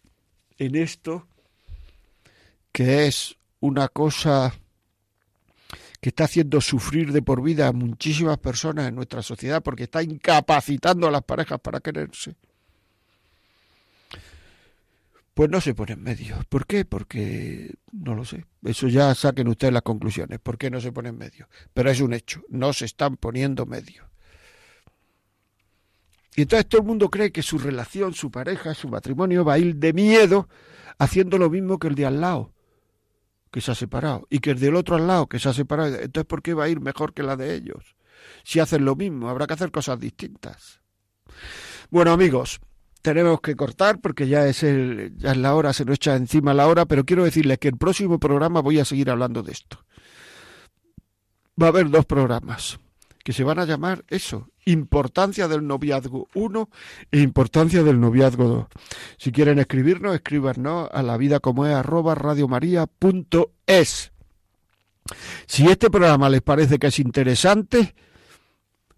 en 0.56 0.74
esto, 0.74 1.26
que 2.72 3.06
es 3.06 3.36
una 3.60 3.88
cosa 3.88 4.54
que 6.00 6.10
está 6.10 6.24
haciendo 6.24 6.60
sufrir 6.60 7.12
de 7.12 7.22
por 7.22 7.42
vida 7.42 7.68
a 7.68 7.72
muchísimas 7.72 8.38
personas 8.38 8.88
en 8.88 8.94
nuestra 8.94 9.22
sociedad 9.22 9.62
porque 9.62 9.84
está 9.84 10.02
incapacitando 10.02 11.08
a 11.08 11.10
las 11.10 11.22
parejas 11.22 11.60
para 11.60 11.80
quererse, 11.80 12.36
pues 15.34 15.50
no 15.50 15.60
se 15.60 15.74
pone 15.74 15.92
en 15.92 16.02
medio. 16.02 16.36
¿Por 16.48 16.66
qué? 16.66 16.84
Porque 16.84 17.72
no 17.92 18.14
lo 18.14 18.24
sé. 18.24 18.44
Eso 18.64 18.88
ya 18.88 19.14
saquen 19.14 19.46
ustedes 19.46 19.72
las 19.72 19.82
conclusiones. 19.82 20.40
¿Por 20.40 20.58
qué 20.58 20.68
no 20.68 20.80
se 20.80 20.90
pone 20.90 21.10
en 21.10 21.18
medio? 21.18 21.48
Pero 21.72 21.90
es 21.90 22.00
un 22.00 22.12
hecho. 22.12 22.42
No 22.48 22.72
se 22.72 22.86
están 22.86 23.16
poniendo 23.16 23.64
medio. 23.64 24.08
Y 26.34 26.42
entonces 26.42 26.68
todo 26.68 26.80
el 26.80 26.88
mundo 26.88 27.08
cree 27.08 27.30
que 27.30 27.42
su 27.42 27.58
relación, 27.58 28.14
su 28.14 28.32
pareja, 28.32 28.74
su 28.74 28.88
matrimonio 28.88 29.44
va 29.44 29.54
a 29.54 29.58
ir 29.58 29.76
de 29.76 29.92
miedo 29.92 30.48
haciendo 30.98 31.38
lo 31.38 31.50
mismo 31.50 31.78
que 31.78 31.86
el 31.86 31.94
de 31.94 32.06
al 32.06 32.20
lado 32.20 32.52
que 33.50 33.60
se 33.60 33.72
ha 33.72 33.74
separado 33.74 34.26
y 34.30 34.40
que 34.40 34.50
el 34.50 34.60
del 34.60 34.74
otro 34.74 34.96
al 34.96 35.06
lado 35.06 35.26
que 35.26 35.38
se 35.38 35.48
ha 35.48 35.52
separado, 35.52 35.94
entonces 35.94 36.26
¿por 36.26 36.42
qué 36.42 36.54
va 36.54 36.64
a 36.64 36.68
ir 36.68 36.80
mejor 36.80 37.14
que 37.14 37.22
la 37.22 37.36
de 37.36 37.54
ellos? 37.54 37.96
Si 38.44 38.60
hacen 38.60 38.84
lo 38.84 38.96
mismo, 38.96 39.28
habrá 39.28 39.46
que 39.46 39.54
hacer 39.54 39.70
cosas 39.70 39.98
distintas. 39.98 40.80
Bueno, 41.90 42.12
amigos, 42.12 42.60
tenemos 43.02 43.40
que 43.40 43.56
cortar 43.56 44.00
porque 44.00 44.26
ya 44.28 44.46
es 44.46 44.62
el 44.62 45.14
ya 45.16 45.32
es 45.32 45.36
la 45.36 45.54
hora, 45.54 45.72
se 45.72 45.84
nos 45.84 45.96
echa 45.96 46.16
encima 46.16 46.54
la 46.54 46.66
hora, 46.66 46.86
pero 46.86 47.04
quiero 47.04 47.24
decirles 47.24 47.58
que 47.58 47.68
el 47.68 47.76
próximo 47.76 48.18
programa 48.18 48.60
voy 48.60 48.78
a 48.78 48.84
seguir 48.84 49.10
hablando 49.10 49.42
de 49.42 49.52
esto. 49.52 49.84
Va 51.60 51.66
a 51.66 51.70
haber 51.70 51.90
dos 51.90 52.06
programas 52.06 52.78
que 53.28 53.34
se 53.34 53.44
van 53.44 53.58
a 53.58 53.66
llamar 53.66 54.06
eso, 54.08 54.48
importancia 54.64 55.48
del 55.48 55.66
noviazgo 55.66 56.28
1 56.32 56.70
e 57.12 57.20
importancia 57.20 57.82
del 57.82 58.00
noviazgo 58.00 58.44
2. 58.48 58.66
Si 59.18 59.32
quieren 59.32 59.58
escribirnos, 59.58 60.14
escríbanos 60.14 60.88
a 60.90 61.02
la 61.02 61.18
vida 61.18 61.38
como 61.38 61.66
es 61.66 61.74
arroba 61.74 62.14
radiomaria.es. 62.14 64.12
Si 65.46 65.66
este 65.66 65.90
programa 65.90 66.30
les 66.30 66.40
parece 66.40 66.78
que 66.78 66.86
es 66.86 66.98
interesante, 67.00 67.94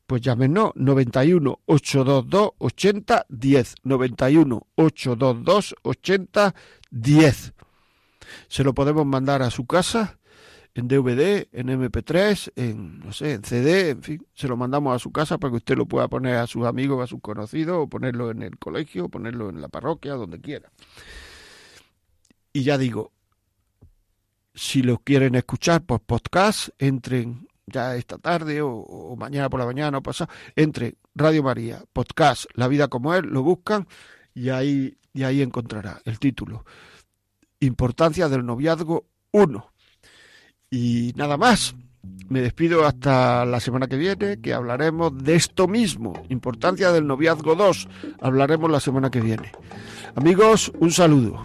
pues 0.07 0.23
llámenos 0.23 0.71
91 0.77 1.59
822 1.67 2.51
80 2.57 3.27
10 3.29 3.75
91 3.83 4.67
822 4.77 5.75
80 5.83 6.55
10. 6.93 7.53
Se 8.47 8.63
lo 8.63 8.75
podemos 8.75 9.05
mandar 9.05 9.43
a 9.43 9.51
su 9.51 9.67
casa 9.67 10.20
en 10.75 10.89
DVD, 10.89 11.49
en 11.53 11.69
MP3, 11.69 12.53
en, 12.57 13.01
no 13.01 13.13
sé, 13.13 13.35
en 13.35 13.45
CD, 13.45 13.91
en 13.91 14.03
fin, 14.03 14.27
se 14.35 14.49
lo 14.49 14.57
mandamos 14.57 14.95
a 14.95 14.99
su 14.99 15.11
casa 15.11 15.39
para 15.39 15.51
que 15.51 15.57
usted 15.57 15.77
lo 15.77 15.87
pueda 15.87 16.09
poner 16.09 16.37
a 16.37 16.47
sus 16.47 16.65
amigos, 16.65 17.03
a 17.03 17.07
sus 17.07 17.21
conocidos, 17.21 17.77
o 17.79 17.89
ponerlo 17.89 18.31
en 18.31 18.43
el 18.43 18.59
colegio, 18.59 19.07
o 19.07 19.09
ponerlo 19.09 19.51
en 19.51 19.61
la 19.61 19.69
parroquia, 19.69 20.15
donde 20.15 20.41
quiera. 20.41 20.71
Y 22.53 22.63
ya 22.63 22.79
digo, 22.79 23.13
si 24.55 24.83
lo 24.83 24.99
quieren 24.99 25.35
escuchar 25.35 25.83
por 25.83 26.01
podcast, 26.01 26.71
entren 26.79 27.49
ya 27.67 27.97
esta 27.97 28.19
tarde 28.19 28.61
o, 28.63 29.15
mañana 29.17 29.49
por 29.49 29.61
la 29.61 29.67
mañana 29.67 29.99
o 29.99 30.03
pasado, 30.03 30.31
entre 30.57 30.97
Radio 31.15 31.43
María, 31.43 31.83
podcast, 31.93 32.47
La 32.55 32.69
vida 32.69 32.89
como 32.89 33.15
él, 33.15 33.27
lo 33.27 33.43
buscan 33.43 33.87
y 34.35 34.51
ahí, 34.51 34.97
y 35.13 35.23
ahí 35.25 35.43
encontrará 35.43 36.01
el 36.05 36.19
título. 36.19 36.65
Importancia 37.61 38.29
del 38.29 38.45
noviazgo 38.45 39.07
1. 39.33 39.73
Y 40.71 41.13
nada 41.17 41.37
más. 41.37 41.75
Me 42.29 42.41
despido 42.41 42.87
hasta 42.87 43.45
la 43.45 43.59
semana 43.59 43.89
que 43.89 43.97
viene, 43.97 44.41
que 44.41 44.55
hablaremos 44.55 45.19
de 45.19 45.35
esto 45.35 45.67
mismo, 45.67 46.13
importancia 46.29 46.93
del 46.93 47.09
noviazgo 47.09 47.57
2. 47.57 47.89
Hablaremos 48.21 48.71
la 48.71 48.79
semana 48.79 49.11
que 49.11 49.21
viene. 49.21 49.51
Amigos, 50.15 50.71
un 50.79 50.93
saludo. 50.93 51.45